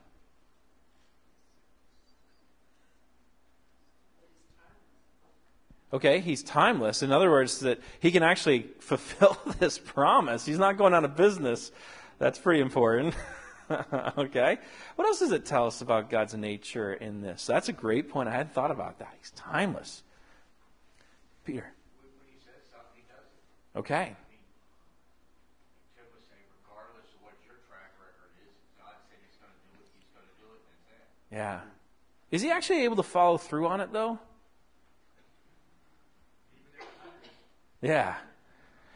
Okay, 5.92 6.20
he's 6.20 6.42
timeless. 6.42 7.03
In 7.03 7.12
other 7.12 7.30
words, 7.30 7.61
that 7.61 7.80
he 8.01 8.11
can 8.11 8.22
actually 8.22 8.66
fulfill 8.80 9.38
this 9.59 9.78
promise. 9.78 10.45
He's 10.45 10.59
not 10.59 10.76
going 10.76 10.95
out 10.95 11.05
of 11.05 11.16
business. 11.16 11.72
That's 12.18 12.38
pretty 12.38 12.61
important. 12.61 13.14
okay. 14.18 14.59
What 14.97 15.07
else 15.07 15.20
does 15.20 15.32
it 15.32 15.47
tell 15.47 15.66
us 15.66 15.80
about 15.80 16.11
God's 16.11 16.34
nature 16.34 16.92
in 16.92 17.22
this? 17.22 17.47
That's 17.47 17.68
a 17.68 17.72
great 17.72 18.11
point. 18.11 18.28
I 18.28 18.32
hadn't 18.32 18.53
thought 18.53 18.70
about 18.70 18.99
that. 18.99 19.14
He's 19.20 19.30
timeless. 19.30 20.03
Peter. 21.45 21.72
Okay. 23.76 24.14
Tim 25.99 26.07
was 26.14 26.22
saying, 26.30 26.47
regardless 26.62 27.11
of 27.11 27.26
what 27.26 27.34
your 27.42 27.59
track 27.66 27.90
record 27.99 28.30
is, 28.47 28.55
God 28.78 28.95
said 29.11 29.18
He's 29.18 29.34
going 29.42 29.51
to 29.51 29.62
do 29.66 29.82
it. 29.82 29.90
He's 29.99 30.07
going 30.14 30.22
to 30.22 30.36
do 30.38 30.47
it, 30.55 30.62
and 30.62 30.78
that's 30.86 30.95
it. 30.95 31.24
Yeah. 31.35 31.61
Is 32.30 32.43
he 32.43 32.51
actually 32.51 32.85
able 32.85 32.95
to 32.97 33.03
follow 33.03 33.39
through 33.39 33.66
on 33.66 33.80
it, 33.80 33.93
though? 33.93 34.20
Yeah. 37.82 38.14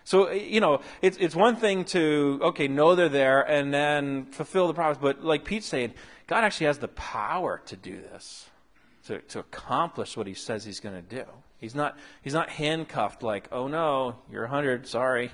So, 0.05 0.31
you 0.31 0.61
know, 0.61 0.81
it's, 1.03 1.19
it's 1.19 1.35
one 1.35 1.57
thing 1.57 1.85
to, 1.87 2.39
okay, 2.43 2.69
know 2.69 2.95
they're 2.95 3.09
there 3.09 3.43
and 3.43 3.75
then 3.75 4.27
fulfill 4.27 4.69
the 4.69 4.73
promise. 4.73 4.99
But 4.99 5.25
like 5.25 5.45
Pete's 5.45 5.67
saying, 5.67 5.95
God 6.29 6.45
actually 6.45 6.67
has 6.67 6.79
the 6.79 6.89
power 6.89 7.61
to 7.67 7.77
do 7.77 8.01
this, 8.01 8.49
to, 9.07 9.19
to 9.19 9.41
accomplish 9.41 10.17
what 10.17 10.29
he 10.29 10.35
says 10.35 10.65
he's 10.65 10.81
going 10.81 10.95
to 10.95 11.17
do. 11.17 11.25
He's 11.61 11.75
not, 11.75 11.99
he's 12.23 12.35
not 12.35 12.49
handcuffed 12.51 13.23
like, 13.23 13.49
oh 13.51 13.67
no, 13.67 14.15
you're 14.31 14.43
100, 14.43 14.87
sorry. 14.87 15.33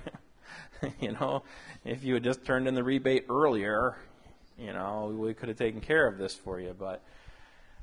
you 1.00 1.12
know, 1.12 1.42
if 1.84 2.02
you 2.02 2.14
had 2.14 2.24
just 2.24 2.44
turned 2.44 2.66
in 2.66 2.74
the 2.74 2.82
rebate 2.82 3.26
earlier, 3.28 3.96
you 4.58 4.72
know, 4.72 5.14
we 5.16 5.34
could 5.34 5.48
have 5.48 5.58
taken 5.58 5.80
care 5.80 6.06
of 6.06 6.18
this 6.18 6.34
for 6.34 6.60
you. 6.60 6.74
But, 6.78 7.02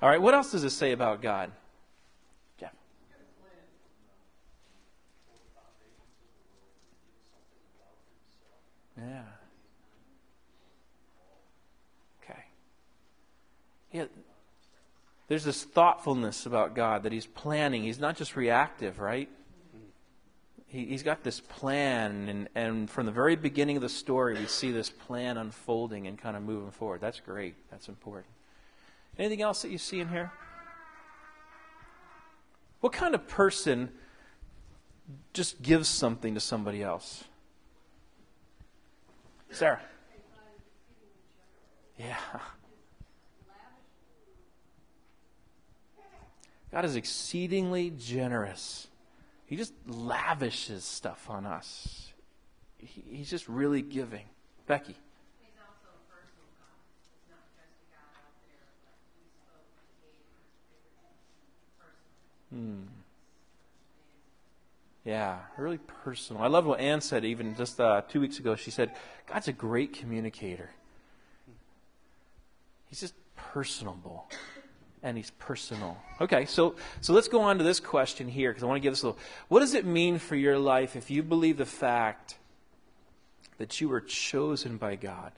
all 0.01 0.09
right, 0.09 0.21
what 0.21 0.33
else 0.33 0.51
does 0.51 0.63
it 0.63 0.69
say 0.71 0.91
about 0.91 1.21
God? 1.21 1.51
Jeff. 2.59 2.73
Yeah. 8.97 9.21
Okay. 12.23 12.43
Yeah. 13.91 14.05
There's 15.27 15.43
this 15.43 15.63
thoughtfulness 15.63 16.45
about 16.45 16.75
God 16.75 17.03
that 17.03 17.11
He's 17.11 17.25
planning. 17.25 17.83
He's 17.83 17.99
not 17.99 18.17
just 18.17 18.35
reactive, 18.35 18.99
right? 18.99 19.29
He, 20.71 20.85
he's 20.85 21.03
got 21.03 21.21
this 21.21 21.41
plan, 21.41 22.29
and, 22.29 22.49
and 22.55 22.89
from 22.89 23.05
the 23.05 23.11
very 23.11 23.35
beginning 23.35 23.75
of 23.75 23.81
the 23.81 23.89
story, 23.89 24.35
we 24.35 24.45
see 24.45 24.71
this 24.71 24.89
plan 24.89 25.37
unfolding 25.37 26.07
and 26.07 26.17
kind 26.17 26.37
of 26.37 26.43
moving 26.43 26.71
forward. 26.71 27.01
That's 27.01 27.19
great. 27.19 27.55
That's 27.69 27.89
important. 27.89 28.27
Anything 29.19 29.41
else 29.41 29.63
that 29.63 29.69
you 29.69 29.77
see 29.77 29.99
in 29.99 30.07
here? 30.07 30.31
What 32.79 32.93
kind 32.93 33.13
of 33.13 33.27
person 33.27 33.89
just 35.33 35.61
gives 35.61 35.89
something 35.89 36.35
to 36.35 36.39
somebody 36.39 36.81
else? 36.81 37.25
Sarah. 39.51 39.81
Yeah. 41.99 42.15
God 46.71 46.85
is 46.85 46.95
exceedingly 46.95 47.89
generous. 47.89 48.87
He 49.51 49.57
just 49.57 49.73
lavishes 49.85 50.85
stuff 50.85 51.29
on 51.29 51.45
us. 51.45 52.13
He, 52.77 53.03
he's 53.17 53.29
just 53.29 53.49
really 53.49 53.81
giving. 53.81 54.23
Becky. 54.65 54.95
He's 55.41 55.51
also 55.59 55.91
a 55.91 55.99
personal 56.07 56.47
God. 56.55 56.79
He's 57.11 57.27
not 57.29 57.43
just 57.59 57.75
a 57.75 57.83
God 57.91 58.15
out 58.15 58.31
there, 58.47 58.63
but 58.79 58.95
he 59.19 59.27
spoke 59.27 59.67
to 59.75 60.07
Abraham 60.71 61.19
personally. 62.47 62.63
Hmm. 62.63 62.87
Yeah, 65.03 65.39
really 65.57 65.79
personal. 65.79 66.41
I 66.43 66.47
love 66.47 66.65
what 66.65 66.79
Ann 66.79 67.01
said 67.01 67.25
even 67.25 67.53
just 67.57 67.77
uh, 67.81 68.03
two 68.07 68.21
weeks 68.21 68.39
ago. 68.39 68.55
She 68.55 68.71
said, 68.71 68.93
God's 69.27 69.49
a 69.49 69.51
great 69.51 69.91
communicator. 69.91 70.69
He's 72.87 73.01
just 73.01 73.15
personable. 73.35 74.29
And 75.03 75.17
he's 75.17 75.31
personal. 75.31 75.97
Okay, 76.19 76.45
so, 76.45 76.75
so 77.01 77.13
let's 77.13 77.27
go 77.27 77.41
on 77.41 77.57
to 77.57 77.63
this 77.63 77.79
question 77.79 78.27
here 78.27 78.51
because 78.51 78.63
I 78.63 78.67
want 78.67 78.77
to 78.77 78.81
give 78.81 78.93
this 78.93 79.01
a 79.01 79.07
little. 79.07 79.19
What 79.47 79.61
does 79.61 79.73
it 79.73 79.85
mean 79.85 80.19
for 80.19 80.35
your 80.35 80.59
life 80.59 80.95
if 80.95 81.09
you 81.09 81.23
believe 81.23 81.57
the 81.57 81.65
fact 81.65 82.35
that 83.57 83.81
you 83.81 83.89
were 83.89 84.01
chosen 84.01 84.77
by 84.77 84.95
God 84.95 85.31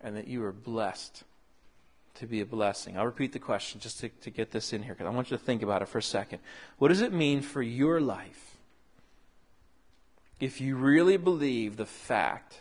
and 0.00 0.16
that 0.16 0.26
you 0.26 0.40
were 0.40 0.52
blessed 0.52 1.24
to 2.18 2.26
be 2.26 2.40
a 2.40 2.46
blessing. 2.46 2.96
I'll 2.96 3.06
repeat 3.06 3.32
the 3.32 3.38
question 3.38 3.80
just 3.80 4.00
to, 4.00 4.08
to 4.08 4.30
get 4.30 4.50
this 4.50 4.72
in 4.72 4.82
here 4.82 4.94
because 4.94 5.06
I 5.06 5.14
want 5.14 5.30
you 5.30 5.36
to 5.36 5.42
think 5.42 5.62
about 5.62 5.82
it 5.82 5.88
for 5.88 5.98
a 5.98 6.02
second. 6.02 6.40
What 6.78 6.88
does 6.88 7.00
it 7.00 7.12
mean 7.12 7.42
for 7.42 7.62
your 7.62 8.00
life 8.00 8.56
if 10.40 10.60
you 10.60 10.76
really 10.76 11.16
believe 11.16 11.76
the 11.76 11.86
fact 11.86 12.60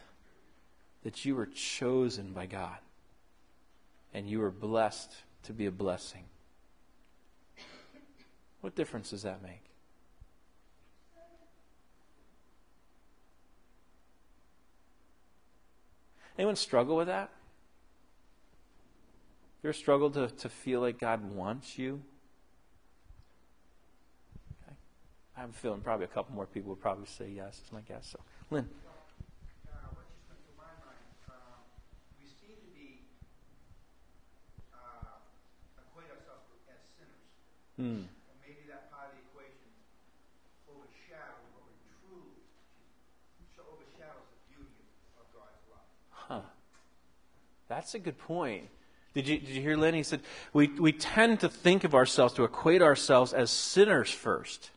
that 1.03 1.25
you 1.25 1.35
were 1.35 1.45
chosen 1.45 2.33
by 2.33 2.45
God 2.45 2.77
and 4.13 4.29
you 4.29 4.39
were 4.39 4.51
blessed 4.51 5.11
to 5.47 5.53
be 5.53 5.65
a 5.65 5.71
blessing? 5.71 6.23
What 8.61 8.75
difference 8.75 9.09
does 9.09 9.23
that 9.23 9.41
make? 9.41 9.63
Anyone 16.37 16.55
struggle 16.55 16.95
with 16.95 17.07
that? 17.07 17.31
You 19.63 19.69
ever 19.69 19.73
struggled 19.73 20.13
to, 20.13 20.27
to 20.27 20.49
feel 20.49 20.81
like 20.81 20.99
God 20.99 21.33
wants 21.33 21.79
you? 21.79 22.01
Okay. 24.63 24.75
I 25.35 25.41
have 25.41 25.49
a 25.49 25.53
feeling 25.53 25.81
probably 25.81 26.05
a 26.05 26.09
couple 26.09 26.35
more 26.35 26.45
people 26.45 26.69
would 26.69 26.81
probably 26.81 27.07
say 27.07 27.31
yes, 27.35 27.59
is 27.65 27.71
my 27.71 27.81
guess. 27.81 28.09
So, 28.11 28.19
Lynn. 28.51 28.69
Uh, 29.65 29.89
what 29.95 30.05
just 30.13 30.29
went 30.29 30.39
through 30.45 30.61
my 30.61 30.69
mind, 30.85 31.09
um, 31.27 31.65
we 32.21 32.29
seem 32.29 32.53
to 32.53 32.69
be, 32.69 33.01
uh, 34.71 35.25
equate 35.81 36.13
ourselves 36.13 36.45
as 36.53 36.85
Hmm. 37.77 37.83
And 37.83 38.37
maybe 38.41 38.65
that 38.69 38.91
part 38.91 39.09
of 39.09 39.15
the 39.15 39.23
equation 39.29 39.69
overshadows 40.67 41.45
what 41.53 41.63
we 41.69 41.77
truly, 42.01 42.41
overshadows 43.61 44.25
the 44.33 44.39
beauty 44.49 44.83
of 45.21 45.25
God's 45.31 45.61
love. 45.69 45.85
Huh. 46.09 46.41
That's 47.69 47.93
a 47.93 47.99
good 47.99 48.17
point. 48.17 48.67
Did 49.13 49.27
you, 49.27 49.39
did 49.39 49.49
you 49.49 49.61
hear 49.61 49.77
Lenny? 49.77 49.97
He 49.97 50.03
said, 50.03 50.21
we, 50.53 50.67
we 50.67 50.91
tend 50.91 51.39
to 51.39 51.49
think 51.49 51.83
of 51.83 51.95
ourselves, 51.95 52.33
to 52.35 52.43
equate 52.43 52.81
ourselves 52.81 53.33
as 53.33 53.49
sinners 53.49 54.11
first. 54.11 54.71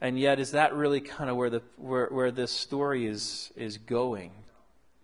And 0.00 0.18
yet, 0.18 0.38
is 0.38 0.52
that 0.52 0.74
really 0.74 1.00
kind 1.00 1.28
of 1.28 1.36
where, 1.36 1.50
the, 1.50 1.62
where, 1.76 2.06
where 2.06 2.30
this 2.30 2.50
story 2.50 3.06
is, 3.06 3.52
is 3.56 3.76
going? 3.76 4.32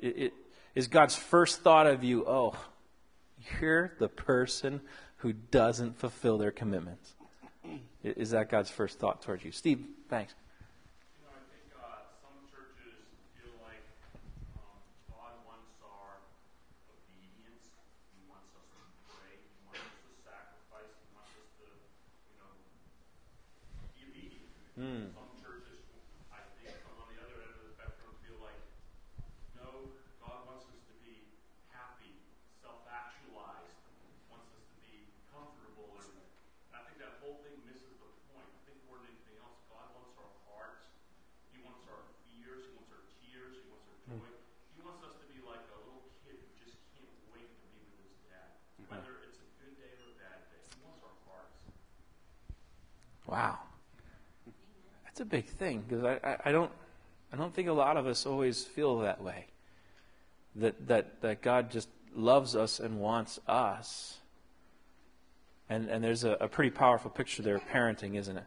It, 0.00 0.16
it, 0.16 0.32
is 0.74 0.88
God's 0.88 1.16
first 1.16 1.62
thought 1.62 1.86
of 1.86 2.04
you, 2.04 2.26
oh, 2.26 2.54
you're 3.60 3.92
the 3.98 4.08
person 4.08 4.80
who 5.18 5.32
doesn't 5.32 5.98
fulfill 5.98 6.38
their 6.38 6.50
commitments? 6.52 7.14
Is 8.04 8.30
that 8.30 8.48
God's 8.50 8.70
first 8.70 8.98
thought 8.98 9.22
towards 9.22 9.44
you? 9.44 9.50
Steve, 9.50 9.84
thanks. 10.08 10.34
You 11.18 11.26
know, 11.26 11.34
I 11.34 11.42
think 11.50 11.66
uh, 11.74 12.06
some 12.22 12.38
churches 12.46 12.94
feel 13.34 13.50
like 13.64 13.82
um, 14.54 14.78
God 15.10 15.34
wants 15.42 15.74
our 15.82 16.22
obedience. 16.86 17.66
He 18.14 18.22
wants 18.30 18.54
us 18.54 18.68
to 18.70 18.82
pray. 19.10 19.34
He 19.34 19.58
wants 19.66 19.82
us 19.82 19.98
to 19.98 20.12
sacrifice. 20.22 20.94
He 20.94 21.10
wants 21.10 21.34
us 21.34 21.50
to, 21.58 21.66
you 22.30 22.36
know, 22.38 22.54
be 23.98 24.06
obedient. 24.06 24.46
Hmm. 24.78 25.10
Some 25.10 25.34
churches, 25.42 25.82
I 26.30 26.38
think, 26.62 26.78
come 26.86 27.02
on 27.02 27.10
the 27.10 27.18
other 27.18 27.42
end 27.42 27.50
of 27.50 27.66
the 27.66 27.72
spectrum, 27.74 28.14
feel 28.22 28.38
like, 28.38 28.60
no, 29.58 29.90
God 30.22 30.46
wants 30.46 30.70
us 30.70 30.78
to 30.86 30.94
be 31.02 31.26
happy, 31.74 32.14
self-actualized, 32.62 33.74
wants 34.30 34.54
us 34.54 34.62
to 34.70 34.76
be 34.86 35.10
comfortable, 35.34 35.98
and 35.98 36.14
I 36.76 36.86
think 36.86 37.02
that 37.02 37.18
whole 37.24 37.42
thing 37.42 37.56
misses 37.66 37.96
the 37.98 38.10
point. 38.30 38.46
I 38.46 38.60
think 38.68 38.78
more 38.84 39.00
than 39.00 39.08
anything 39.10 39.40
else, 39.40 39.56
God 39.72 39.88
wants 39.96 40.12
our 40.20 40.28
hearts. 40.44 40.84
He 41.56 41.64
wants 41.64 41.88
our 41.88 42.04
fears. 42.28 42.68
He 42.68 42.72
wants 42.76 42.92
our 42.92 43.00
tears. 43.16 43.56
He 43.56 43.64
wants 43.72 43.88
our 43.88 43.96
joy. 44.12 44.28
He 44.76 44.80
wants 44.84 45.00
us 45.08 45.16
to 45.16 45.26
be 45.32 45.40
like 45.40 45.64
a 45.72 45.78
little 45.88 46.04
kid 46.20 46.36
who 46.36 46.48
just 46.60 46.76
can't 46.92 47.08
wait 47.32 47.48
to 47.48 47.66
be 47.72 47.80
with 47.80 47.96
his 48.12 48.12
dad. 48.28 48.52
Whether 48.92 49.24
it's 49.24 49.40
a 49.40 49.48
good 49.56 49.72
day 49.80 49.88
or 49.96 50.12
a 50.12 50.16
bad 50.20 50.52
day, 50.52 50.60
he 50.68 50.76
wants 50.84 51.00
our 51.00 51.16
hearts. 51.24 51.56
Wow. 53.26 53.58
That's 55.04 55.20
a 55.20 55.24
big 55.24 55.46
thing 55.46 55.84
because 55.88 56.04
I, 56.04 56.20
I, 56.22 56.36
I 56.46 56.52
don't 56.52 56.70
I 57.32 57.36
don't 57.36 57.54
think 57.54 57.68
a 57.68 57.72
lot 57.72 57.96
of 57.96 58.06
us 58.06 58.26
always 58.26 58.64
feel 58.64 58.98
that 59.00 59.22
way. 59.22 59.46
That 60.56 60.88
that 60.88 61.22
that 61.22 61.42
God 61.42 61.70
just 61.70 61.88
loves 62.14 62.54
us 62.54 62.80
and 62.80 63.00
wants 63.00 63.40
us. 63.46 64.18
And 65.68 65.88
and 65.88 66.04
there's 66.04 66.24
a, 66.24 66.32
a 66.32 66.48
pretty 66.48 66.70
powerful 66.70 67.10
picture 67.10 67.42
there 67.42 67.56
of 67.56 67.66
parenting, 67.68 68.16
isn't 68.16 68.36
it? 68.36 68.44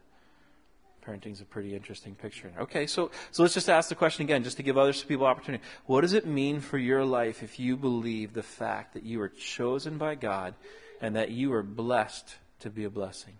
Parenting's 1.06 1.40
a 1.40 1.44
pretty 1.44 1.74
interesting 1.74 2.14
picture. 2.14 2.52
Okay, 2.58 2.86
so 2.86 3.10
so 3.30 3.42
let's 3.42 3.54
just 3.54 3.68
ask 3.68 3.88
the 3.88 3.94
question 3.94 4.24
again, 4.24 4.44
just 4.44 4.56
to 4.58 4.62
give 4.62 4.78
other 4.78 4.92
people 4.92 5.26
opportunity. 5.26 5.64
What 5.86 6.02
does 6.02 6.12
it 6.12 6.26
mean 6.26 6.60
for 6.60 6.78
your 6.78 7.04
life 7.04 7.42
if 7.42 7.58
you 7.58 7.76
believe 7.76 8.32
the 8.32 8.42
fact 8.42 8.94
that 8.94 9.02
you 9.02 9.18
were 9.18 9.28
chosen 9.28 9.98
by 9.98 10.14
God 10.14 10.54
and 11.00 11.16
that 11.16 11.30
you 11.30 11.50
were 11.50 11.62
blessed 11.62 12.36
to 12.60 12.70
be 12.70 12.84
a 12.84 12.90
blessing? 12.90 13.34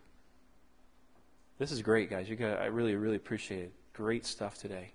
This 1.61 1.73
is 1.73 1.83
great, 1.83 2.09
guys. 2.09 2.27
You 2.27 2.37
got, 2.37 2.59
I 2.59 2.67
really, 2.67 2.95
really 2.95 3.17
appreciate 3.17 3.65
it. 3.65 3.73
Great 3.93 4.25
stuff 4.25 4.57
today. 4.57 4.93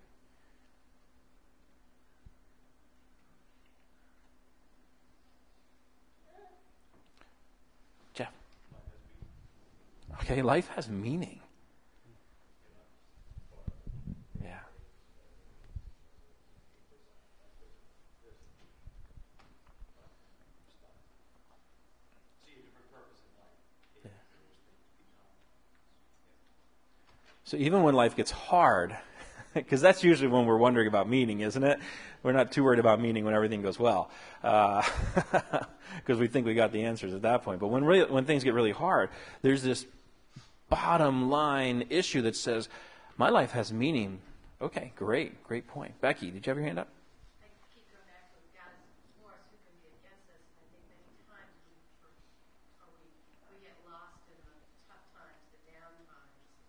Jeff. 8.16 8.32
Okay, 10.24 10.42
life 10.42 10.68
has 10.70 10.90
meaning. 10.90 11.40
So 27.56 27.62
even 27.62 27.84
when 27.84 27.96
life 27.96 28.18
gets 28.18 28.32
hard, 28.32 28.98
because 29.54 29.80
that's 29.80 30.04
usually 30.04 30.28
when 30.28 30.46
we're 30.46 30.58
wondering 30.58 30.88
about 30.88 31.08
meaning, 31.08 31.40
isn't 31.40 31.64
it? 31.64 31.80
We're 32.22 32.34
not 32.34 32.52
too 32.52 32.66
worried 32.66 32.80
about 32.80 33.00
meaning 33.00 33.24
when 33.24 33.34
everything 33.34 33.62
goes 33.62 33.80
well, 33.80 34.12
uh, 34.44 34.84
because 35.96 36.20
we 36.20 36.28
think 36.28 36.46
we 36.46 36.54
got 36.54 36.74
the 36.74 36.84
answers 36.84 37.14
at 37.14 37.22
that 37.22 37.44
point. 37.44 37.62
But 37.62 37.68
when 37.68 37.86
really, 37.86 38.12
when 38.12 38.26
things 38.26 38.44
get 38.44 38.54
really 38.54 38.74
hard, 38.74 39.10
there's 39.42 39.64
this 39.64 39.86
bottom 40.68 41.30
line 41.30 41.86
issue 41.90 42.24
that 42.24 42.36
says, 42.36 42.68
"My 43.16 43.30
life 43.30 43.52
has 43.52 43.72
meaning." 43.72 44.20
Okay, 44.62 44.92
great, 44.98 45.42
great 45.46 45.66
point. 45.66 45.94
Becky, 46.02 46.32
did 46.32 46.46
you 46.46 46.50
have 46.50 46.58
your 46.58 46.66
hand 46.66 46.80
up? 46.80 46.90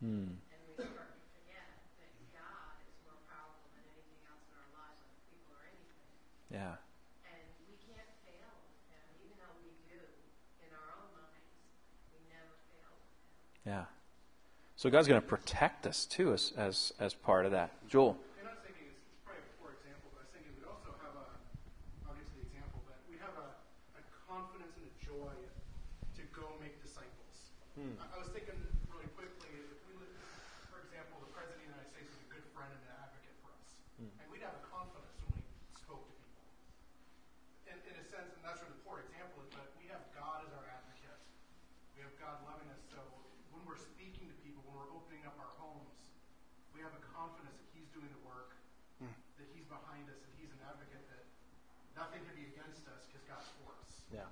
I 0.04 0.35
Yeah. 6.52 6.78
And 7.26 7.42
we 7.66 7.74
can't 7.82 8.10
fail 8.22 8.52
him, 8.86 9.02
even 9.24 9.34
though 9.42 9.56
we 9.60 9.74
do 9.90 9.98
in 10.62 10.70
our 10.70 10.88
own 11.02 11.10
minds. 11.14 11.50
We 12.14 12.22
never 12.30 12.54
fail 12.70 12.92
him. 12.94 13.10
Yeah. 13.66 13.86
So 14.78 14.90
God's 14.90 15.08
going 15.08 15.20
to 15.20 15.26
protect 15.26 15.86
us 15.86 16.06
too 16.06 16.32
as, 16.32 16.52
as, 16.56 16.92
as 17.00 17.14
part 17.14 17.46
of 17.46 17.52
that. 17.52 17.74
Joel. 17.88 18.14
And 18.38 18.46
I 18.46 18.54
was 18.54 18.62
thinking, 18.62 18.86
it's, 18.86 19.02
it's 19.10 19.18
probably 19.26 19.42
a 19.42 19.52
poor 19.58 19.74
example, 19.74 20.12
but 20.14 20.22
I 20.22 20.28
was 20.28 20.32
thinking 20.36 20.52
we'd 20.54 20.68
also 20.70 20.92
have 21.02 21.14
a, 21.18 21.26
I'll 22.06 22.14
get 22.14 22.28
to 22.30 22.34
the 22.38 22.44
example, 22.46 22.78
but 22.86 22.98
we 23.10 23.16
have 23.18 23.34
a, 23.34 23.48
a 23.98 24.02
confidence 24.28 24.76
and 24.78 24.86
a 24.86 24.94
joy 25.02 25.34
to 25.34 26.22
go 26.36 26.46
make 26.62 26.78
disciples. 26.78 27.50
I, 27.76 28.06
I 28.14 28.18
was 28.22 28.30
thinking 28.30 28.54
really 28.92 29.10
quickly, 29.18 29.50
if 29.52 29.80
we, 29.90 29.98
li- 29.98 30.14
for 30.70 30.80
example, 30.86 31.18
the 31.24 31.32
President 31.34 31.58
of 31.58 31.64
the 31.64 31.68
United 31.74 31.88
States 31.90 32.08
is 32.12 32.20
a 32.22 32.28
good 32.30 32.46
friend 32.54 32.70
and 32.70 32.80
an 32.86 32.92
advocate 33.02 33.36
for 33.42 33.50
us. 33.56 33.68
And 34.00 34.26
we'd 34.28 34.44
have 34.44 34.54
a 34.60 34.64
confidence 34.68 35.16
when 35.24 35.40
we 35.40 35.44
spoke 35.72 36.04
to 36.04 36.14
people. 36.20 36.44
In, 37.72 37.76
in 37.80 37.96
a 37.96 38.04
sense, 38.04 38.36
and 38.36 38.44
that's 38.44 38.60
where 38.60 38.68
the 38.68 38.80
poor 38.84 39.00
example 39.08 39.40
is, 39.40 39.48
but 39.56 39.72
we 39.80 39.88
have 39.88 40.04
God 40.12 40.44
as 40.44 40.52
our 40.52 40.68
advocate. 40.68 41.16
We 41.96 42.04
have 42.04 42.12
God 42.20 42.44
loving 42.44 42.68
us, 42.72 42.80
so 42.92 43.00
when 43.52 43.64
we're 43.68 43.80
speaking 43.80 44.28
to 44.28 44.36
people, 44.44 44.64
when 44.68 44.76
we're 44.80 44.92
opening 44.96 45.24
up 45.28 45.36
our 45.40 45.52
homes, 45.60 46.12
we 46.72 46.80
have 46.84 46.92
a 46.96 47.02
confidence 47.12 47.56
that 47.60 47.68
He's 47.76 47.88
doing 47.92 48.08
the 48.08 48.22
work, 48.24 48.56
that 49.04 49.48
He's 49.52 49.68
behind 49.68 50.08
us, 50.08 50.20
and 50.24 50.32
He's 50.40 50.52
an 50.52 50.60
advocate 50.64 51.04
that 51.12 51.24
nothing 51.92 52.24
can 52.24 52.32
be 52.36 52.48
against 52.56 52.88
us 52.88 53.04
because 53.08 53.24
God's 53.28 53.48
for 53.60 53.72
us. 53.80 54.00
Yeah. 54.12 54.28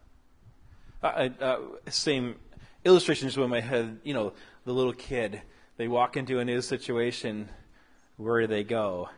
Uh, 1.05 1.29
uh, 1.39 1.59
same 1.91 2.37
illustration 2.85 3.29
just 3.29 3.37
in 3.37 3.51
my 3.51 3.61
head. 3.61 3.99
You 4.05 4.15
know, 4.15 4.33
the 4.65 4.73
little 4.73 4.95
kid. 4.95 5.43
They 5.77 5.87
walk 5.87 6.17
into 6.17 6.39
a 6.39 6.45
new 6.45 6.63
situation. 6.63 7.51
Where 8.17 8.41
do 8.41 8.47
they 8.47 8.65
go? 8.65 9.11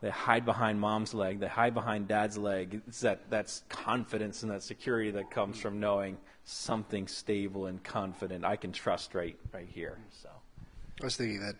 They 0.00 0.10
hide 0.10 0.44
behind 0.44 0.80
mom's 0.80 1.14
leg. 1.14 1.38
They 1.38 1.46
hide 1.46 1.74
behind 1.74 2.08
dad's 2.08 2.36
leg. 2.36 2.82
It's 2.88 3.00
that 3.02 3.30
that's 3.30 3.62
confidence 3.68 4.42
and 4.42 4.50
that 4.50 4.64
security 4.64 5.12
that 5.12 5.30
comes 5.30 5.60
from 5.60 5.78
knowing 5.78 6.16
something 6.44 7.06
stable 7.06 7.66
and 7.66 7.82
confident. 7.84 8.44
I 8.44 8.56
can 8.56 8.72
trust 8.72 9.14
right 9.14 9.36
right 9.52 9.68
here. 9.68 9.98
So. 10.22 10.30
I 11.00 11.04
was 11.04 11.16
thinking 11.16 11.40
that, 11.40 11.54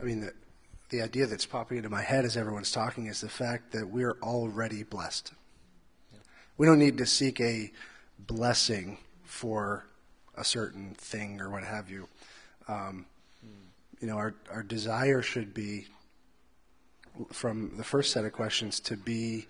I 0.00 0.04
mean, 0.04 0.20
the, 0.20 0.32
the 0.88 1.02
idea 1.02 1.26
that's 1.26 1.44
popping 1.44 1.76
into 1.76 1.90
my 1.90 2.02
head 2.02 2.24
as 2.24 2.38
everyone's 2.38 2.72
talking 2.72 3.06
is 3.06 3.20
the 3.20 3.28
fact 3.28 3.72
that 3.72 3.88
we're 3.88 4.16
already 4.22 4.82
blessed. 4.82 5.32
We 6.56 6.66
don't 6.66 6.78
need 6.78 6.96
to 6.98 7.06
seek 7.06 7.40
a 7.40 7.70
blessing 8.26 8.98
for 9.24 9.86
a 10.36 10.44
certain 10.44 10.94
thing 10.94 11.40
or 11.40 11.50
what 11.50 11.64
have 11.64 11.90
you. 11.90 12.08
Um, 12.68 13.06
you 14.00 14.08
know, 14.08 14.16
our, 14.16 14.34
our 14.50 14.62
desire 14.62 15.22
should 15.22 15.54
be, 15.54 15.86
from 17.30 17.76
the 17.76 17.84
first 17.84 18.12
set 18.12 18.24
of 18.24 18.32
questions, 18.32 18.80
to 18.80 18.96
be 18.96 19.46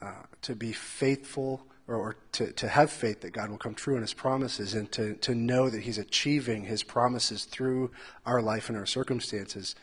uh, 0.00 0.22
to 0.42 0.54
be 0.54 0.72
faithful 0.72 1.66
or, 1.88 1.96
or 1.96 2.16
to, 2.30 2.52
to 2.52 2.68
have 2.68 2.88
faith 2.92 3.22
that 3.22 3.32
God 3.32 3.50
will 3.50 3.58
come 3.58 3.74
true 3.74 3.96
in 3.96 4.02
his 4.02 4.14
promises 4.14 4.74
and 4.74 4.92
to, 4.92 5.14
to 5.14 5.34
know 5.34 5.68
that 5.68 5.82
he's 5.82 5.98
achieving 5.98 6.64
his 6.64 6.84
promises 6.84 7.44
through 7.44 7.90
our 8.24 8.40
life 8.40 8.68
and 8.68 8.78
our 8.78 8.86
circumstances. 8.86 9.74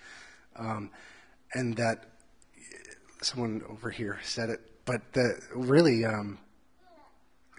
Um, 0.55 0.89
and 1.53 1.75
that 1.75 2.05
someone 3.21 3.61
over 3.69 3.89
here 3.89 4.19
said 4.23 4.49
it, 4.49 4.61
but 4.85 5.01
that 5.13 5.41
really 5.53 6.05
um, 6.05 6.37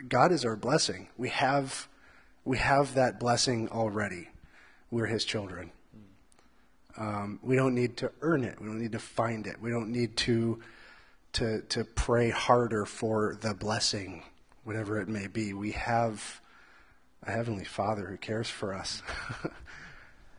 God 0.08 0.32
is 0.32 0.44
our 0.44 0.56
blessing. 0.56 1.08
We 1.16 1.28
have 1.30 1.88
we 2.44 2.58
have 2.58 2.94
that 2.94 3.18
blessing 3.18 3.68
already. 3.70 4.28
We're 4.90 5.06
his 5.06 5.24
children. 5.24 5.72
Um, 6.96 7.40
we 7.42 7.56
don't 7.56 7.74
need 7.74 7.96
to 7.98 8.12
earn 8.22 8.44
it. 8.44 8.60
We 8.60 8.66
don't 8.66 8.80
need 8.80 8.92
to 8.92 8.98
find 8.98 9.46
it. 9.46 9.60
We 9.60 9.70
don't 9.70 9.90
need 9.90 10.16
to 10.18 10.60
to 11.34 11.62
to 11.62 11.84
pray 11.84 12.30
harder 12.30 12.86
for 12.86 13.36
the 13.40 13.54
blessing, 13.54 14.22
whatever 14.64 15.00
it 15.00 15.08
may 15.08 15.26
be. 15.26 15.52
We 15.52 15.72
have 15.72 16.40
a 17.22 17.32
heavenly 17.32 17.64
Father 17.64 18.06
who 18.06 18.16
cares 18.16 18.48
for 18.48 18.74
us. 18.74 19.02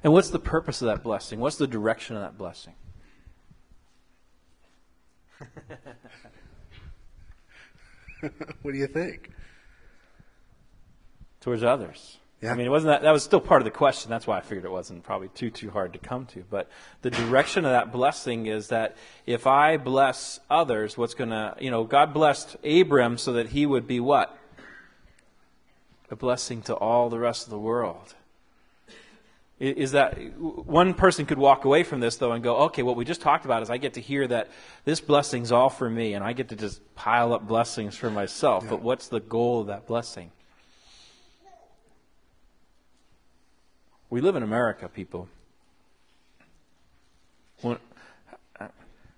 And 0.04 0.14
what's 0.14 0.30
the 0.30 0.40
purpose 0.40 0.82
of 0.82 0.88
that 0.88 1.04
blessing? 1.04 1.40
What's 1.40 1.58
the 1.58 1.68
direction 1.68 2.16
of 2.16 2.22
that 2.22 2.38
blessing? 2.38 2.74
what 8.62 8.72
do 8.72 8.78
you 8.78 8.88
think? 8.88 9.32
Towards 11.48 11.64
others. 11.64 12.18
Yeah. 12.42 12.52
I 12.52 12.56
mean, 12.56 12.66
it 12.66 12.70
wasn't 12.70 12.90
that, 12.90 13.04
that 13.04 13.12
was 13.12 13.24
still 13.24 13.40
part 13.40 13.62
of 13.62 13.64
the 13.64 13.72
question. 13.72 14.10
That's 14.10 14.28
why 14.28 14.38
I 14.38 14.42
figured 14.42 14.66
it 14.66 14.70
wasn't 14.70 15.06
probably 15.06 15.30
too, 15.30 15.50
too 15.50 15.70
hard 15.70 15.94
to 15.94 16.00
come 16.00 16.26
to. 16.26 16.44
But 16.50 16.70
the 17.04 17.10
direction 17.10 17.64
of 17.64 17.72
that 17.72 17.94
blessing 17.94 18.48
is 18.48 18.68
that 18.68 18.98
if 19.26 19.48
I 19.48 19.78
bless 19.78 20.42
others, 20.50 20.98
what's 20.98 21.14
going 21.14 21.30
to, 21.30 21.56
you 21.58 21.72
know, 21.72 21.86
God 21.86 22.14
blessed 22.14 22.58
Abram 22.66 23.18
so 23.18 23.32
that 23.32 23.48
he 23.48 23.66
would 23.66 23.88
be 23.88 24.02
what? 24.02 24.38
A 26.12 26.18
blessing 26.18 26.64
to 26.64 26.76
all 26.76 27.08
the 27.08 27.18
rest 27.18 27.46
of 27.46 27.50
the 27.52 27.58
world. 27.58 28.14
Is 29.58 29.94
that 29.94 30.18
one 30.38 30.96
person 30.96 31.26
could 31.26 31.38
walk 31.38 31.64
away 31.64 31.84
from 31.84 32.02
this 32.02 32.18
though 32.18 32.34
and 32.34 32.44
go, 32.44 32.58
okay, 32.64 32.84
what 32.84 32.98
we 32.98 33.06
just 33.06 33.22
talked 33.22 33.46
about 33.46 33.64
is 33.64 33.70
I 33.70 33.78
get 33.78 33.94
to 33.94 34.02
hear 34.02 34.28
that 34.28 34.50
this 34.84 35.00
blessing's 35.00 35.54
all 35.54 35.70
for 35.70 35.90
me 35.90 36.14
and 36.14 36.26
I 36.26 36.34
get 36.34 36.50
to 36.50 36.58
just 36.58 36.94
pile 36.94 37.32
up 37.32 37.48
blessings 37.48 37.96
for 37.96 38.10
myself. 38.10 38.66
Yeah. 38.66 38.72
But 38.72 38.82
what's 38.82 39.08
the 39.08 39.22
goal 39.22 39.62
of 39.62 39.68
that 39.68 39.88
blessing? 39.88 40.32
We 44.10 44.22
live 44.22 44.36
in 44.36 44.44
America, 44.44 44.88
people. 44.88 45.28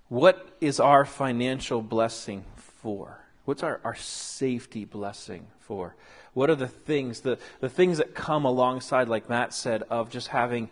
What 0.08 0.48
is 0.60 0.80
our 0.80 1.04
financial 1.04 1.82
blessing 1.82 2.44
for? 2.56 3.24
What's 3.44 3.62
our, 3.62 3.80
our 3.84 3.94
safety 3.94 4.84
blessing 4.84 5.46
for? 5.60 5.94
What 6.34 6.50
are 6.50 6.56
the 6.56 6.68
things, 6.68 7.20
the, 7.20 7.38
the 7.60 7.68
things 7.68 7.98
that 7.98 8.14
come 8.14 8.44
alongside, 8.44 9.08
like 9.08 9.28
Matt 9.28 9.54
said, 9.54 9.84
of 9.90 10.10
just 10.10 10.28
having 10.28 10.68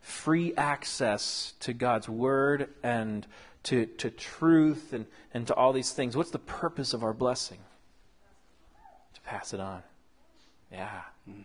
free 0.00 0.54
access 0.56 1.52
to 1.60 1.74
God's 1.74 2.08
Word 2.08 2.70
and 2.82 3.26
to, 3.64 3.84
to 3.84 4.10
truth 4.10 4.92
and, 4.94 5.06
and 5.34 5.46
to 5.46 5.54
all 5.54 5.74
these 5.74 5.92
things? 5.92 6.16
What's 6.16 6.30
the 6.30 6.38
purpose 6.38 6.94
of 6.94 7.02
our 7.02 7.12
blessing? 7.12 7.58
To 9.14 9.20
pass 9.20 9.52
it 9.52 9.60
on. 9.60 9.82
Yeah 10.72 11.00
hmm. 11.26 11.42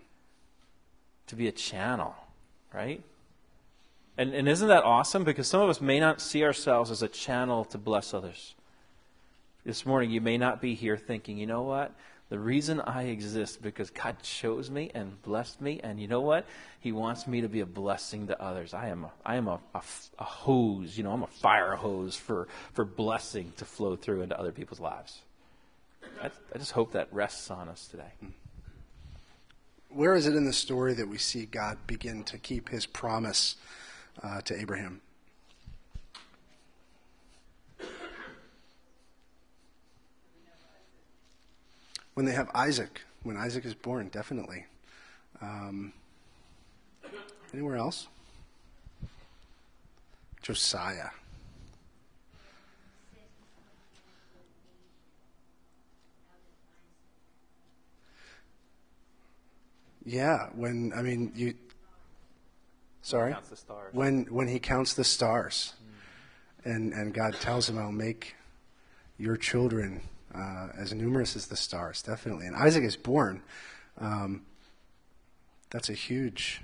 To 1.33 1.37
be 1.37 1.47
a 1.47 1.51
channel, 1.51 2.15
right? 2.73 3.01
And, 4.17 4.33
and 4.33 4.47
isn't 4.47 4.67
that 4.67 4.83
awesome? 4.83 5.23
Because 5.23 5.47
some 5.47 5.61
of 5.61 5.69
us 5.69 5.81
may 5.81 5.99
not 5.99 6.21
see 6.21 6.43
ourselves 6.43 6.91
as 6.91 7.01
a 7.01 7.07
channel 7.07 7.65
to 7.65 7.77
bless 7.77 8.13
others. 8.13 8.53
This 9.65 9.85
morning, 9.85 10.11
you 10.11 10.21
may 10.21 10.37
not 10.37 10.61
be 10.61 10.75
here 10.75 10.97
thinking, 10.97 11.37
you 11.37 11.47
know 11.47 11.63
what? 11.63 11.91
The 12.29 12.37
reason 12.37 12.79
I 12.81 13.03
exist 13.03 13.61
because 13.61 13.89
God 13.89 14.21
chose 14.21 14.69
me 14.69 14.91
and 14.93 15.21
blessed 15.23 15.61
me, 15.61 15.79
and 15.83 15.99
you 15.99 16.07
know 16.07 16.21
what? 16.21 16.45
He 16.79 16.91
wants 16.91 17.27
me 17.27 17.41
to 17.41 17.49
be 17.49 17.61
a 17.61 17.65
blessing 17.65 18.27
to 18.27 18.41
others. 18.41 18.73
I 18.73 18.89
am 18.89 19.05
a, 19.05 19.11
I 19.25 19.35
am 19.35 19.47
a 19.47 19.59
hose, 20.17 20.97
you 20.97 21.03
know, 21.03 21.11
I'm 21.11 21.23
a 21.23 21.27
fire 21.27 21.75
hose 21.75 22.15
for, 22.15 22.47
for 22.73 22.85
blessing 22.85 23.53
to 23.57 23.65
flow 23.65 23.95
through 23.95 24.21
into 24.21 24.39
other 24.39 24.51
people's 24.51 24.79
lives. 24.79 25.19
I, 26.21 26.27
I 26.53 26.57
just 26.57 26.71
hope 26.71 26.91
that 26.93 27.07
rests 27.11 27.49
on 27.49 27.69
us 27.69 27.87
today. 27.87 28.11
Hmm. 28.19 28.29
Where 29.93 30.15
is 30.15 30.25
it 30.25 30.35
in 30.35 30.45
the 30.45 30.53
story 30.53 30.95
that 30.95 31.07
we 31.07 31.19
see 31.19 31.45
God 31.45 31.77
begin 31.85 32.23
to 32.23 32.39
keep 32.39 32.69
his 32.69 32.87
promise 32.87 33.57
uh, 34.23 34.41
to 34.41 34.59
Abraham? 34.59 35.01
When 42.15 42.25
they 42.25 42.31
have 42.31 42.49
Isaac, 42.55 43.01
when 43.21 43.37
Isaac 43.37 43.65
is 43.65 43.75
born, 43.75 44.09
definitely. 44.09 44.65
Um, 45.41 45.93
anywhere 47.53 47.77
else? 47.77 48.07
Josiah. 50.41 51.09
Yeah, 60.05 60.49
when 60.55 60.91
I 60.95 61.01
mean 61.01 61.31
you 61.35 61.55
Sorry? 63.03 63.33
Counts 63.33 63.49
the 63.49 63.57
stars. 63.57 63.93
When, 63.93 64.23
when 64.25 64.47
he 64.47 64.59
counts 64.59 64.93
the 64.93 65.03
stars. 65.03 65.73
And, 66.63 66.93
and 66.93 67.13
God 67.13 67.35
tells 67.41 67.69
him, 67.69 67.77
I'll 67.77 67.91
make 67.91 68.35
your 69.17 69.35
children 69.35 70.01
uh, 70.33 70.69
as 70.77 70.93
numerous 70.93 71.35
as 71.35 71.47
the 71.47 71.57
stars, 71.57 72.01
definitely. 72.01 72.47
And 72.47 72.55
Isaac 72.55 72.85
is 72.85 72.95
born. 72.95 73.43
Um, 73.99 74.43
that's 75.69 75.89
a 75.89 75.93
huge 75.93 76.61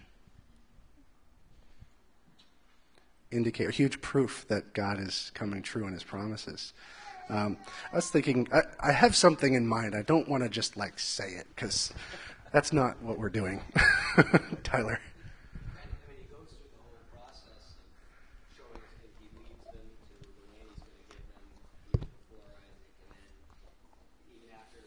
indicator, 3.31 3.69
huge 3.69 3.99
proof 3.99 4.45
that 4.47 4.73
God 4.73 4.97
is 4.97 5.31
coming 5.33 5.61
true 5.61 5.85
in 5.85 5.93
his 5.93 6.03
promises. 6.03 6.71
Um, 7.29 7.57
I 7.91 7.97
was 7.97 8.09
thinking, 8.09 8.47
I, 8.53 8.61
I 8.79 8.91
have 8.93 9.15
something 9.15 9.53
in 9.53 9.67
mind. 9.67 9.93
I 9.93 10.03
don't 10.03 10.27
want 10.29 10.43
to 10.43 10.49
just 10.49 10.77
like 10.77 10.97
say 10.97 11.31
it 11.31 11.47
because 11.53 11.93
that's 12.51 12.73
not 12.73 13.01
what 13.01 13.17
we're 13.19 13.29
doing. 13.29 13.61
Tyler. 14.63 14.99
I 14.99 15.85
mean, 16.09 16.17
he 16.21 16.27
goes 16.33 16.49
through 16.49 16.71
the 16.73 16.81
whole 16.81 16.97
process 17.13 17.77
of 17.77 17.89
showing 18.57 18.81
us 18.81 18.95
that 19.05 19.11
he 19.21 19.29
leads 19.37 19.63
them 19.69 19.85
to 19.85 20.15
the 20.17 20.45
land 20.49 20.65
he's 20.69 20.81
going 20.81 20.97
to 20.97 21.07
give 21.13 21.25
them 21.29 21.45
even 21.93 22.09
before 22.09 22.45
Isaac, 22.57 22.93
and 23.05 23.11
then 23.13 23.31
even 24.33 24.49
after 24.57 24.81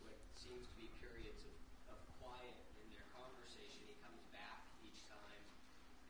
what 0.00 0.16
seems 0.40 0.64
to 0.64 0.74
be 0.80 0.88
periods 1.00 1.44
of, 1.44 1.54
of 1.92 1.98
quiet 2.22 2.56
in 2.80 2.86
their 2.96 3.06
conversation, 3.12 3.84
he 3.84 3.96
comes 4.00 4.22
back 4.32 4.64
each 4.80 5.04
time 5.12 5.42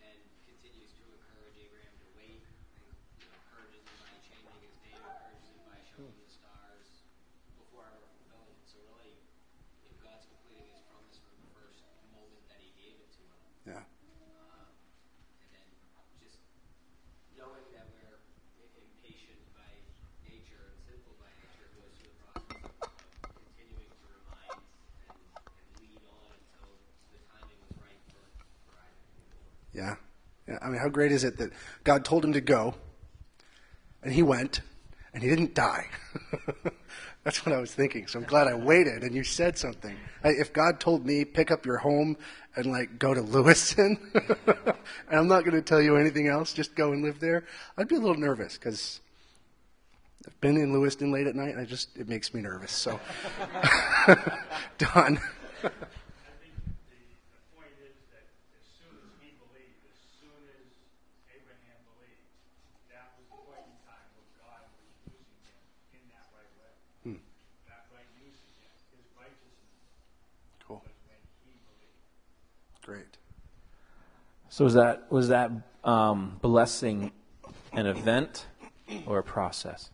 and 0.06 0.18
continues 0.46 0.94
to 0.96 1.02
encourage 1.18 1.56
Abraham 1.58 1.94
to 1.98 2.08
wait, 2.14 2.40
and 2.46 2.86
you 3.18 3.26
know, 3.26 3.34
encourages 3.42 3.82
him 3.82 3.96
by 3.98 4.12
changing 4.22 4.58
his 4.62 4.76
name, 4.86 5.02
encourages 5.02 5.50
him 5.50 5.60
by 5.66 5.78
showing 5.82 6.14
the 6.14 6.28
stars 6.30 6.88
before 7.58 7.90
ever 7.90 8.06
fulfilling 8.06 8.54
it. 8.54 8.62
So 8.70 8.78
really, 8.94 9.12
you 9.82 9.90
know, 9.90 9.98
God's 10.06 10.26
completing 10.30 10.66
his 10.70 10.80
promise 10.88 11.18
from 11.20 11.34
the 11.42 11.50
first 11.52 11.82
moment 12.14 12.42
that 12.48 12.60
he 12.62 12.70
gave 12.78 12.96
it 13.02 13.10
to 13.18 13.22
him. 13.22 13.40
Yeah. 13.68 13.82
Um, 13.84 14.72
and 15.44 15.48
then 15.52 15.68
just 16.22 16.40
knowing 17.36 17.66
that 17.76 17.86
we're 17.92 18.16
i- 18.58 18.72
impatient 18.80 19.38
by 19.52 19.68
nature 20.24 20.72
and 20.72 20.78
sinful 20.88 21.14
by 21.20 21.28
nature 21.42 21.68
goes 21.76 21.92
through 22.00 22.12
the 22.16 22.20
process 22.24 22.64
of 22.80 23.30
continuing 23.36 23.90
to 23.92 24.04
remind 24.08 24.56
and, 25.04 25.18
and 25.20 25.66
lead 25.82 26.00
on 26.08 26.32
until 26.32 26.70
the 27.12 27.20
timing 27.28 27.58
was 27.60 27.72
right 27.76 28.00
for, 28.08 28.24
for 28.66 28.72
Isaac 28.80 29.04
to 29.04 29.14
be 29.20 29.24
born. 29.36 29.52
Yeah. 29.76 29.94
yeah. 30.48 30.58
I 30.64 30.66
mean, 30.71 30.71
how 30.82 30.88
great 30.88 31.12
is 31.12 31.24
it 31.24 31.38
that 31.38 31.52
God 31.84 32.04
told 32.04 32.24
him 32.24 32.32
to 32.32 32.40
go, 32.40 32.74
and 34.02 34.12
he 34.12 34.22
went, 34.22 34.60
and 35.14 35.22
he 35.22 35.28
didn't 35.28 35.54
die? 35.54 35.86
That's 37.24 37.46
what 37.46 37.54
I 37.54 37.60
was 37.60 37.72
thinking. 37.72 38.08
So 38.08 38.18
I'm 38.18 38.24
glad 38.24 38.48
I 38.48 38.54
waited, 38.54 39.04
and 39.04 39.14
you 39.14 39.22
said 39.22 39.56
something. 39.56 39.96
I, 40.24 40.30
if 40.30 40.52
God 40.52 40.80
told 40.80 41.06
me, 41.06 41.24
pick 41.24 41.52
up 41.52 41.64
your 41.64 41.78
home 41.78 42.16
and 42.56 42.66
like 42.66 42.98
go 42.98 43.14
to 43.14 43.22
Lewiston, 43.22 43.96
and 44.14 44.74
I'm 45.10 45.28
not 45.28 45.44
going 45.44 45.54
to 45.54 45.62
tell 45.62 45.80
you 45.80 45.96
anything 45.96 46.26
else, 46.26 46.52
just 46.52 46.74
go 46.74 46.92
and 46.92 47.02
live 47.04 47.20
there, 47.20 47.44
I'd 47.78 47.86
be 47.88 47.94
a 47.94 48.00
little 48.00 48.18
nervous 48.18 48.58
because 48.58 49.00
I've 50.26 50.40
been 50.40 50.56
in 50.56 50.72
Lewiston 50.72 51.12
late 51.12 51.26
at 51.28 51.36
night, 51.36 51.50
and 51.50 51.60
I 51.60 51.64
just 51.64 51.96
it 51.96 52.08
makes 52.08 52.34
me 52.34 52.40
nervous. 52.42 52.72
So, 52.72 52.98
Don. 54.78 55.18
I 55.18 55.70
think 56.42 56.54
the, 56.58 56.98
the 57.30 57.42
point 57.54 57.74
is 57.82 57.94
that 58.10 58.26
as 58.54 58.66
soon 58.82 58.94
as 59.02 59.14
he 59.22 59.34
believed, 59.38 59.82
as 59.86 59.98
soon 60.18 60.42
as 60.58 60.66
Abraham 61.30 61.78
believed, 61.90 62.26
that 62.90 63.14
was 63.18 63.26
the 63.30 63.38
point 63.46 63.66
in 63.66 63.78
time 63.82 64.06
where 64.14 64.30
God 64.46 64.62
was 64.78 64.90
using 65.10 65.38
him 65.42 65.58
in 65.98 66.02
that 66.14 66.26
right 66.34 66.50
way. 66.54 66.70
That 67.66 67.82
right 67.90 68.06
using 68.22 68.54
him, 68.62 68.70
his 68.94 69.06
righteousness 69.18 69.90
Cool. 70.62 70.86
was 70.86 70.94
when 71.10 71.18
he 71.42 71.58
believed. 71.66 71.98
Great. 72.86 73.18
So 74.52 74.64
was 74.64 74.74
that 74.74 75.10
was 75.10 75.28
that 75.28 75.50
um, 75.82 76.36
blessing 76.42 77.10
an 77.72 77.86
event 77.86 78.44
or 79.06 79.18
a 79.18 79.22
process? 79.22 79.88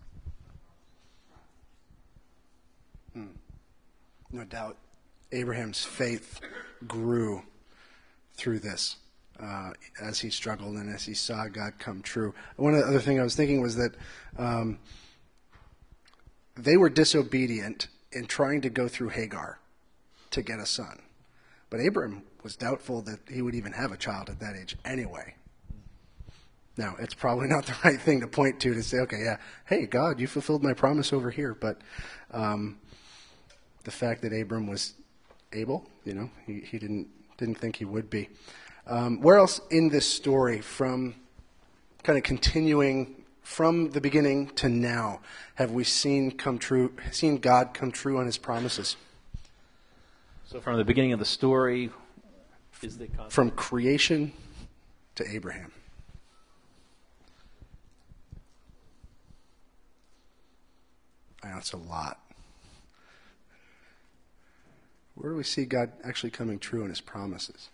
No 4.33 4.45
doubt, 4.45 4.77
Abraham's 5.31 5.85
faith 5.85 6.41
grew 6.89 7.45
through 8.35 8.59
this 8.59 8.97
uh, 9.41 9.75
as 10.03 10.19
he 10.19 10.29
struggled 10.29 10.75
and 10.75 10.93
as 10.93 11.05
he 11.05 11.15
saw 11.15 11.47
God 11.47 11.75
come 11.79 12.03
true. 12.03 12.35
One 12.57 12.75
of 12.75 12.81
the 12.81 12.87
other 12.87 13.01
thing 13.01 13.21
I 13.21 13.23
was 13.23 13.37
thinking 13.37 13.63
was 13.63 13.77
that 13.77 13.95
um, 14.37 14.81
they 16.57 16.77
were 16.77 16.91
disobedient 16.91 17.87
in 18.11 18.27
trying 18.27 18.61
to 18.63 18.71
go 18.71 18.89
through 18.89 19.11
Hagar 19.11 19.61
to 20.33 20.43
get 20.43 20.59
a 20.59 20.67
son, 20.67 21.01
but 21.71 21.81
Abram 21.81 22.23
was 22.43 22.57
doubtful 22.57 23.03
that 23.03 23.21
he 23.31 23.43
would 23.43 23.55
even 23.55 23.73
have 23.73 23.93
a 23.93 23.97
child 23.97 24.31
at 24.31 24.41
that 24.41 24.57
age 24.57 24.77
anyway. 24.85 25.35
Now, 26.77 26.95
it's 26.99 27.15
probably 27.15 27.49
not 27.49 27.67
the 27.67 27.75
right 27.85 28.01
thing 28.01 28.21
to 28.21 28.27
point 28.27 28.61
to 28.61 28.75
to 28.75 28.83
say, 28.83 28.99
okay, 28.99 29.23
yeah, 29.25 29.39
hey, 29.67 29.87
God, 29.87 30.21
you 30.21 30.27
fulfilled 30.27 30.63
my 30.63 30.73
promise 30.73 31.13
over 31.13 31.31
here, 31.31 31.55
but. 31.55 31.81
Um, 32.31 32.79
the 33.89 33.93
fact 33.93 34.21
that 34.21 34.39
Abram 34.39 34.67
was 34.67 34.93
able, 35.51 35.89
you 36.05 36.13
know, 36.13 36.29
he, 36.47 36.61
he 36.61 36.79
didn't 36.79 37.09
didn't 37.39 37.55
think 37.55 37.77
he 37.77 37.87
would 37.87 38.11
be. 38.11 38.29
Um, 38.87 39.23
where 39.23 39.39
else 39.39 39.63
in 39.71 39.89
this 39.89 40.05
story, 40.05 40.61
from 40.61 41.15
kind 42.03 42.19
of 42.19 42.23
continuing 42.23 43.25
from 43.43 43.93
the 43.93 44.01
beginning 44.03 44.49
to 44.57 44.69
now, 44.69 45.21
have 45.55 45.71
we 45.71 45.85
seen 45.85 46.33
come 46.33 46.59
true, 46.59 46.93
seen 47.13 47.39
God 47.39 47.73
come 47.73 47.91
true 47.91 48.19
on 48.19 48.27
His 48.27 48.37
promises? 48.37 48.97
So 50.51 50.63
from 50.63 50.79
the 50.79 50.85
beginning 50.85 51.13
of 51.13 51.19
the 51.19 51.27
story, 51.27 51.91
is 52.81 52.97
the 52.97 53.07
concept 53.09 53.33
From 53.33 53.51
creation 53.51 54.33
to 55.17 55.31
Abraham. 55.31 55.71
I 61.45 61.51
know 61.51 61.59
it's 61.59 61.75
a 61.75 61.77
lot. 61.77 62.19
Where 65.17 65.33
do 65.33 65.37
we 65.37 65.45
see 65.45 65.67
God 65.67 65.93
actually 66.03 66.31
coming 66.31 66.59
true 66.59 66.83
in 66.83 66.89
his 66.89 67.03
promises? 67.03 67.69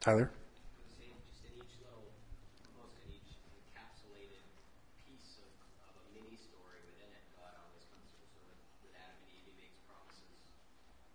Tyler? 0.00 0.32
Same, 0.98 1.14
just 1.30 1.46
in 1.46 1.62
each 1.62 1.78
little, 1.78 2.10
almost 2.74 2.98
in 3.06 3.14
each 3.14 3.38
encapsulated 3.54 4.42
piece 5.06 5.38
of, 5.38 5.52
of 5.86 5.94
a 5.94 6.04
mini 6.10 6.34
story 6.34 6.82
within 6.90 7.06
it, 7.14 7.22
God 7.38 7.54
always 7.54 7.86
comes 7.86 8.02
through. 8.10 8.26
So 8.34 8.42
with, 8.50 8.58
with 8.82 8.98
Adam 8.98 9.14
and 9.22 9.30
Eve, 9.30 9.46
he 9.46 9.54
makes 9.62 9.78
promises, 9.86 10.42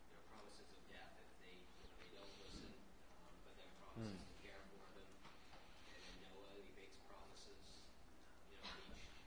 you 0.08 0.16
know, 0.16 0.24
promises 0.32 0.70
of 0.72 0.80
death 0.88 1.12
if 1.20 1.28
they, 1.44 1.58
you 1.60 1.84
know, 1.84 1.92
they 2.00 2.14
don't 2.16 2.32
listen, 2.40 2.70
um, 3.12 3.34
but 3.44 3.60
then 3.60 3.68
promises 3.82 4.24
to 4.24 4.36
care 4.40 4.62
for 4.72 4.88
them. 4.96 5.10
And 5.92 6.00
in 6.00 6.16
Noah, 6.24 6.54
he 6.64 6.72
makes 6.80 6.96
promises, 7.12 7.60
you 8.48 8.56
know, 8.62 8.72
each, 8.88 9.20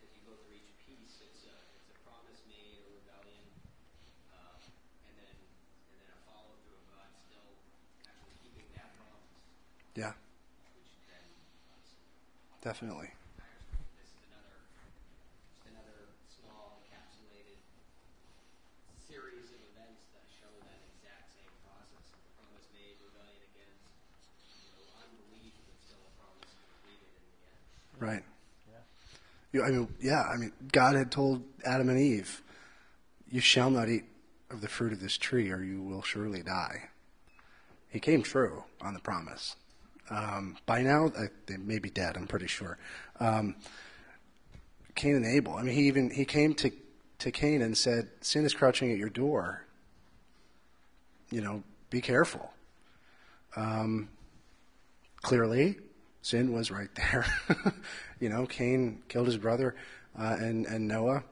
as 0.00 0.08
you 0.16 0.22
go 0.24 0.32
through 0.40 0.56
each 0.56 0.72
piece, 0.88 1.20
it's 1.20 1.44
a, 1.44 1.56
it's 1.76 1.92
a 1.92 1.98
promise 2.08 2.40
made 2.48 2.80
or 2.88 3.04
rebellion, 3.04 3.44
uh, 4.32 4.56
and 5.12 5.14
then, 5.20 5.36
and 5.92 5.96
then 6.00 6.08
a 6.08 6.20
follow 6.24 6.56
through 6.64 6.80
of 6.80 6.88
God 6.88 7.08
still 7.28 7.52
actually 8.08 8.36
keeping 8.40 8.64
that 8.80 8.88
promise 8.96 9.36
Yeah, 9.92 10.16
which 10.72 10.88
then 11.04 11.28
obviously 11.68 12.08
definitely. 12.82 13.14
this 13.94 14.10
is 14.10 14.18
another 14.26 14.58
just 14.74 15.70
another 15.70 16.10
small 16.26 16.82
encapsulated 16.82 17.62
series 18.98 19.54
of 19.54 19.62
events 19.70 20.02
that 20.10 20.26
show 20.26 20.50
that 20.66 20.82
exact 20.90 21.30
same 21.30 21.54
process. 21.62 22.10
The 22.10 22.34
promise 22.42 22.66
made, 22.74 22.98
rebellion 23.06 23.38
against, 23.54 23.86
you 24.66 24.74
know, 24.74 24.82
unbelief, 24.98 25.54
but 25.62 25.78
still 25.78 26.02
a 26.02 26.12
promise 26.18 26.50
completed 26.58 27.06
in 27.06 27.22
the 27.22 27.38
end. 27.46 27.62
Right. 28.02 28.24
You, 29.54 29.62
I 29.62 29.70
mean, 29.70 29.86
yeah. 30.02 30.26
I 30.26 30.34
mean, 30.34 30.50
God 30.74 30.96
had 30.98 31.14
told 31.14 31.46
Adam 31.62 31.86
and 31.88 32.00
Eve, 32.00 32.42
"You 33.30 33.38
shall 33.38 33.70
not 33.70 33.88
eat 33.88 34.10
of 34.50 34.58
the 34.58 34.66
fruit 34.66 34.92
of 34.92 34.98
this 34.98 35.16
tree, 35.16 35.54
or 35.54 35.62
you 35.62 35.80
will 35.82 36.02
surely 36.02 36.42
die." 36.42 36.90
He 37.90 38.00
came 38.00 38.24
true 38.24 38.64
on 38.80 38.94
the 38.94 39.00
promise. 39.00 39.54
Um, 40.12 40.56
by 40.66 40.82
now, 40.82 41.06
uh, 41.06 41.26
they 41.46 41.56
may 41.56 41.78
be 41.78 41.88
dead. 41.88 42.16
I'm 42.16 42.26
pretty 42.26 42.46
sure. 42.46 42.76
Um, 43.18 43.56
Cain 44.94 45.16
and 45.16 45.24
Abel. 45.24 45.54
I 45.54 45.62
mean, 45.62 45.74
he 45.74 45.86
even 45.86 46.10
he 46.10 46.24
came 46.24 46.54
to 46.56 46.70
to 47.20 47.30
Cain 47.30 47.62
and 47.62 47.76
said, 47.76 48.08
"Sin 48.20 48.44
is 48.44 48.52
crouching 48.52 48.92
at 48.92 48.98
your 48.98 49.08
door. 49.08 49.64
You 51.30 51.40
know, 51.40 51.62
be 51.88 52.02
careful." 52.02 52.52
Um, 53.56 54.10
clearly 55.22 55.76
sin 56.20 56.52
was 56.52 56.70
right 56.70 56.94
there. 56.94 57.24
you 58.20 58.28
know, 58.28 58.46
Cain 58.46 59.02
killed 59.08 59.26
his 59.26 59.38
brother, 59.38 59.74
uh, 60.18 60.36
and 60.38 60.66
and 60.66 60.86
Noah, 60.86 61.24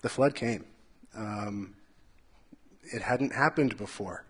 the 0.00 0.08
flood 0.08 0.34
came. 0.34 0.64
Um, 1.14 1.74
it 2.82 3.02
hadn't 3.02 3.34
happened 3.34 3.76
before, 3.76 4.24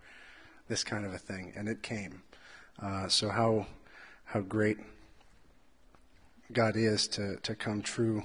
this 0.67 0.83
kind 0.83 1.05
of 1.05 1.13
a 1.13 1.17
thing, 1.17 1.53
and 1.55 1.69
it 1.69 1.81
came. 1.81 2.21
Uh, 2.81 3.07
so 3.07 3.29
how 3.29 3.65
how 4.33 4.39
great 4.39 4.79
God 6.51 6.75
is 6.75 7.07
to, 7.09 7.35
to 7.43 7.53
come 7.53 7.83
true 7.83 8.23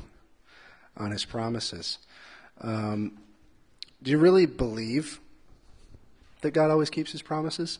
on 0.96 1.11
his 1.11 1.26
promises. 1.26 1.98
Um, 2.62 3.18
do 4.02 4.11
you 4.11 4.16
really 4.16 4.46
believe 4.46 5.20
that 6.40 6.52
God 6.52 6.70
always 6.70 6.88
keeps 6.88 7.12
his 7.12 7.20
promises? 7.20 7.78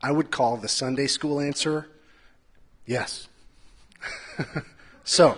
I 0.00 0.12
would 0.12 0.30
call 0.30 0.58
the 0.58 0.68
Sunday 0.68 1.08
school 1.08 1.40
answer 1.40 1.88
yes. 2.86 3.26
so, 5.02 5.36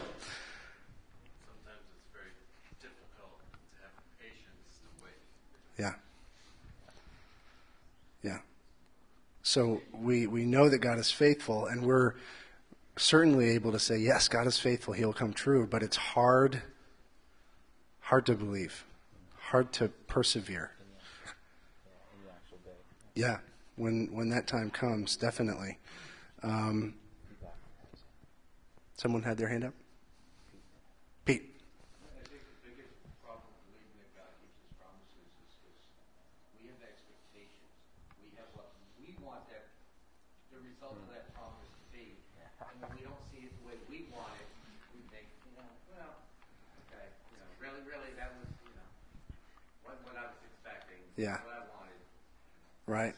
So 9.43 9.83
we, 9.93 10.27
we 10.27 10.45
know 10.45 10.69
that 10.69 10.79
God 10.79 10.99
is 10.99 11.11
faithful, 11.11 11.67
and 11.67 11.85
we're 11.85 12.15
certainly 12.97 13.51
able 13.51 13.73
to 13.73 13.79
say, 13.79 13.99
yes, 13.99 14.29
God 14.29 14.47
is 14.47 14.59
faithful, 14.59 14.95
He'll 14.95 15.13
come 15.13 15.33
true, 15.33 15.67
but 15.67 15.83
it's 15.83 15.97
hard, 15.97 16.63
hard 18.01 18.27
to 18.27 18.35
believe, 18.35 18.85
hard 19.39 19.73
to 19.75 19.89
persevere. 20.07 20.71
Yeah, 23.15 23.39
when, 23.77 24.09
when 24.13 24.31
that 24.31 24.47
time 24.47 24.71
comes, 24.71 25.17
definitely. 25.17 25.79
Um, 26.43 26.95
someone 28.97 29.23
had 29.23 29.37
their 29.37 29.49
hand 29.49 29.65
up? 29.65 29.75
Pete. 31.27 31.45
I 31.45 32.25
think 32.25 32.41
the 32.41 32.73
biggest 32.73 32.97
problem 33.21 33.53
with 33.53 33.69
believing 33.69 34.01
that 34.01 34.11
God 34.17 34.33
keeps 34.41 34.57
his 34.65 34.73
promises 34.81 35.29
is 35.45 35.53
this. 35.61 35.85
We 36.57 36.73
have 36.73 36.81
expectations. 36.81 37.69
We 38.25 38.33
have 38.41 38.49
what 38.57 38.73
we 38.97 39.13
want 39.21 39.45
that, 39.53 39.69
the 40.49 40.65
result 40.65 40.97
of 40.97 41.07
that 41.13 41.29
promise 41.37 41.69
to 41.69 41.85
be. 41.93 42.17
And 42.41 42.81
when 42.81 42.97
we 42.97 43.05
don't 43.05 43.21
see 43.29 43.45
it 43.45 43.53
the 43.61 43.65
way 43.69 43.77
we 43.93 44.09
want 44.09 44.33
it, 44.41 44.49
we 44.97 45.05
think, 45.13 45.29
you 45.45 45.53
know, 45.61 45.69
well, 45.93 46.17
okay, 46.89 47.13
you 47.29 47.37
know, 47.45 47.49
really, 47.61 47.85
really, 47.85 48.17
that 48.17 48.33
was, 48.41 48.49
you 48.65 48.73
know, 48.73 48.89
wasn't 49.85 50.09
what 50.09 50.17
I 50.17 50.33
was 50.33 50.41
expecting. 50.49 51.02
Yeah. 51.17 51.39
Right. 52.87 53.15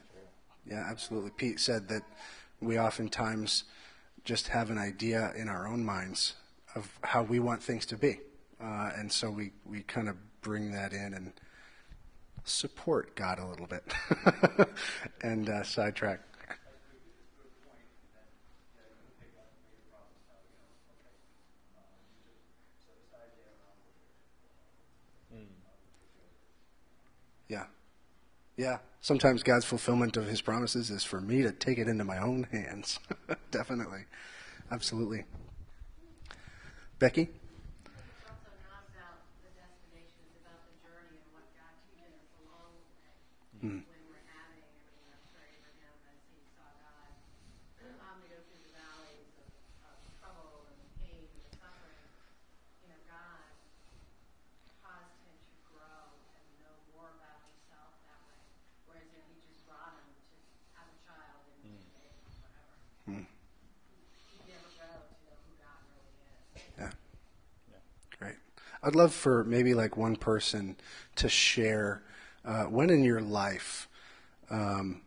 Yeah, 0.67 0.85
absolutely. 0.89 1.31
Pete 1.31 1.61
said 1.61 1.89
that 1.89 2.03
we 2.61 2.79
oftentimes 2.79 3.65
just 4.25 4.49
have 4.49 4.71
an 4.71 4.79
idea 4.79 5.33
in 5.37 5.49
our 5.49 5.67
own 5.67 5.85
minds 5.85 6.35
of 6.75 6.99
how 7.03 7.23
we 7.23 7.39
want 7.39 7.63
things 7.63 7.87
to 7.87 7.97
be. 7.97 8.19
Uh, 8.63 8.91
and 8.97 9.13
so 9.13 9.31
we, 9.31 9.53
we 9.65 9.83
kind 9.83 10.09
of 10.09 10.17
bring 10.41 10.73
that 10.73 10.93
in 10.93 11.15
and 11.15 11.33
support 12.45 13.15
God 13.15 13.39
a 13.39 13.47
little 13.47 13.67
bit 13.67 13.85
and 15.23 15.49
uh, 15.49 15.63
sidetrack. 15.63 16.21
Yeah. 27.49 27.65
Yeah. 28.57 28.79
Sometimes 29.01 29.43
God's 29.43 29.65
fulfillment 29.67 30.17
of 30.17 30.27
his 30.27 30.41
promises 30.41 30.91
is 30.91 31.05
for 31.05 31.21
me 31.21 31.43
to 31.43 31.53
take 31.53 31.79
it 31.79 31.89
into 31.89 32.05
my 32.05 32.19
own 32.19 32.45
hands. 32.51 32.99
Definitely. 33.51 34.05
Absolutely. 34.71 35.25
Becky? 36.99 37.23
It's 37.29 38.25
also 38.25 38.49
not 38.65 38.89
about 38.97 39.21
the 39.45 39.51
destination, 39.53 40.25
it's 40.33 40.41
about 40.41 40.65
the 40.65 40.73
journey 40.81 41.21
and 41.21 41.31
what 41.37 41.45
God 41.53 41.75
teaches 41.85 42.17
us 42.17 42.33
along 42.41 42.73
the 42.81 42.87
way. 42.97 43.13
Hmm. 43.61 43.81
When 43.93 44.03
we're 44.09 44.25
having, 44.33 44.65
I 44.65 44.89
mean, 44.97 45.11
I'm 45.13 45.25
sure 45.29 45.45
Abraham 45.45 45.97
as 46.09 46.17
he 46.33 46.41
saw 46.57 46.65
God, 46.81 47.13
um, 48.01 48.17
to 48.25 48.29
go 48.33 48.39
through 48.41 48.63
the 48.65 48.73
valleys 48.73 49.29
of, 49.37 49.53
of 49.85 49.97
trouble 50.17 50.65
and 50.71 50.81
pain 51.05 51.29
and 51.29 51.45
suffering, 51.61 52.09
you 52.81 52.89
know, 52.89 53.01
God 53.05 53.43
caused 54.81 55.13
him 55.29 55.37
to 55.45 55.55
grow 55.77 56.09
and 56.41 56.47
know 56.65 56.73
more 56.97 57.11
about 57.21 57.45
himself 57.53 57.93
that 58.09 58.21
way. 58.33 58.41
Whereas 58.89 59.11
if 59.13 59.25
he 59.29 59.37
just 59.45 59.61
brought 59.69 59.99
him 59.99 60.09
to 60.09 60.37
have 60.79 60.89
a 60.89 60.97
child 61.05 61.43
and 61.53 61.69
two 61.69 61.91
days, 62.01 62.33
whatever, 62.41 62.73
Hmm. 63.05 63.27
he'd 63.29 64.47
never 64.49 64.71
grow 64.79 64.95
to 65.05 65.15
know 65.27 65.37
who 65.43 65.53
God 65.61 65.81
really 65.91 66.17
is. 66.17 66.65
Yeah. 66.81 66.93
Great. 68.21 68.39
I'd 68.85 68.95
love 68.95 69.15
for 69.15 69.45
maybe 69.45 69.73
like 69.73 69.97
one 69.97 70.15
person 70.17 70.77
to 71.17 71.29
share 71.29 72.03
uh, 72.45 72.65
when 72.65 72.91
in 72.91 73.03
your 73.03 73.23
life 73.23 73.89
um, 74.51 75.01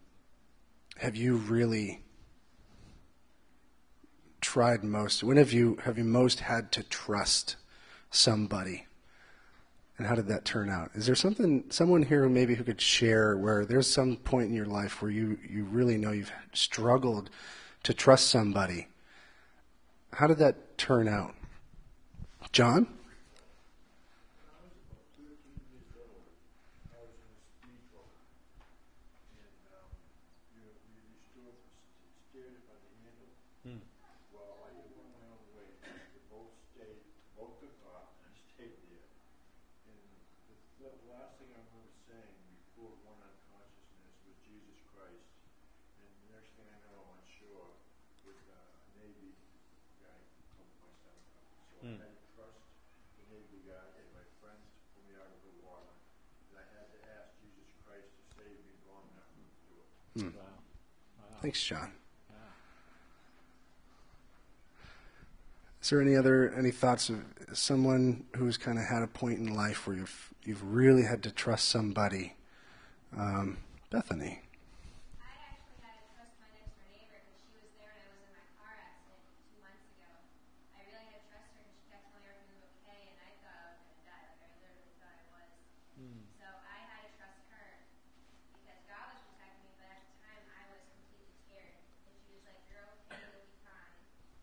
have 0.97 1.15
you 1.15 1.35
really 1.35 2.01
tried 4.41 4.83
most? 4.83 5.23
When 5.23 5.37
have 5.37 5.53
you 5.53 5.77
have 5.83 5.97
you 5.99 6.03
most 6.03 6.39
had 6.39 6.71
to 6.71 6.81
trust 6.81 7.55
somebody? 8.09 8.87
And 9.99 10.07
how 10.07 10.15
did 10.15 10.27
that 10.27 10.43
turn 10.43 10.69
out? 10.69 10.89
Is 10.95 11.05
there 11.05 11.15
something 11.15 11.65
someone 11.69 12.01
here 12.03 12.27
maybe 12.29 12.55
who 12.55 12.63
could 12.63 12.81
share 12.81 13.37
where 13.37 13.63
there's 13.65 13.89
some 13.89 14.17
point 14.17 14.49
in 14.49 14.55
your 14.55 14.65
life 14.65 15.01
where 15.01 15.11
you 15.11 15.37
you 15.47 15.65
really 15.65 15.97
know 15.97 16.11
you've 16.11 16.31
struggled 16.53 17.29
to 17.83 17.93
trust 17.93 18.29
somebody? 18.29 18.87
How 20.13 20.25
did 20.25 20.39
that 20.39 20.79
turn 20.79 21.07
out? 21.07 21.35
John? 22.51 22.87
I 24.47 24.57
was 24.63 24.71
in 25.19 25.25
a 25.27 25.35
speedboat, 27.59 28.15
and, 29.35 29.65
um, 29.73 29.89
you 30.53 30.61
know, 30.63 30.71
we 30.87 30.95
we 30.95 31.19
still 31.27 31.53
steered 32.29 32.55
it 32.55 32.63
by 32.69 32.77
the 32.79 32.93
handle. 33.03 33.27
Well, 34.31 34.63
I 34.63 34.71
did 34.79 34.89
one 34.95 35.11
my 35.11 35.27
own 35.27 35.43
way, 35.57 35.67
the 35.83 36.23
boat 36.31 36.55
stayed, 36.71 37.03
the 37.03 37.35
boat 37.35 37.59
took 37.59 37.75
off, 37.91 38.15
and 38.23 38.31
I 38.31 38.39
stayed 38.55 38.79
there. 38.87 39.11
And 39.91 39.99
the, 40.47 40.55
the 40.87 40.91
last 41.11 41.35
thing 41.41 41.51
I 41.51 41.59
remember 41.67 41.91
saying 42.07 42.37
before 42.71 42.95
one 43.03 43.19
unconsciousness 43.19 44.15
was 44.23 44.37
Jesus 44.47 44.79
Christ. 44.95 45.27
And 45.99 46.07
the 46.07 46.39
next 46.39 46.55
thing 46.55 46.69
I 46.71 46.79
know, 46.87 46.95
I'm 46.95 47.19
on 47.19 47.25
shore 47.27 47.75
with 48.23 48.39
uh, 48.47 48.55
a 48.55 49.03
Navy 49.03 49.35
guy 49.99 50.15
pumping 50.55 50.79
my 50.79 50.93
stomach 50.95 51.27
up. 51.35 51.43
So 51.67 51.83
I 51.83 51.99
had 51.99 52.13
to 52.13 52.23
trust 52.35 52.61
the 53.17 53.25
Navy 53.31 53.59
guy 53.67 53.85
and 53.99 54.07
my 54.15 54.25
friends 54.39 54.63
to 54.63 54.79
pull 54.95 55.03
me 55.07 55.15
out 55.19 55.29
of 55.29 55.39
the 55.43 55.53
water. 55.65 55.93
And 56.51 56.55
I 56.59 56.65
had 56.73 56.87
to 56.93 56.99
ask 57.17 57.35
Jesus 57.41 57.69
Christ 57.85 58.07
to 58.07 58.21
save 58.37 58.57
me 58.65 58.73
long 58.89 59.05
enough 59.13 59.29
to 59.33 59.43
do 59.67 59.75
it. 59.77 60.35
Thanks, 61.47 61.63
John. 61.63 61.93
Is 65.81 65.89
there 65.89 66.01
any 66.01 66.13
other 66.13 66.51
any 66.51 66.71
thoughts 66.71 67.07
of 67.07 67.23
someone 67.53 68.25
who's 68.35 68.57
kind 68.57 68.77
of 68.77 68.83
had 68.83 69.01
a 69.01 69.07
point 69.07 69.39
in 69.39 69.55
life 69.55 69.87
where 69.87 69.95
you've 69.95 70.33
you've 70.43 70.61
really 70.61 71.03
had 71.03 71.23
to 71.23 71.31
trust 71.31 71.69
somebody? 71.69 72.33
Um, 73.17 73.59
Bethany. 73.89 74.41
I 75.23 75.31
actually 75.47 75.79
had 75.87 75.95
to 76.03 76.07
trust 76.19 76.35
my 76.43 76.51
next 76.51 76.75
door 76.75 76.83
neighbor 76.91 77.15
because 77.23 77.39
she 77.39 77.55
was 77.55 77.71
there 77.79 77.95
when 77.95 78.03
I 78.03 78.11
was 78.11 78.27
in 78.27 78.35
my 78.35 78.43
car 78.59 78.75
accident 78.83 79.23
two 79.47 79.63
months 79.63 79.87
ago. 79.95 80.11
I 80.75 80.83
really 80.83 81.07
had 81.07 81.23
to 81.23 81.31
trust 81.31 81.47
her, 81.55 81.63
and 81.63 81.71
she 81.71 81.87
kept 81.87 82.11
telling 82.11 82.27
me 82.27 82.35
everything 82.43 82.59
was 82.59 82.75
okay, 82.83 83.07
and 83.07 83.23
I 83.23 83.31
thought 83.39 83.55
I 83.55 83.71
was 83.71 83.79
going 83.87 83.95
to 83.95 84.03
die. 84.03 84.27
Like 84.35 84.51
I 84.51 84.59
literally 84.67 84.91
thought 84.99 85.15
I 85.15 85.23
was. 85.31 85.47
So 86.43 86.43
I 86.43 86.75
had 86.91 87.07
to 87.07 87.11
trust 87.15 87.39
her 87.55 87.87
because 88.59 88.83
God 88.91 89.15
was 89.15 89.23
protecting 89.31 89.63
me, 89.63 89.71
but 89.79 89.87
at 89.95 90.03
the 90.11 90.19
time 90.27 90.43
I 90.51 90.67
was 90.75 90.83
completely 90.91 91.31
scared. 91.47 91.79
And 92.03 92.13
she 92.27 92.35
was 92.35 92.43
like, 92.43 92.59
"You're 92.67 92.83
okay. 93.07 93.23
You'll 93.23 93.47
be 93.47 93.55
fine. 93.63 93.95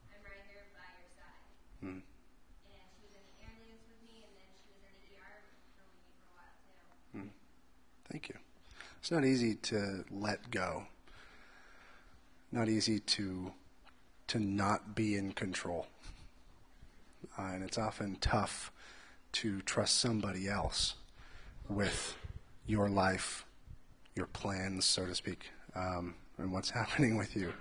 I'm 0.08 0.24
right 0.24 0.44
here 0.48 0.64
by 0.72 0.88
your 0.96 1.10
side." 1.20 1.44
Hmm. 1.84 2.00
And 2.00 2.84
she 2.96 3.04
was 3.04 3.12
in 3.12 3.24
the 3.28 3.36
ambulance 3.44 3.84
with 3.86 4.00
me, 4.08 4.24
and 4.24 4.32
then 4.34 4.50
she 4.56 4.66
was 4.72 4.80
in 4.82 4.94
the 5.04 5.20
ER 5.20 5.36
room 5.44 5.60
with 5.78 5.90
me 5.94 6.00
for 6.16 6.26
a 6.26 6.32
while 6.34 6.56
too. 6.64 7.28
Thank 8.10 8.28
you. 8.30 8.36
It's 9.04 9.10
not 9.10 9.26
easy 9.26 9.56
to 9.56 10.02
let 10.10 10.50
go. 10.50 10.84
Not 12.50 12.70
easy 12.70 13.00
to 13.00 13.52
to 14.28 14.38
not 14.38 14.94
be 14.94 15.14
in 15.14 15.32
control. 15.32 15.88
Uh, 17.38 17.42
and 17.52 17.62
it's 17.62 17.76
often 17.76 18.16
tough 18.22 18.72
to 19.32 19.60
trust 19.60 20.00
somebody 20.00 20.48
else 20.48 20.94
with 21.68 22.16
your 22.66 22.88
life, 22.88 23.44
your 24.14 24.26
plans, 24.26 24.86
so 24.86 25.04
to 25.04 25.14
speak, 25.14 25.50
um, 25.74 26.14
and 26.38 26.50
what's 26.50 26.70
happening 26.80 27.18
with 27.18 27.36
you. 27.36 27.52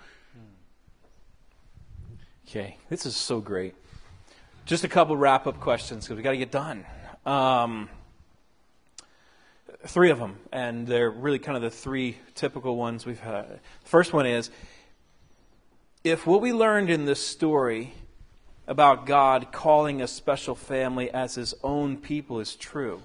Okay, 2.48 2.78
this 2.88 3.06
is 3.06 3.18
so 3.18 3.42
great. 3.42 3.76
Just 4.64 4.86
a 4.86 4.88
couple 4.88 5.18
wrap 5.18 5.46
up 5.46 5.60
questions 5.60 6.06
because 6.06 6.16
we 6.16 6.24
got 6.24 6.32
to 6.32 6.38
get 6.38 6.52
done. 6.52 6.86
Um, 7.26 7.90
three 9.86 10.10
of 10.10 10.20
them, 10.20 10.38
and 10.52 10.88
they're 10.88 11.10
really 11.10 11.40
kind 11.40 11.56
of 11.56 11.62
the 11.62 11.70
three 11.70 12.18
typical 12.36 12.76
ones 12.78 13.06
we've 13.06 13.20
had. 13.20 13.60
The 13.84 13.90
first 13.90 14.14
one 14.14 14.26
is 14.26 14.50
if 16.04 16.28
what 16.28 16.42
we 16.42 16.52
learned 16.54 16.90
in 16.90 17.06
this 17.06 17.26
story 17.26 17.94
about 18.68 19.06
God 19.06 19.52
calling 19.52 20.02
a 20.02 20.08
special 20.08 20.56
family 20.56 21.10
as 21.12 21.36
his 21.36 21.54
own 21.64 21.98
people 21.98 22.40
is 22.40 22.56
true. 22.56 23.02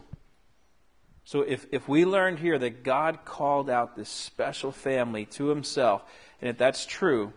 So 1.25 1.43
if, 1.43 1.67
if 1.73 1.89
we 1.89 2.05
learned 2.05 2.39
here 2.39 2.59
that 2.59 2.83
God 2.85 3.25
called 3.25 3.69
out 3.69 3.97
this 3.97 4.09
special 4.09 4.73
family 4.73 5.27
to 5.27 5.49
himself, 5.49 6.03
and 6.41 6.49
if 6.49 6.59
that's 6.59 6.87
true, 6.87 7.33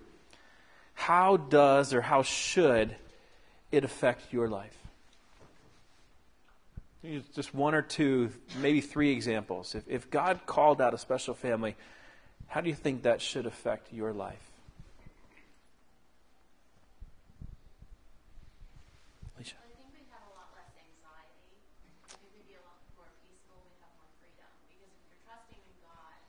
how 0.93 1.37
does 1.37 1.93
or 1.93 2.01
how 2.01 2.21
should 2.21 2.95
it 3.71 3.83
affect 3.83 4.31
your 4.31 4.47
life? 4.47 4.77
Just 7.33 7.55
one 7.55 7.73
or 7.73 7.81
two, 7.81 8.29
maybe 8.59 8.79
three 8.79 9.11
examples. 9.11 9.73
If, 9.73 9.83
if 9.87 10.09
God 10.11 10.41
called 10.45 10.79
out 10.81 10.93
a 10.93 10.97
special 10.97 11.33
family, 11.33 11.75
How 12.47 12.59
do 12.59 12.67
you 12.67 12.75
think 12.75 13.03
that 13.03 13.21
should 13.21 13.45
affect 13.47 13.93
your 13.93 14.11
life? 14.11 14.51
Alicia. 19.39 19.55
I 19.55 19.71
think 19.71 19.87
we'd 19.95 20.11
have 20.11 20.27
a 20.27 20.33
lot 20.35 20.51
less 20.51 20.67
anxiety. 20.75 21.47
I 22.05 22.19
think 22.19 22.27
we'd 22.35 22.51
be 22.51 22.59
a 22.59 22.65
lot 22.67 22.75
more 22.99 23.07
peaceful. 23.23 23.55
We'd 23.71 23.79
have 23.79 23.95
more 23.95 24.11
freedom. 24.19 24.51
Because 24.67 24.91
if 24.91 24.99
you're 25.07 25.23
trusting 25.23 25.63
in 25.63 25.75
God, 25.79 26.19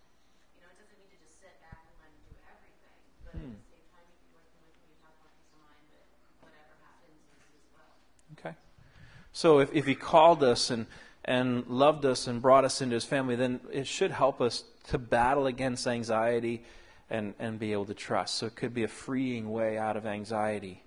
you 0.55 0.63
know, 0.63 0.71
it 0.71 0.79
doesn't 0.79 0.95
mean 0.95 1.11
to 1.11 1.19
just 1.27 1.43
sit 1.43 1.59
back 1.59 1.83
and 1.91 1.95
let 1.99 2.09
Him 2.15 2.23
do 2.31 2.35
everything. 2.47 2.99
But 3.27 3.35
Hmm. 3.35 3.51
at 3.51 3.59
the 3.59 3.67
same 3.67 3.87
time, 3.91 4.07
you 4.07 4.15
can 4.15 4.31
be 4.31 4.39
working 4.39 4.63
with 4.63 4.79
Him. 4.79 4.87
You'd 4.95 5.03
have 5.03 5.15
more 5.19 5.27
peace 5.35 5.51
of 5.51 5.59
mind 5.59 5.85
that 5.91 6.07
whatever 6.39 6.75
happens 6.87 7.19
is 7.19 7.43
His 7.51 7.67
will. 7.75 7.93
Okay. 8.39 8.55
So 9.33 9.61
if, 9.61 9.73
if 9.73 9.87
he 9.87 9.95
called 9.95 10.43
us 10.43 10.71
and, 10.71 10.87
and 11.25 11.67
loved 11.67 12.05
us 12.05 12.27
and 12.27 12.43
brought 12.43 12.65
us 12.65 12.81
into 12.83 12.95
his 12.95 13.05
family, 13.05 13.37
then 13.37 13.61
it 13.73 13.87
should 13.87 14.11
help 14.11 14.41
us 14.41 14.65
to 14.89 14.99
battle 14.99 15.47
against 15.47 15.87
anxiety 15.87 16.63
and, 17.09 17.35
and 17.39 17.59
be 17.59 17.73
able 17.73 17.87
to 17.87 17.95
trust. 17.95 18.37
So 18.37 18.47
it 18.47 18.57
could 18.57 18.75
be 18.75 18.85
a 18.85 18.89
freeing 18.89 19.51
way 19.51 19.79
out 19.79 19.97
of 19.97 20.07
anxiety 20.07 20.83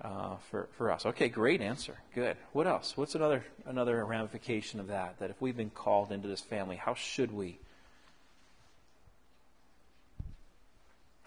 uh, 0.00 0.36
for, 0.50 0.68
for 0.76 0.90
us. 0.90 1.06
Okay, 1.06 1.28
great 1.28 1.60
answer. 1.60 1.96
Good. 2.14 2.36
What 2.52 2.66
else? 2.66 2.96
What's 2.96 3.14
another 3.14 3.44
another 3.64 4.04
ramification 4.04 4.80
of 4.80 4.88
that? 4.88 5.18
That 5.18 5.30
if 5.30 5.40
we've 5.40 5.56
been 5.56 5.70
called 5.70 6.12
into 6.12 6.28
this 6.28 6.40
family, 6.40 6.76
how 6.76 6.94
should 6.94 7.32
we? 7.32 7.58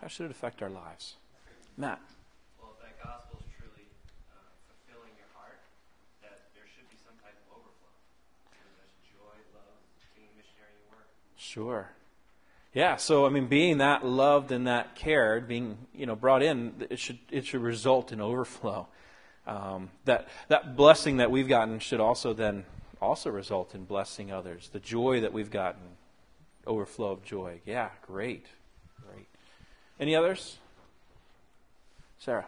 How 0.01 0.07
should 0.07 0.25
it 0.25 0.31
affect 0.31 0.61
our 0.61 0.69
lives? 0.69 1.15
Matt. 1.75 1.99
Well, 2.61 2.75
if 2.77 2.85
that 2.85 3.03
gospel 3.03 3.39
is 3.39 3.45
truly 3.57 3.87
uh, 4.29 4.37
fulfilling 4.69 5.15
your 5.17 5.31
heart, 5.33 5.57
that 6.21 6.53
there 6.53 6.65
should 6.75 6.87
be 6.91 6.97
some 7.01 7.06
type 7.23 7.37
of 7.49 7.57
overflow. 7.57 7.93
There's 8.51 8.93
joy, 9.11 9.37
love, 9.53 9.77
being 10.15 10.29
missionary 10.35 10.77
work. 10.89 11.07
Sure. 11.37 11.89
Yeah, 12.73 12.97
so 12.97 13.25
I 13.25 13.29
mean 13.29 13.47
being 13.47 13.79
that 13.79 14.05
loved 14.05 14.51
and 14.51 14.67
that 14.67 14.95
cared, 14.95 15.47
being, 15.47 15.77
you 15.95 16.05
know, 16.05 16.15
brought 16.15 16.43
in, 16.43 16.85
it 16.89 16.99
should 16.99 17.17
it 17.31 17.45
should 17.45 17.61
result 17.61 18.11
in 18.11 18.21
overflow. 18.21 18.87
Um, 19.47 19.89
that 20.05 20.27
that 20.49 20.75
blessing 20.75 21.17
that 21.17 21.31
we've 21.31 21.47
gotten 21.47 21.79
should 21.79 21.99
also 21.99 22.33
then 22.33 22.65
also 23.01 23.29
result 23.29 23.73
in 23.73 23.85
blessing 23.85 24.31
others. 24.31 24.69
The 24.71 24.79
joy 24.79 25.21
that 25.21 25.33
we've 25.33 25.49
gotten, 25.49 25.81
overflow 26.65 27.11
of 27.11 27.23
joy. 27.23 27.61
Yeah, 27.65 27.89
great. 28.05 28.45
Great. 29.07 29.27
Any 29.99 30.15
others? 30.15 30.57
Sarah. 32.19 32.45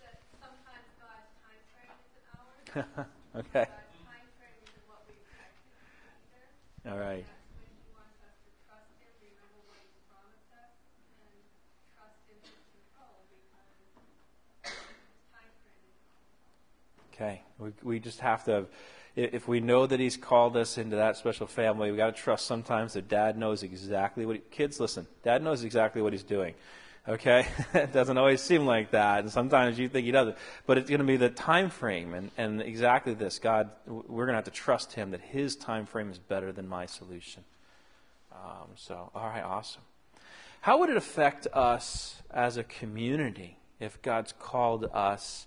that 0.00 0.20
sometimes 0.40 0.86
God's 1.00 1.32
time 1.42 1.60
frame 2.74 2.84
isn't 2.84 2.96
ours. 2.96 3.46
okay. 3.54 3.66
Frame 6.86 6.94
isn't 6.94 7.26
Okay. 17.14 17.42
We, 17.58 17.70
we 17.82 17.98
just 17.98 18.20
have 18.20 18.44
to, 18.44 18.66
if 19.16 19.48
we 19.48 19.60
know 19.60 19.86
that 19.86 19.98
He's 19.98 20.18
called 20.18 20.56
us 20.56 20.76
into 20.76 20.96
that 20.96 21.16
special 21.16 21.46
family, 21.46 21.90
we 21.90 21.96
got 21.96 22.14
to 22.14 22.22
trust 22.22 22.46
sometimes 22.46 22.92
that 22.92 23.08
Dad 23.08 23.38
knows 23.38 23.62
exactly 23.62 24.26
what. 24.26 24.36
He, 24.36 24.42
kids, 24.50 24.78
listen. 24.78 25.06
Dad 25.24 25.42
knows 25.42 25.64
exactly 25.64 26.02
what 26.02 26.12
He's 26.12 26.22
doing. 26.22 26.54
Okay. 27.08 27.46
it 27.74 27.92
doesn't 27.92 28.18
always 28.18 28.40
seem 28.40 28.66
like 28.66 28.90
that, 28.90 29.20
and 29.20 29.30
sometimes 29.30 29.78
you 29.78 29.88
think 29.88 30.06
He 30.06 30.10
doesn't. 30.10 30.36
But 30.66 30.78
it's 30.78 30.90
going 30.90 31.00
to 31.00 31.06
be 31.06 31.16
the 31.16 31.30
time 31.30 31.70
frame, 31.70 32.14
and 32.14 32.30
and 32.36 32.60
exactly 32.60 33.14
this. 33.14 33.38
God, 33.38 33.70
we're 33.86 34.26
going 34.26 34.32
to 34.32 34.38
have 34.38 34.44
to 34.44 34.50
trust 34.50 34.94
Him 34.94 35.12
that 35.12 35.20
His 35.20 35.56
time 35.56 35.86
frame 35.86 36.10
is 36.10 36.18
better 36.18 36.52
than 36.52 36.68
my 36.68 36.86
solution. 36.86 37.44
Um, 38.32 38.70
so, 38.74 39.10
all 39.14 39.28
right, 39.28 39.44
awesome. 39.44 39.82
How 40.60 40.78
would 40.78 40.90
it 40.90 40.96
affect 40.96 41.46
us 41.52 42.22
as 42.30 42.56
a 42.56 42.64
community 42.64 43.58
if 43.78 44.02
God's 44.02 44.32
called 44.32 44.90
us 44.92 45.46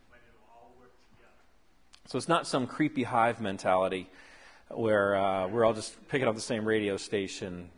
but 0.09 0.25
it'll 0.25 0.49
all 0.49 0.73
work 0.81 0.89
together. 1.13 1.45
So 2.09 2.17
it's 2.17 2.25
not 2.25 2.47
some 2.49 2.65
creepy 2.65 3.03
hive 3.03 3.39
mentality 3.39 4.09
where 4.69 5.15
uh, 5.15 5.47
we're 5.49 5.65
all 5.65 5.77
just 5.77 5.93
picking 6.07 6.27
up 6.27 6.33
the 6.33 6.41
same 6.41 6.65
radio 6.65 6.97
station. 6.97 7.69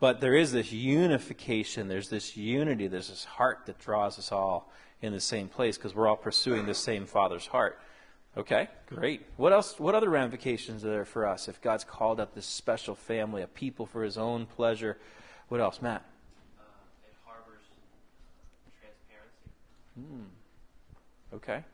But 0.00 0.22
there 0.22 0.34
is 0.34 0.50
this 0.50 0.72
unification, 0.72 1.88
there's 1.88 2.08
this 2.08 2.34
unity, 2.34 2.88
there's 2.88 3.10
this 3.10 3.24
heart 3.24 3.66
that 3.66 3.78
draws 3.78 4.18
us 4.18 4.32
all 4.32 4.72
in 5.02 5.12
the 5.12 5.20
same 5.20 5.48
place 5.48 5.76
because 5.76 5.94
we're 5.94 6.08
all 6.08 6.16
pursuing 6.16 6.64
the 6.64 6.74
same 6.74 7.04
Father's 7.04 7.46
heart. 7.46 7.78
Okay, 8.36 8.68
great. 8.86 9.26
What 9.36 9.52
else? 9.52 9.78
What 9.78 9.94
other 9.94 10.08
ramifications 10.08 10.84
are 10.84 10.90
there 10.90 11.04
for 11.04 11.26
us 11.26 11.48
if 11.48 11.60
God's 11.60 11.84
called 11.84 12.18
up 12.18 12.34
this 12.34 12.46
special 12.46 12.94
family, 12.94 13.42
a 13.42 13.46
people 13.46 13.86
for 13.86 14.02
His 14.02 14.16
own 14.16 14.46
pleasure? 14.46 14.96
What 15.48 15.60
else, 15.60 15.82
Matt? 15.82 16.04
Uh, 16.58 16.62
it 17.04 17.14
harbors 17.26 17.64
transparency. 18.80 19.50
Hmm. 19.98 21.36
Okay. 21.36 21.64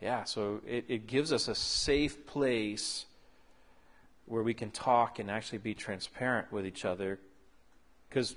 Yeah, 0.00 0.24
so 0.24 0.62
it, 0.66 0.84
it 0.88 1.06
gives 1.06 1.32
us 1.32 1.48
a 1.48 1.54
safe 1.54 2.26
place 2.26 3.06
where 4.30 4.44
we 4.44 4.54
can 4.54 4.70
talk 4.70 5.18
and 5.18 5.28
actually 5.28 5.58
be 5.58 5.74
transparent 5.74 6.52
with 6.52 6.64
each 6.64 6.84
other. 6.84 7.18
Because 8.08 8.36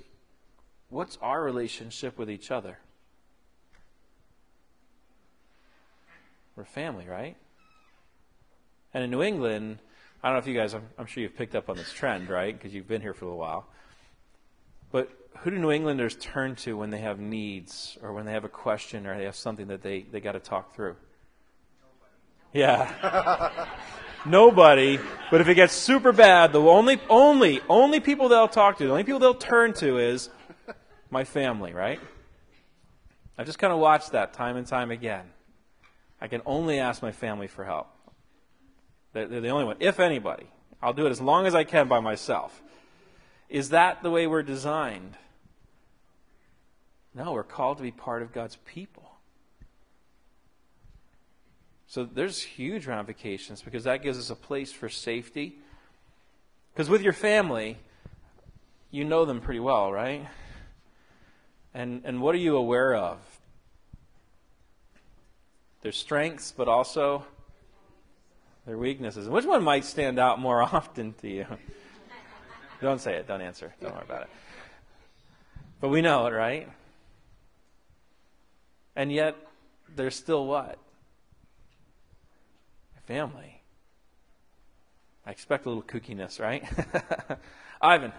what's 0.90 1.16
our 1.22 1.40
relationship 1.40 2.18
with 2.18 2.28
each 2.28 2.50
other? 2.50 2.78
We're 6.56 6.64
family, 6.64 7.06
right? 7.06 7.36
And 8.92 9.04
in 9.04 9.10
New 9.10 9.22
England, 9.22 9.78
I 10.20 10.28
don't 10.28 10.34
know 10.34 10.40
if 10.40 10.48
you 10.48 10.54
guys, 10.54 10.74
I'm, 10.74 10.82
I'm 10.98 11.06
sure 11.06 11.22
you've 11.22 11.36
picked 11.36 11.54
up 11.54 11.68
on 11.68 11.76
this 11.76 11.92
trend, 11.92 12.28
right? 12.28 12.52
Because 12.58 12.74
you've 12.74 12.88
been 12.88 13.00
here 13.00 13.14
for 13.14 13.26
a 13.26 13.36
while. 13.36 13.68
But 14.90 15.10
who 15.38 15.50
do 15.52 15.58
New 15.58 15.70
Englanders 15.70 16.16
turn 16.16 16.56
to 16.56 16.76
when 16.76 16.90
they 16.90 16.98
have 16.98 17.20
needs 17.20 17.98
or 18.02 18.12
when 18.12 18.26
they 18.26 18.32
have 18.32 18.44
a 18.44 18.48
question 18.48 19.06
or 19.06 19.16
they 19.16 19.24
have 19.24 19.36
something 19.36 19.68
that 19.68 19.82
they, 19.82 20.02
they 20.02 20.20
got 20.20 20.32
to 20.32 20.40
talk 20.40 20.74
through? 20.74 20.96
Yeah. 22.52 23.68
Nobody. 24.24 24.98
But 25.30 25.40
if 25.40 25.48
it 25.48 25.54
gets 25.54 25.74
super 25.74 26.12
bad, 26.12 26.52
the 26.52 26.60
only, 26.60 27.00
only, 27.08 27.60
only 27.68 28.00
people 28.00 28.28
they'll 28.28 28.48
talk 28.48 28.78
to, 28.78 28.84
the 28.84 28.90
only 28.90 29.04
people 29.04 29.20
they'll 29.20 29.34
turn 29.34 29.72
to 29.74 29.98
is 29.98 30.30
my 31.10 31.24
family, 31.24 31.72
right? 31.72 32.00
I've 33.36 33.46
just 33.46 33.58
kind 33.58 33.72
of 33.72 33.78
watched 33.78 34.12
that 34.12 34.32
time 34.32 34.56
and 34.56 34.66
time 34.66 34.90
again. 34.90 35.24
I 36.20 36.28
can 36.28 36.40
only 36.46 36.78
ask 36.78 37.02
my 37.02 37.12
family 37.12 37.48
for 37.48 37.64
help. 37.64 37.88
They're, 39.12 39.26
they're 39.26 39.40
the 39.40 39.48
only 39.48 39.64
one. 39.64 39.76
If 39.80 40.00
anybody, 40.00 40.46
I'll 40.82 40.92
do 40.92 41.06
it 41.06 41.10
as 41.10 41.20
long 41.20 41.46
as 41.46 41.54
I 41.54 41.64
can 41.64 41.88
by 41.88 42.00
myself. 42.00 42.62
Is 43.48 43.70
that 43.70 44.02
the 44.02 44.10
way 44.10 44.26
we're 44.26 44.42
designed? 44.42 45.16
No, 47.14 47.32
we're 47.32 47.44
called 47.44 47.76
to 47.76 47.82
be 47.82 47.90
part 47.90 48.22
of 48.22 48.32
God's 48.32 48.56
people. 48.64 49.03
So 51.94 52.04
there's 52.04 52.42
huge 52.42 52.88
ramifications 52.88 53.62
because 53.62 53.84
that 53.84 54.02
gives 54.02 54.18
us 54.18 54.28
a 54.28 54.34
place 54.34 54.72
for 54.72 54.88
safety. 54.88 55.60
Because 56.72 56.90
with 56.90 57.02
your 57.02 57.12
family, 57.12 57.78
you 58.90 59.04
know 59.04 59.24
them 59.24 59.40
pretty 59.40 59.60
well, 59.60 59.92
right? 59.92 60.26
And, 61.72 62.02
and 62.04 62.20
what 62.20 62.34
are 62.34 62.38
you 62.38 62.56
aware 62.56 62.96
of? 62.96 63.18
Their 65.82 65.92
strengths, 65.92 66.50
but 66.50 66.66
also 66.66 67.26
their 68.66 68.76
weaknesses. 68.76 69.28
Which 69.28 69.44
one 69.44 69.62
might 69.62 69.84
stand 69.84 70.18
out 70.18 70.40
more 70.40 70.62
often 70.74 71.14
to 71.20 71.28
you? 71.28 71.46
Don't 72.82 73.00
say 73.00 73.14
it. 73.14 73.28
Don't 73.28 73.40
answer. 73.40 73.72
Don't 73.80 73.94
worry 73.94 74.02
about 74.04 74.22
it. 74.22 74.30
But 75.80 75.90
we 75.90 76.02
know 76.02 76.26
it, 76.26 76.32
right? 76.32 76.68
And 78.96 79.12
yet, 79.12 79.36
there's 79.94 80.16
still 80.16 80.44
what? 80.44 80.80
Family. 83.06 83.60
I 85.26 85.30
expect 85.30 85.66
a 85.66 85.68
little 85.68 85.82
kookiness, 85.82 86.40
right? 86.40 86.62
Ivan. 87.82 88.12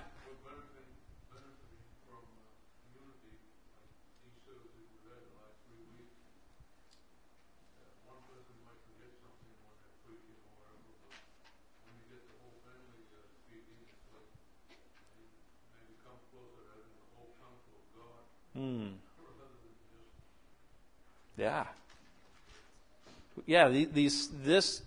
One 8.08 8.22
person 8.30 8.56
Yeah. 21.38 21.66
Yeah, 23.46 23.70
these, 23.70 24.30
this, 24.44 24.82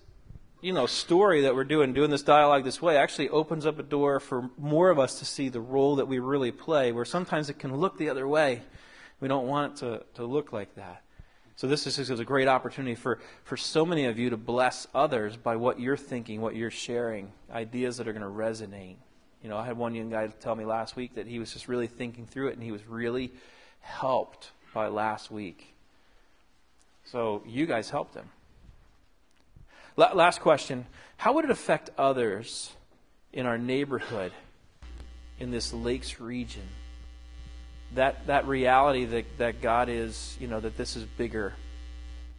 you 0.60 0.72
know, 0.72 0.86
story 0.86 1.42
that 1.42 1.54
we're 1.54 1.64
doing, 1.64 1.92
doing 1.92 2.10
this 2.10 2.22
dialogue 2.22 2.64
this 2.64 2.82
way, 2.82 2.96
actually 2.96 3.28
opens 3.28 3.64
up 3.66 3.78
a 3.78 3.84
door 3.84 4.18
for 4.18 4.50
more 4.58 4.90
of 4.90 4.98
us 4.98 5.20
to 5.20 5.24
see 5.24 5.48
the 5.48 5.60
role 5.60 5.96
that 5.96 6.08
we 6.08 6.18
really 6.18 6.50
play, 6.50 6.90
where 6.90 7.04
sometimes 7.04 7.48
it 7.48 7.58
can 7.58 7.76
look 7.76 7.98
the 7.98 8.10
other 8.10 8.26
way. 8.26 8.62
We 9.20 9.28
don't 9.28 9.46
want 9.46 9.74
it 9.74 9.78
to, 9.78 10.04
to 10.14 10.24
look 10.24 10.52
like 10.52 10.74
that. 10.74 11.02
So 11.54 11.66
this 11.66 11.86
is, 11.86 11.96
this 11.96 12.10
is 12.10 12.20
a 12.20 12.24
great 12.24 12.46
opportunity 12.46 12.94
for, 12.94 13.18
for 13.44 13.56
so 13.56 13.84
many 13.84 14.04
of 14.04 14.18
you 14.18 14.30
to 14.30 14.36
bless 14.36 14.86
others 14.94 15.36
by 15.36 15.56
what 15.56 15.80
you're 15.80 15.96
thinking, 15.96 16.40
what 16.40 16.54
you're 16.54 16.70
sharing, 16.70 17.32
ideas 17.52 17.96
that 17.96 18.06
are 18.06 18.12
going 18.12 18.22
to 18.22 18.28
resonate. 18.28 18.96
You 19.42 19.48
know, 19.48 19.56
I 19.56 19.66
had 19.66 19.76
one 19.76 19.94
young 19.94 20.10
guy 20.10 20.26
tell 20.40 20.54
me 20.54 20.64
last 20.64 20.96
week 20.96 21.14
that 21.14 21.26
he 21.26 21.38
was 21.38 21.52
just 21.52 21.68
really 21.68 21.86
thinking 21.86 22.26
through 22.26 22.48
it 22.48 22.54
and 22.54 22.62
he 22.62 22.72
was 22.72 22.86
really 22.86 23.32
helped 23.80 24.50
by 24.74 24.88
last 24.88 25.30
week. 25.30 25.74
So 27.04 27.42
you 27.46 27.66
guys 27.66 27.90
helped 27.90 28.14
him. 28.14 28.28
La- 29.98 30.12
last 30.14 30.40
question 30.40 30.86
How 31.18 31.32
would 31.34 31.44
it 31.44 31.50
affect 31.50 31.90
others 31.98 32.72
in 33.32 33.44
our 33.44 33.58
neighborhood, 33.58 34.32
in 35.40 35.50
this 35.50 35.74
lakes 35.74 36.20
region? 36.20 36.62
That, 37.94 38.26
that 38.28 38.46
reality 38.46 39.06
that, 39.06 39.38
that 39.38 39.60
God 39.60 39.88
is, 39.88 40.36
you 40.38 40.46
know, 40.46 40.60
that 40.60 40.76
this 40.76 40.94
is 40.94 41.04
bigger. 41.04 41.54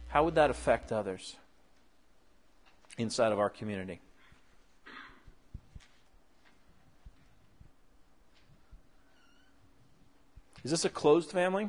How 0.08 0.24
would 0.24 0.36
that 0.36 0.48
affect 0.48 0.90
others 0.90 1.36
inside 2.96 3.30
of 3.30 3.38
our 3.38 3.50
community? 3.50 4.00
Is 10.64 10.70
this 10.70 10.84
a 10.84 10.88
closed 10.88 11.30
family? 11.30 11.68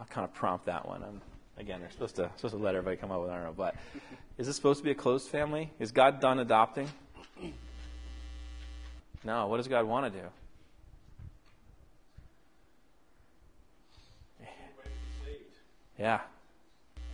I'll 0.00 0.06
kind 0.06 0.24
of 0.24 0.32
prompt 0.32 0.66
that 0.66 0.88
one. 0.88 1.02
I'm, 1.02 1.20
again, 1.58 1.80
they're 1.80 1.90
supposed 1.90 2.16
to 2.16 2.30
supposed 2.36 2.54
to 2.54 2.62
let 2.62 2.74
everybody 2.74 2.96
come 2.96 3.10
up 3.10 3.20
with 3.20 3.30
I 3.30 3.34
don't 3.36 3.44
know, 3.44 3.54
but 3.56 3.74
is 4.38 4.46
this 4.46 4.56
supposed 4.56 4.80
to 4.80 4.84
be 4.84 4.90
a 4.90 4.94
closed 4.94 5.28
family? 5.28 5.70
Is 5.78 5.92
God 5.92 6.20
done 6.20 6.38
adopting? 6.38 6.88
No. 9.24 9.46
What 9.46 9.56
does 9.56 9.68
God 9.68 9.86
want 9.86 10.12
to 10.12 10.20
do? 10.20 10.26
Yeah, 15.98 16.20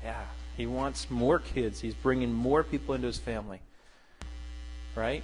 yeah. 0.02 0.24
He 0.56 0.66
wants 0.66 1.10
more 1.10 1.38
kids. 1.38 1.80
He's 1.80 1.94
bringing 1.94 2.32
more 2.32 2.64
people 2.64 2.94
into 2.94 3.06
his 3.06 3.18
family, 3.18 3.60
right? 4.94 5.22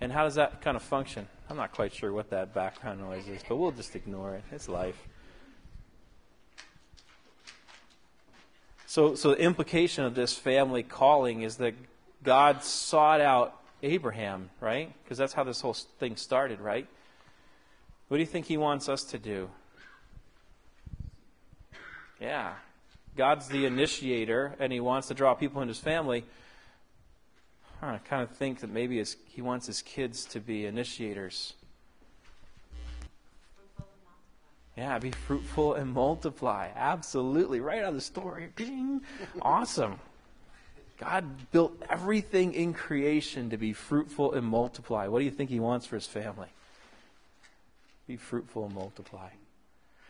And 0.00 0.12
how 0.12 0.24
does 0.24 0.34
that 0.34 0.60
kind 0.62 0.76
of 0.76 0.82
function? 0.82 1.28
I'm 1.48 1.56
not 1.56 1.72
quite 1.72 1.94
sure 1.94 2.12
what 2.12 2.30
that 2.30 2.54
background 2.54 3.00
noise 3.00 3.26
is, 3.28 3.42
but 3.48 3.56
we'll 3.56 3.72
just 3.72 3.94
ignore 3.96 4.34
it. 4.34 4.44
It's 4.50 4.68
life. 4.68 4.96
So, 8.88 9.14
so 9.16 9.32
the 9.34 9.42
implication 9.42 10.06
of 10.06 10.14
this 10.14 10.32
family 10.32 10.82
calling 10.82 11.42
is 11.42 11.58
that 11.58 11.74
God 12.24 12.64
sought 12.64 13.20
out 13.20 13.60
Abraham, 13.82 14.48
right? 14.62 14.90
Because 15.04 15.18
that's 15.18 15.34
how 15.34 15.44
this 15.44 15.60
whole 15.60 15.74
thing 15.74 16.16
started, 16.16 16.58
right? 16.58 16.86
What 18.08 18.16
do 18.16 18.22
you 18.22 18.26
think 18.26 18.46
he 18.46 18.56
wants 18.56 18.88
us 18.88 19.04
to 19.04 19.18
do? 19.18 19.50
Yeah. 22.18 22.54
God's 23.14 23.48
the 23.48 23.66
initiator, 23.66 24.54
and 24.58 24.72
he 24.72 24.80
wants 24.80 25.08
to 25.08 25.14
draw 25.14 25.34
people 25.34 25.60
into 25.60 25.72
his 25.72 25.80
family. 25.80 26.24
I 27.82 27.98
kind 27.98 28.22
of 28.22 28.30
think 28.30 28.60
that 28.60 28.70
maybe 28.70 28.96
his, 28.96 29.18
he 29.26 29.42
wants 29.42 29.66
his 29.66 29.82
kids 29.82 30.24
to 30.24 30.40
be 30.40 30.64
initiators. 30.64 31.52
Yeah, 34.78 34.96
be 35.00 35.10
fruitful 35.10 35.74
and 35.74 35.92
multiply. 35.92 36.68
Absolutely. 36.76 37.58
Right 37.58 37.82
out 37.82 37.88
of 37.88 37.94
the 37.96 38.00
story. 38.00 38.50
Awesome. 39.42 39.98
God 40.98 41.50
built 41.50 41.82
everything 41.90 42.54
in 42.54 42.74
creation 42.74 43.50
to 43.50 43.56
be 43.56 43.72
fruitful 43.72 44.34
and 44.34 44.46
multiply. 44.46 45.08
What 45.08 45.18
do 45.18 45.24
you 45.24 45.32
think 45.32 45.50
he 45.50 45.58
wants 45.58 45.84
for 45.86 45.96
his 45.96 46.06
family? 46.06 46.46
Be 48.06 48.16
fruitful 48.16 48.66
and 48.66 48.74
multiply. 48.74 49.30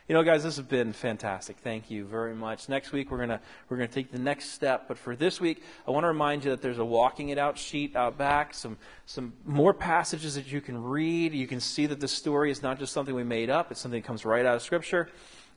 You 0.09 0.15
know, 0.15 0.23
guys, 0.23 0.43
this 0.43 0.57
has 0.57 0.65
been 0.65 0.95
fantastic. 0.95 1.59
Thank 1.59 1.91
you 1.91 2.07
very 2.07 2.35
much. 2.35 2.71
Next 2.71 2.93
week 2.93 3.11
we're 3.11 3.19
gonna 3.19 3.43
we're 3.69 3.77
gonna 3.77 3.89
take 3.89 4.11
the 4.11 4.19
next 4.19 4.53
step, 4.53 4.87
but 4.89 4.97
for 4.97 5.15
this 5.15 5.39
week, 5.39 5.63
I 5.87 5.91
want 5.91 6.05
to 6.05 6.09
remind 6.09 6.45
you 6.45 6.51
that 6.51 6.63
there's 6.63 6.79
a 6.79 6.85
walking 6.85 7.29
it 7.29 7.37
out 7.37 7.59
sheet 7.59 7.95
out 7.95 8.17
back, 8.17 8.55
some 8.55 8.79
some 9.05 9.35
more 9.45 9.75
passages 9.75 10.35
that 10.37 10.51
you 10.51 10.63
can 10.63 10.83
read. 10.83 11.35
You 11.35 11.47
can 11.47 11.61
see 11.61 11.85
that 11.85 12.01
the 12.01 12.09
story 12.09 12.51
is 12.51 12.63
not 12.63 12.79
just 12.79 12.95
something 12.95 13.15
we 13.15 13.23
made 13.23 13.51
up; 13.51 13.71
it's 13.71 13.81
something 13.81 14.01
that 14.01 14.07
comes 14.07 14.25
right 14.25 14.47
out 14.47 14.57
of 14.57 14.63
Scripture. 14.63 15.11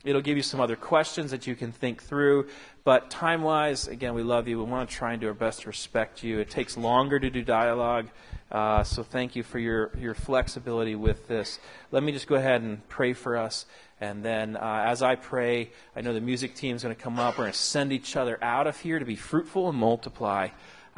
It'll 0.04 0.20
give 0.20 0.36
you 0.36 0.42
some 0.42 0.60
other 0.60 0.76
questions 0.76 1.30
that 1.30 1.46
you 1.46 1.54
can 1.54 1.72
think 1.72 2.02
through. 2.02 2.48
But 2.84 3.08
time 3.08 3.40
wise, 3.40 3.88
again, 3.88 4.12
we 4.12 4.22
love 4.22 4.48
you. 4.48 4.58
We 4.58 4.64
want 4.64 4.90
to 4.90 4.94
try 4.94 5.12
and 5.12 5.20
do 5.20 5.28
our 5.28 5.34
best 5.34 5.62
to 5.62 5.68
respect 5.68 6.22
you. 6.22 6.40
It 6.40 6.50
takes 6.50 6.76
longer 6.76 7.18
to 7.18 7.30
do 7.30 7.40
dialogue. 7.40 8.08
Uh, 8.52 8.84
so 8.84 9.02
thank 9.02 9.34
you 9.34 9.42
for 9.42 9.58
your, 9.58 9.90
your 9.98 10.12
flexibility 10.12 10.94
with 10.94 11.26
this. 11.26 11.58
Let 11.90 12.02
me 12.02 12.12
just 12.12 12.26
go 12.26 12.34
ahead 12.34 12.60
and 12.60 12.86
pray 12.90 13.14
for 13.14 13.38
us. 13.38 13.64
And 13.98 14.22
then 14.22 14.56
uh, 14.56 14.84
as 14.86 15.00
I 15.02 15.14
pray, 15.14 15.70
I 15.96 16.02
know 16.02 16.12
the 16.12 16.20
music 16.20 16.54
team 16.54 16.76
is 16.76 16.82
going 16.82 16.94
to 16.94 17.00
come 17.00 17.18
up. 17.18 17.38
We're 17.38 17.44
going 17.44 17.52
to 17.52 17.58
send 17.58 17.94
each 17.94 18.14
other 18.14 18.38
out 18.42 18.66
of 18.66 18.78
here 18.78 18.98
to 18.98 19.06
be 19.06 19.16
fruitful 19.16 19.70
and 19.70 19.78
multiply 19.78 20.48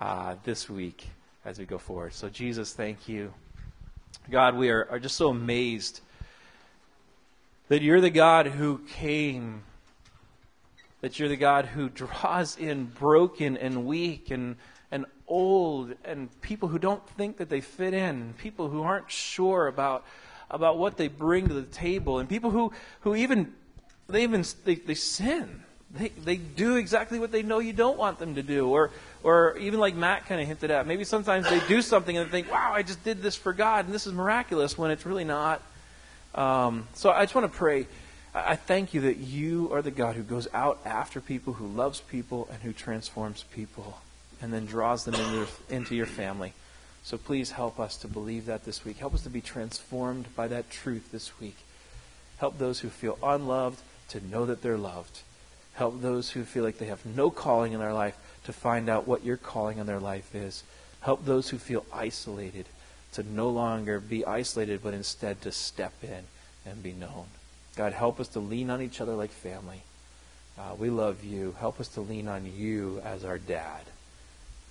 uh, 0.01 0.35
this 0.43 0.69
week 0.69 1.07
as 1.45 1.61
we 1.61 1.65
go 1.65 1.79
forward. 1.79 2.13
So, 2.13 2.29
Jesus, 2.29 2.73
thank 2.73 3.09
you. 3.09 3.33
God, 4.29 4.57
we 4.57 4.71
are, 4.71 4.89
are 4.91 4.99
just 4.99 5.15
so 5.15 5.29
amazed 5.29 6.01
that 7.69 7.83
you're 7.83 8.01
the 8.01 8.11
God 8.11 8.49
who 8.49 8.79
came, 8.79 9.63
that 11.03 11.21
you're 11.21 11.29
the 11.29 11.37
God 11.37 11.67
who 11.67 11.89
draws 11.89 12.57
in 12.57 12.87
broken 12.87 13.57
and 13.57 13.87
weak 13.87 14.33
and, 14.33 14.57
and 14.95 15.07
old 15.27 15.93
and 16.05 16.29
people 16.41 16.69
who 16.69 16.79
don't 16.79 17.05
think 17.11 17.39
that 17.39 17.49
they 17.49 17.61
fit 17.61 17.93
in, 17.93 18.33
people 18.39 18.69
who 18.69 18.85
aren't 18.85 19.11
sure 19.11 19.67
about, 19.67 20.05
about 20.49 20.79
what 20.79 20.97
they 20.97 21.09
bring 21.09 21.49
to 21.49 21.55
the 21.55 21.65
table, 21.65 22.21
and 22.21 22.29
people 22.29 22.53
who, 22.53 22.73
who 23.01 23.17
even, 23.17 23.53
they 24.09 24.23
even, 24.23 24.45
they, 24.65 24.77
they 24.77 24.95
sin. 24.95 25.63
They, 25.91 26.09
they 26.11 26.37
do 26.37 26.77
exactly 26.77 27.19
what 27.19 27.33
they 27.33 27.43
know 27.43 27.59
you 27.59 27.73
don't 27.73 27.99
want 27.99 28.21
them 28.21 28.37
to 28.37 28.43
do. 28.43 28.69
Or, 28.69 28.93
or 29.25 29.59
even 29.59 29.81
like 29.81 29.97
Matt 29.97 30.27
kind 30.27 30.41
of 30.41 30.47
hinted 30.47 30.71
at, 30.71 30.87
maybe 30.87 31.03
sometimes 31.03 31.51
they 31.51 31.61
do 31.67 31.83
something 31.83 32.17
and 32.17 32.27
they 32.27 32.31
think, 32.31 32.53
wow, 32.53 32.73
I 32.73 32.83
just 32.83 33.03
did 33.03 33.21
this 33.21 33.35
for 33.35 33.53
God 33.53 33.87
and 33.87 33.95
this 33.95 34.07
is 34.07 34.13
miraculous 34.13 34.79
when 34.79 34.93
it's 34.93 35.05
really 35.05 35.25
not. 35.25 35.61
Um, 36.37 36.87
so 36.95 37.11
I 37.11 37.25
just 37.25 37.35
want 37.35 37.53
to 37.53 37.59
pray. 37.59 37.89
I 38.33 38.55
thank 38.55 38.95
you 38.95 39.01
that 39.03 39.17
you 39.17 39.73
are 39.73 39.83
the 39.83 39.93
God 39.93 40.15
who 40.15 40.23
goes 40.23 40.47
out 40.55 40.81
after 40.85 41.21
people, 41.21 41.53
who 41.53 41.67
loves 41.67 42.01
people, 42.01 42.49
and 42.53 42.61
who 42.63 42.73
transforms 42.73 43.45
people, 43.53 44.01
and 44.41 44.53
then 44.53 44.67
draws 44.67 45.05
them 45.05 45.15
into, 45.15 45.47
into 45.71 45.95
your 45.95 46.07
family. 46.07 46.53
So 47.03 47.19
please 47.19 47.51
help 47.51 47.79
us 47.79 47.97
to 47.99 48.09
believe 48.09 48.47
that 48.47 48.65
this 48.65 48.85
week. 48.85 48.99
Help 48.99 49.15
us 49.15 49.23
to 49.25 49.31
be 49.31 49.41
transformed 49.41 50.35
by 50.35 50.49
that 50.49 50.71
truth 50.71 51.13
this 51.13 51.39
week. 51.39 51.57
Help 52.39 52.59
those 52.59 52.81
who 52.81 52.89
feel 52.89 53.19
unloved 53.23 53.81
to 54.09 54.27
know 54.27 54.47
that 54.47 54.63
they're 54.63 54.79
loved. 54.79 55.21
Help 55.75 56.01
those 56.01 56.31
who 56.31 56.45
feel 56.45 56.65
like 56.65 56.79
they 56.79 56.87
have 56.87 57.05
no 57.05 57.31
calling 57.31 57.73
in 57.73 57.81
their 57.81 57.93
life 57.93 58.17
to 58.45 58.53
find 58.53 58.89
out 58.89 59.09
what 59.09 59.25
your 59.25 59.37
calling 59.37 59.79
in 59.79 59.87
their 59.87 60.01
life 60.01 60.35
is. 60.35 60.63
Help 61.01 61.25
those 61.25 61.51
who 61.51 61.59
feel 61.59 61.85
isolated 61.93 62.67
to 63.13 63.23
no 63.23 63.49
longer 63.51 64.01
be 64.01 64.25
isolated, 64.25 64.81
but 64.83 64.95
instead 64.95 65.41
to 65.43 65.53
step 65.53 65.93
in 66.03 66.25
and 66.65 66.83
be 66.83 66.93
known. 66.93 67.27
God, 67.77 67.93
help 67.93 68.21
us 68.21 68.29
to 68.29 68.41
lean 68.41 68.71
on 68.71 68.81
each 68.81 69.01
other 69.01 69.15
like 69.15 69.31
family. 69.31 69.83
Uh, 70.59 70.75
we 70.79 70.91
love 70.91 71.25
you. 71.25 71.55
Help 71.59 71.81
us 71.81 71.89
to 71.89 72.01
lean 72.01 72.29
on 72.29 72.51
you 72.57 73.01
as 73.05 73.25
our 73.25 73.39
dad, 73.39 73.83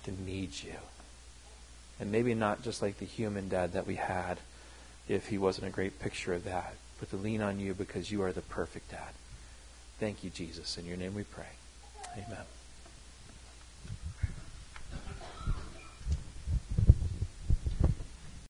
to 0.04 0.22
need 0.22 0.50
you. 0.62 0.76
And 2.00 2.10
maybe 2.10 2.34
not 2.34 2.62
just 2.62 2.82
like 2.82 2.98
the 2.98 3.04
human 3.04 3.48
dad 3.48 3.72
that 3.72 3.86
we 3.86 3.96
had, 3.96 4.38
if 5.08 5.28
he 5.28 5.38
wasn't 5.38 5.66
a 5.66 5.70
great 5.70 6.00
picture 6.00 6.32
of 6.32 6.44
that, 6.44 6.74
but 6.98 7.10
to 7.10 7.16
lean 7.16 7.42
on 7.42 7.60
you 7.60 7.74
because 7.74 8.10
you 8.10 8.22
are 8.22 8.32
the 8.32 8.40
perfect 8.40 8.90
dad. 8.90 9.12
Thank 10.00 10.24
you, 10.24 10.30
Jesus. 10.30 10.78
In 10.78 10.86
your 10.86 10.96
name 10.96 11.14
we 11.14 11.24
pray. 11.24 11.44
Amen. 12.16 12.44